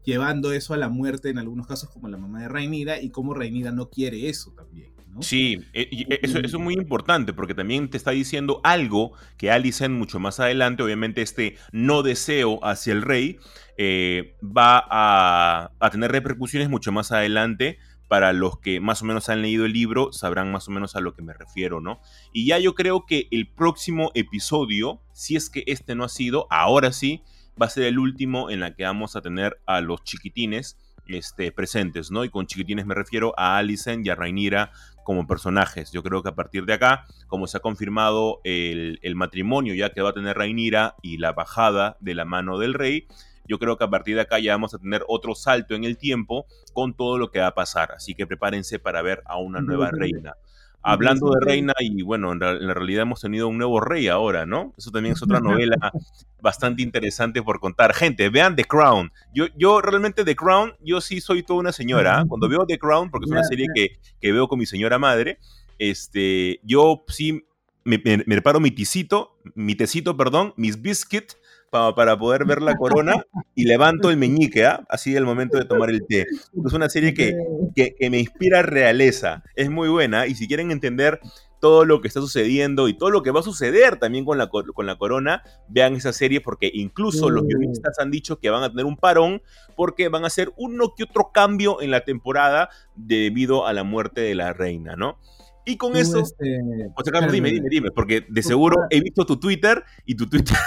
llevando 0.05 0.53
eso 0.53 0.73
a 0.73 0.77
la 0.77 0.89
muerte 0.89 1.29
en 1.29 1.37
algunos 1.37 1.67
casos 1.67 1.89
como 1.89 2.07
la 2.07 2.17
mamá 2.17 2.41
de 2.41 2.47
Reinira 2.47 2.99
y 2.99 3.11
como 3.11 3.35
Reinira 3.35 3.71
no 3.71 3.89
quiere 3.89 4.27
eso 4.27 4.51
también. 4.53 4.91
¿no? 5.07 5.21
Sí, 5.21 5.61
eh, 5.73 5.87
eh, 5.91 6.19
eso, 6.23 6.39
eso, 6.39 6.57
es 6.57 6.63
muy 6.63 6.73
importante 6.73 7.31
porque 7.31 7.53
también 7.53 7.91
te 7.91 7.97
está 7.97 8.09
diciendo 8.09 8.59
algo 8.63 9.11
que 9.37 9.51
Alicent 9.51 9.93
mucho 9.93 10.19
más 10.19 10.39
adelante, 10.39 10.81
obviamente 10.81 11.21
este 11.21 11.57
no 11.71 12.01
deseo 12.01 12.59
hacia 12.65 12.93
el 12.93 13.03
rey, 13.03 13.37
eh, 13.77 14.35
va 14.41 14.83
a, 14.89 15.73
a, 15.79 15.89
tener 15.91 16.11
repercusiones 16.11 16.69
mucho 16.69 16.91
más 16.91 17.11
adelante 17.11 17.77
para 18.09 18.33
los 18.33 18.59
que 18.59 18.81
más 18.81 19.01
o 19.01 19.05
menos 19.05 19.29
han 19.29 19.41
leído 19.41 19.65
el 19.65 19.71
libro 19.71 20.11
sabrán 20.11 20.51
más 20.51 20.67
o 20.67 20.71
menos 20.71 20.95
a 20.95 20.99
lo 20.99 21.13
que 21.13 21.21
me 21.21 21.33
refiero, 21.33 21.79
¿no? 21.79 22.01
Y 22.33 22.47
ya 22.47 22.57
yo 22.57 22.75
creo 22.75 23.05
que 23.05 23.27
el 23.31 23.47
próximo 23.47 24.11
episodio, 24.15 24.99
si 25.13 25.35
es 25.35 25.49
que 25.49 25.63
este 25.67 25.95
no 25.95 26.03
ha 26.03 26.09
sido, 26.09 26.47
ahora 26.49 26.91
sí, 26.91 27.23
va 27.61 27.67
a 27.67 27.69
ser 27.69 27.83
el 27.83 27.99
último 27.99 28.49
en 28.49 28.61
la 28.61 28.75
que 28.75 28.83
vamos 28.83 29.15
a 29.15 29.21
tener 29.21 29.61
a 29.67 29.79
los 29.81 30.03
chiquitines 30.03 30.77
este, 31.07 31.51
presentes, 31.51 32.09
¿no? 32.11 32.23
Y 32.23 32.29
con 32.29 32.47
chiquitines 32.47 32.85
me 32.85 32.95
refiero 32.95 33.33
a 33.37 33.57
Alicent 33.57 34.05
y 34.05 34.09
a 34.09 34.15
Rhaenyra 34.15 34.71
como 35.03 35.27
personajes. 35.27 35.91
Yo 35.91 36.03
creo 36.03 36.23
que 36.23 36.29
a 36.29 36.35
partir 36.35 36.65
de 36.65 36.73
acá, 36.73 37.05
como 37.27 37.47
se 37.47 37.57
ha 37.57 37.61
confirmado 37.61 38.41
el, 38.43 38.99
matrimonio 39.15 39.73
ya 39.75 39.91
que 39.91 40.01
va 40.01 40.09
a 40.09 40.13
tener 40.13 40.37
Rhaenyra 40.37 40.95
y 41.01 41.17
la 41.17 41.33
bajada 41.33 41.97
de 41.99 42.15
la 42.15 42.25
mano 42.25 42.57
del 42.57 42.73
rey, 42.73 43.07
yo 43.49 43.57
creo 43.57 43.77
que 43.77 43.83
a 43.83 43.89
partir 43.89 44.15
de 44.15 44.21
acá 44.21 44.39
ya 44.39 44.53
vamos 44.53 44.75
a 44.75 44.77
tener 44.77 45.03
otro 45.07 45.33
salto 45.33 45.73
en 45.73 45.83
el 45.83 45.97
tiempo 45.97 46.45
con 46.71 46.93
todo 46.93 47.17
lo 47.17 47.31
que 47.31 47.39
va 47.39 47.47
a 47.47 47.55
pasar. 47.55 47.91
Así 47.91 48.13
que 48.13 48.27
prepárense 48.27 48.77
para 48.77 49.01
ver 49.01 49.23
a 49.25 49.37
una 49.37 49.59
nueva 49.59 49.89
reina. 49.91 50.35
Hablando 50.81 51.31
de 51.31 51.45
reina, 51.45 51.73
y 51.79 52.03
bueno, 52.03 52.31
en, 52.31 52.39
la 52.39 52.73
realidad 52.73 53.01
hemos 53.01 53.19
tenido 53.19 53.49
un 53.49 53.57
nuevo 53.57 53.81
rey 53.81 54.07
ahora, 54.07 54.45
¿no? 54.45 54.73
Eso 54.77 54.91
también 54.91 55.13
es 55.13 55.23
otra 55.23 55.39
novela 55.41 55.91
bastante 56.39 56.83
interesante 56.83 57.41
por 57.41 57.59
contar. 57.59 57.93
Gente, 57.93 58.29
vean 58.29 58.55
The 58.55 58.63
Crown. 58.63 59.11
Yo, 59.33 59.47
yo 59.57 59.81
realmente 59.81 60.23
The 60.23 60.35
Crown, 60.35 60.75
yo 60.79 61.01
sí 61.01 61.19
soy 61.19 61.41
toda 61.41 61.59
una 61.59 61.71
señora. 61.71 62.23
Cuando 62.29 62.47
veo 62.47 62.65
The 62.67 62.77
Crown, 62.77 63.09
porque 63.09 63.25
es 63.25 63.31
una 63.31 63.43
serie 63.43 63.65
que, 63.73 63.99
que 64.21 64.31
veo 64.31 64.47
con 64.47 64.59
mi 64.59 64.67
señora 64.67 64.99
madre, 64.99 65.39
este, 65.79 66.59
yo 66.63 67.03
sí 67.07 67.43
me, 67.83 67.97
me, 67.97 68.17
me 68.17 68.23
preparo 68.23 68.59
mi 68.59 68.69
ticito, 68.69 69.39
mi 69.55 69.73
tecito, 69.73 70.15
perdón, 70.15 70.53
mis 70.55 70.79
biscuits 70.81 71.38
para, 71.69 72.17
poder 72.17 72.45
ver 72.45 72.61
la 72.61 72.75
corona 72.75 73.25
y 73.55 73.65
levanto 73.65 74.09
el 74.09 74.17
meñique, 74.17 74.65
¿ah? 74.65 74.85
así 74.89 75.15
el 75.15 75.25
momento 75.25 75.57
de 75.57 75.65
tomar 75.65 75.89
el 75.89 76.05
té. 76.05 76.25
Es 76.65 76.73
una 76.73 76.89
serie 76.89 77.13
que, 77.13 77.35
que, 77.75 78.09
me 78.09 78.19
inspira 78.19 78.61
realeza, 78.61 79.43
es 79.55 79.69
muy 79.69 79.89
buena 79.89 80.27
y 80.27 80.35
si 80.35 80.47
quieren 80.47 80.71
entender 80.71 81.19
todo 81.59 81.85
lo 81.85 82.01
que 82.01 82.07
está 82.07 82.21
sucediendo 82.21 82.87
y 82.87 82.97
todo 82.97 83.09
lo 83.09 83.21
que 83.21 83.31
va 83.31 83.41
a 83.41 83.43
suceder 83.43 83.97
también 83.97 84.25
con 84.25 84.37
la, 84.37 84.49
con 84.49 84.85
la 84.85 84.97
corona, 84.97 85.43
vean 85.67 85.95
esa 85.95 86.13
serie 86.13 86.41
porque 86.41 86.71
incluso 86.73 87.29
los 87.29 87.45
guionistas 87.45 87.99
han 87.99 88.11
dicho 88.11 88.39
que 88.39 88.49
van 88.49 88.63
a 88.63 88.69
tener 88.69 88.85
un 88.85 88.97
parón 88.97 89.41
porque 89.75 90.07
van 90.07 90.23
a 90.23 90.27
hacer 90.27 90.51
uno 90.57 90.93
que 90.95 91.03
otro 91.03 91.31
cambio 91.33 91.81
en 91.81 91.91
la 91.91 92.05
temporada 92.05 92.69
debido 92.95 93.67
a 93.67 93.73
la 93.73 93.83
muerte 93.83 94.21
de 94.21 94.35
la 94.35 94.53
reina, 94.53 94.95
¿no? 94.95 95.19
Y 95.69 95.77
con 95.77 95.95
eso, 95.95 96.21
este, 96.21 96.59
José 96.95 97.11
Carlos, 97.11 97.31
dime, 97.31 97.51
dime, 97.51 97.69
dime, 97.69 97.91
porque 97.91 98.25
de 98.27 98.41
seguro 98.41 98.75
he 98.89 99.01
visto 99.01 99.23
tu 99.23 99.39
Twitter 99.39 99.83
y 100.07 100.15
tu 100.15 100.25
Twitter, 100.27 100.57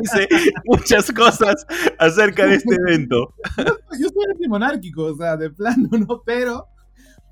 dice 0.00 0.28
muchas 0.64 1.10
cosas 1.10 1.66
acerca 1.98 2.46
de 2.46 2.54
este 2.54 2.76
evento. 2.76 3.34
Yo 4.00 4.08
soy 4.08 4.30
antimonárquico, 4.30 5.06
o 5.06 5.16
sea, 5.16 5.36
de 5.36 5.50
plano, 5.50 5.88
¿no? 5.90 6.22
Pero, 6.24 6.68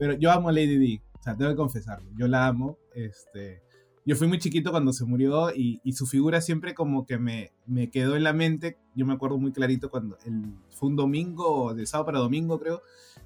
pero 0.01 0.14
yo 0.14 0.33
amo 0.33 0.49
a 0.49 0.53
Lady 0.53 0.77
Di, 0.77 1.01
o 1.12 1.22
sea, 1.22 1.37
tengo 1.37 1.53
que 1.53 1.57
confesarlo, 1.57 2.11
yo 2.16 2.27
la 2.27 2.47
amo, 2.47 2.79
este... 2.95 3.62
Yo 4.07 4.16
fui 4.16 4.27
muy 4.27 4.39
chiquito 4.39 4.70
cuando 4.70 4.93
se 4.93 5.07
murió 5.07 5.51
y, 5.55 5.81
y 5.83 5.93
su 5.93 6.07
figura 6.07 6.43
siempre 6.43 6.75
como 6.75 7.07
que 7.07 7.16
me, 7.16 7.53
me, 7.64 7.89
quedó 7.89 8.16
en 8.16 8.22
la 8.22 8.35
mente. 8.35 8.77
Yo 8.95 9.07
me 9.07 9.14
acuerdo 9.14 9.39
muy 9.39 9.51
clarito 9.51 9.89
cuando 9.91 10.18
el, 10.27 10.59
fue 10.68 10.91
un 10.91 10.97
domingo, 10.97 11.72
de 11.72 11.87
sábado 11.87 12.05
para 12.05 12.18
domingo 12.18 12.61
creo, 12.61 12.83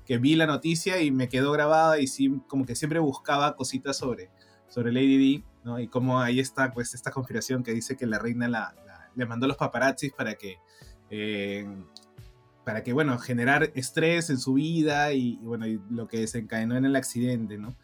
que 0.09 0.16
vi 0.16 0.36
la 0.36 0.46
noticia 0.46 1.02
y 1.02 1.11
me 1.11 1.28
quedó 1.28 1.52
grabada 1.52 2.00
y 2.00 2.06
sí, 2.06 2.40
como 2.46 2.64
que 2.64 2.74
siempre 2.74 2.98
buscaba 2.98 3.54
cositas 3.56 3.98
sobre, 3.98 4.30
sobre 4.66 4.90
Lady 4.90 5.18
Di, 5.18 5.44
¿no? 5.64 5.78
Y 5.78 5.86
como 5.86 6.18
ahí 6.18 6.40
está, 6.40 6.72
pues, 6.72 6.94
esta 6.94 7.11
conspiración 7.11 7.62
que 7.62 7.74
dice 7.74 7.94
que 7.94 8.06
la 8.06 8.18
reina 8.18 8.48
la, 8.48 8.74
le 9.14 9.26
mandó 9.26 9.44
a 9.44 9.48
los 9.48 9.59
paparazzis 9.59 10.14
para 10.14 10.36
que, 10.36 10.56
eh, 11.11 11.68
para 12.64 12.82
que, 12.82 12.94
bueno, 12.94 13.18
generar 13.18 13.70
estrés 13.74 14.30
en 14.30 14.38
su 14.38 14.54
vida 14.54 15.12
y, 15.12 15.36
bueno, 15.42 15.66
y 15.66 15.78
lo 15.90 16.09
que 16.09 16.20
desencadenó 16.20 16.78
en 16.78 16.86
el 16.86 16.96
accidente, 16.96 17.59
¿no? 17.59 17.76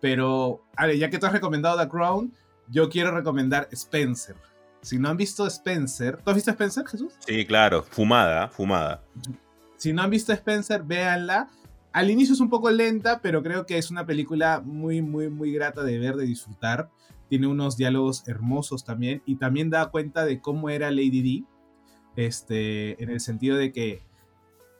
Pero, 0.00 0.64
a 0.76 0.86
ver, 0.86 0.98
ya 0.98 1.10
que 1.10 1.18
tú 1.18 1.26
has 1.26 1.32
recomendado 1.32 1.76
The 1.80 1.88
Crown, 1.88 2.32
yo 2.68 2.90
quiero 2.90 3.10
recomendar 3.10 3.66
Spencer. 3.72 4.36
Si 4.82 5.00
no 5.00 5.08
han 5.08 5.16
visto 5.16 5.48
Spencer, 5.48 6.18
¿tú 6.18 6.30
has 6.30 6.36
visto 6.36 6.52
Spencer, 6.52 6.86
Jesús? 6.86 7.12
Sí, 7.26 7.44
claro, 7.44 7.82
fumada, 7.82 8.46
fumada. 8.46 9.02
Si 9.78 9.92
no 9.92 10.02
han 10.02 10.10
visto 10.10 10.32
Spencer, 10.32 10.84
véanla 10.84 11.48
al 11.92 12.10
inicio 12.10 12.34
es 12.34 12.40
un 12.40 12.48
poco 12.48 12.70
lenta, 12.70 13.20
pero 13.20 13.42
creo 13.42 13.66
que 13.66 13.78
es 13.78 13.90
una 13.90 14.06
película 14.06 14.62
muy, 14.64 15.02
muy, 15.02 15.28
muy 15.28 15.52
grata 15.52 15.82
de 15.82 15.98
ver, 15.98 16.16
de 16.16 16.24
disfrutar. 16.24 16.90
Tiene 17.28 17.46
unos 17.46 17.76
diálogos 17.76 18.26
hermosos 18.26 18.84
también 18.84 19.22
y 19.26 19.36
también 19.36 19.70
da 19.70 19.90
cuenta 19.90 20.24
de 20.24 20.40
cómo 20.40 20.70
era 20.70 20.90
Lady 20.90 21.22
Di, 21.22 21.46
este, 22.16 23.02
en 23.02 23.10
el 23.10 23.20
sentido 23.20 23.56
de 23.56 23.72
que 23.72 24.02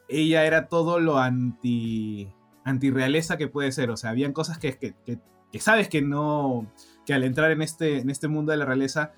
ella 0.08 0.44
era 0.44 0.68
todo 0.68 1.00
lo 1.00 1.18
anti, 1.18 2.30
realeza 2.64 3.36
que 3.36 3.48
puede 3.48 3.72
ser. 3.72 3.90
O 3.90 3.96
sea, 3.96 4.10
habían 4.10 4.32
cosas 4.32 4.58
que, 4.58 4.76
que, 4.78 4.94
que, 5.04 5.58
sabes 5.58 5.88
que 5.88 6.02
no, 6.02 6.70
que 7.04 7.14
al 7.14 7.24
entrar 7.24 7.50
en 7.50 7.62
este, 7.62 7.98
en 7.98 8.10
este 8.10 8.28
mundo 8.28 8.52
de 8.52 8.58
la 8.58 8.64
realeza 8.64 9.12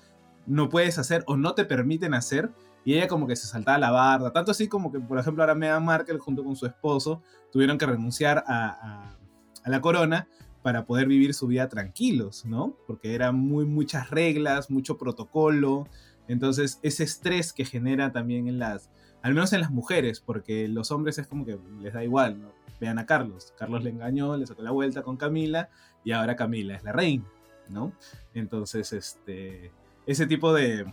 no 0.47 0.69
puedes 0.69 0.99
hacer 0.99 1.23
o 1.27 1.37
no 1.37 1.55
te 1.55 1.65
permiten 1.65 2.13
hacer 2.13 2.51
y 2.85 2.93
ella 2.93 3.07
como 3.07 3.25
que 3.27 3.35
se 3.35 3.47
saltaba 3.47 3.79
la 3.79 3.91
barda. 3.91 4.31
Tanto 4.31 4.51
así 4.51 4.67
como 4.67 4.91
que, 4.91 4.99
por 4.99 5.17
ejemplo, 5.17 5.43
ahora 5.43 5.55
Meghan 5.55 5.83
Markle 5.83 6.19
junto 6.19 6.43
con 6.43 6.55
su 6.55 6.67
esposo 6.67 7.23
tuvieron 7.51 7.79
que 7.79 7.87
renunciar 7.87 8.43
a, 8.47 9.17
la 9.65 9.81
corona 9.81 10.27
para 10.61 10.85
poder 10.85 11.07
vivir 11.07 11.33
su 11.33 11.47
vida 11.47 11.67
tranquilos, 11.67 12.45
¿no? 12.45 12.77
Porque 12.85 13.15
eran 13.15 13.35
muy, 13.35 13.65
muchas 13.65 14.11
reglas, 14.11 14.69
mucho 14.69 14.99
protocolo. 14.99 15.87
Entonces, 16.27 16.79
ese 16.83 17.03
estrés 17.03 17.51
que 17.51 17.65
genera 17.65 18.11
también 18.11 18.47
en 18.47 18.59
las, 18.59 18.91
al 19.23 19.33
menos 19.33 19.51
en 19.53 19.61
las 19.61 19.71
mujeres, 19.71 20.19
porque 20.19 20.67
los 20.67 20.91
hombres 20.91 21.17
es 21.17 21.25
como 21.25 21.43
que 21.45 21.57
les 21.81 21.93
da 21.93 22.03
igual, 22.03 22.39
¿no? 22.39 22.51
Vean 22.79 22.99
a 22.99 23.07
Carlos. 23.07 23.53
Carlos 23.57 23.83
le 23.83 23.89
engañó, 23.89 24.37
le 24.37 24.45
sacó 24.45 24.61
la 24.61 24.71
vuelta 24.71 25.01
con 25.01 25.17
Camila 25.17 25.69
y 26.03 26.11
ahora 26.11 26.35
Camila 26.35 26.75
es 26.75 26.83
la 26.83 26.91
reina, 26.91 27.25
¿no? 27.69 27.93
Entonces, 28.35 28.93
este, 28.93 29.71
ese 30.05 30.27
tipo 30.27 30.53
de, 30.53 30.85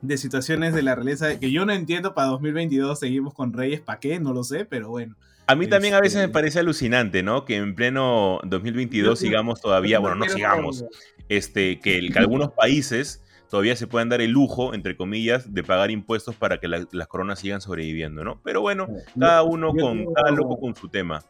de 0.00 0.16
situaciones 0.16 0.74
de 0.74 0.82
la 0.82 0.94
realeza 0.94 1.38
que 1.38 1.50
yo 1.50 1.64
no 1.64 1.72
entiendo 1.72 2.14
para 2.14 2.28
2022 2.28 2.98
seguimos 2.98 3.34
con 3.34 3.52
Reyes, 3.52 3.80
¿para 3.80 4.00
qué? 4.00 4.20
No 4.20 4.32
lo 4.32 4.44
sé, 4.44 4.64
pero 4.64 4.88
bueno. 4.90 5.16
A 5.46 5.54
mí 5.54 5.66
también 5.66 5.94
a 5.94 6.00
veces 6.00 6.16
me 6.16 6.24
este 6.24 6.32
parece 6.32 6.58
alucinante, 6.58 7.22
¿no? 7.22 7.46
Que 7.46 7.56
en 7.56 7.74
pleno 7.74 8.38
2022 8.44 9.18
sigamos 9.18 9.62
todavía, 9.62 9.98
bueno, 9.98 10.16
no 10.16 10.28
sigamos, 10.28 10.84
este, 11.30 11.80
que, 11.80 12.10
algunos 12.16 12.52
países 12.52 13.24
todavía 13.48 13.74
se 13.74 13.86
puedan 13.86 14.10
dar 14.10 14.20
el 14.20 14.30
lujo, 14.30 14.74
entre 14.74 14.94
comillas, 14.94 15.54
de 15.54 15.64
pagar 15.64 15.90
impuestos 15.90 16.36
para 16.36 16.58
que 16.58 16.68
las 16.68 17.06
coronas 17.08 17.38
sigan 17.38 17.62
sobreviviendo, 17.62 18.24
¿no? 18.24 18.42
Pero 18.44 18.60
bueno, 18.60 18.88
cada 19.18 19.42
uno 19.42 19.72
con, 19.72 20.12
cada 20.12 20.30
loco 20.32 20.60
con 20.60 20.74
su 20.74 20.90
tema. 20.90 21.24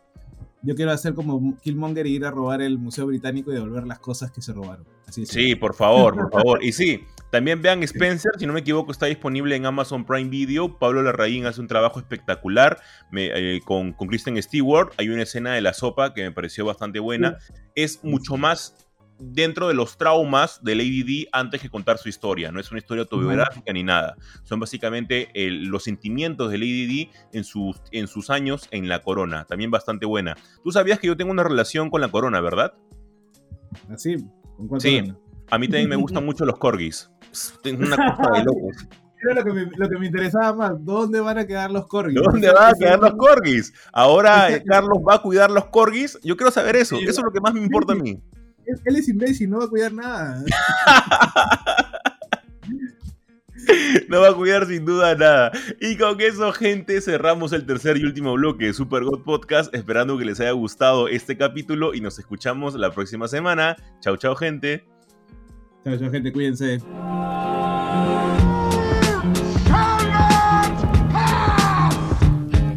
Yo 0.63 0.75
quiero 0.75 0.91
hacer 0.91 1.15
como 1.15 1.57
Killmonger 1.61 2.07
y 2.07 2.17
ir 2.17 2.25
a 2.25 2.31
robar 2.31 2.63
el 2.63 2.79
Museo 2.79 3.07
Británico 3.07 3.51
y 3.51 3.55
devolver 3.55 3.87
las 3.87 3.99
cosas 4.01 4.31
que 4.31 4.43
se 4.43 4.53
robaron. 4.53 4.87
Así 5.07 5.25
sí, 5.25 5.55
por 5.55 5.75
favor, 5.75 6.15
por 6.15 6.31
favor. 6.31 6.65
Y 6.65 6.73
sí, 6.73 7.05
también 7.31 7.63
vean 7.63 7.83
Spencer, 7.83 8.33
si 8.39 8.47
no 8.47 8.53
me 8.53 8.61
equivoco, 8.61 8.91
está 8.91 9.07
disponible 9.07 9.55
en 9.55 9.67
Amazon 9.67 10.05
Prime 10.05 10.29
Video. 10.29 10.79
Pablo 10.79 11.03
Larraín 11.03 11.47
hace 11.47 11.61
un 11.61 11.69
trabajo 11.69 12.01
espectacular 12.01 12.79
eh, 13.13 13.61
con, 13.65 13.93
con, 13.93 14.09
Kristen 14.09 14.43
Stewart. 14.43 14.93
Hay 14.97 15.09
una 15.09 15.23
escena 15.23 15.53
de 15.53 15.61
la 15.61 15.75
sopa 15.75 16.13
que 16.13 16.23
me 16.23 16.33
pareció 16.33 16.65
bastante 16.65 16.99
buena. 16.99 17.39
Es 17.75 18.03
mucho 18.03 18.37
más 18.37 18.88
dentro 19.19 19.69
de 19.69 19.75
los 19.75 19.99
traumas 19.99 20.63
de 20.63 20.75
Lady 20.75 21.03
D 21.03 21.29
antes 21.33 21.61
que 21.61 21.69
contar 21.69 21.99
su 21.99 22.09
historia. 22.09 22.53
No 22.53 22.61
es 22.61 22.71
una 22.71 22.79
historia 22.79 23.03
autobiográfica 23.03 23.73
ni 23.73 23.83
nada. 23.83 24.17
Son 24.45 24.61
básicamente 24.61 25.29
los 25.35 25.85
sentimientos 25.85 26.51
de 26.51 26.59
Lady 26.59 26.87
D 26.87 27.11
en 27.33 27.45
sus, 27.45 27.81
en 27.91 28.07
sus 28.07 28.31
años 28.31 28.69
en 28.71 28.89
la 28.89 29.01
corona. 29.01 29.45
También 29.45 29.71
bastante 29.71 30.07
buena. 30.07 30.37
Tú 30.63 30.73
sabías 30.73 30.99
que 30.99 31.07
yo 31.07 31.17
tengo 31.17 31.31
una 31.31 31.45
relación 31.45 31.91
con 31.91 32.01
la 32.01 32.09
corona, 32.09 32.41
¿verdad? 32.41 32.75
¿Así? 33.91 34.17
¿Con 34.69 34.81
sí. 34.81 35.13
A 35.51 35.59
mí 35.59 35.67
también 35.67 35.89
me 35.89 35.97
gustan 35.97 36.25
mucho 36.25 36.45
los 36.45 36.59
corgis. 36.59 37.11
Tengo 37.63 37.85
una 37.85 37.97
cosa 37.97 38.31
de 38.39 38.45
locos. 38.45 38.89
Era 39.21 39.35
lo 39.35 39.45
que, 39.45 39.53
me, 39.53 39.69
lo 39.77 39.89
que 39.89 39.99
me 39.99 40.07
interesaba 40.07 40.53
más. 40.53 40.85
¿Dónde 40.85 41.19
van 41.19 41.39
a 41.39 41.47
quedar 41.47 41.73
los 41.73 41.89
corgis? 41.89 42.15
¿Dónde 42.23 42.53
van 42.53 42.73
a 42.73 42.79
quedar 42.79 43.01
los 43.01 43.15
corgis? 43.15 43.73
Ahora 43.93 44.49
eh, 44.51 44.63
Carlos 44.67 44.99
va 45.07 45.17
a 45.17 45.23
cuidar 45.23 45.51
los 45.51 45.67
corgis. 45.67 46.19
Yo 46.23 46.37
quiero 46.37 46.53
saber 46.53 46.77
eso. 46.77 46.97
Eso 46.97 47.11
es 47.11 47.23
lo 47.25 47.33
que 47.33 47.41
más 47.41 47.53
me 47.53 47.61
importa 47.61 47.95
a 47.95 47.97
mí. 47.97 48.23
Él 48.85 48.97
es 48.97 49.09
imbécil, 49.09 49.51
no 49.51 49.59
va 49.59 49.65
a 49.65 49.69
cuidar 49.69 49.93
nada. 49.93 50.45
no 54.09 54.21
va 54.21 54.29
a 54.29 54.35
cuidar 54.35 54.67
sin 54.67 54.85
duda 54.85 55.15
nada. 55.15 55.53
Y 55.81 55.97
con 55.97 56.21
eso, 56.21 56.53
gente, 56.53 57.01
cerramos 57.01 57.53
el 57.53 57.67
tercer 57.67 57.97
y 57.97 58.05
último 58.05 58.35
bloque 58.35 58.67
de 58.67 58.75
Super 58.75 59.05
God 59.05 59.25
Podcast, 59.25 59.75
esperando 59.75 60.19
que 60.19 60.25
les 60.25 60.41
haya 60.41 60.53
gustado 60.53 61.09
este 61.09 61.37
capítulo 61.37 61.95
y 61.95 62.01
nos 62.01 62.19
escuchamos 62.19 62.75
la 62.75 62.91
próxima 62.91 63.29
semana. 63.29 63.77
Chao, 64.01 64.17
chao, 64.17 64.37
gente. 64.37 64.85
Chao, 65.85 65.99
chao, 65.99 66.11
gente, 66.11 66.33
cuídense. 66.33 66.81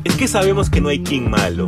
Es 0.04 0.16
que 0.16 0.28
sabemos 0.28 0.70
que 0.70 0.80
no 0.80 0.90
hay 0.90 1.04
King 1.04 1.30
malo. 1.30 1.68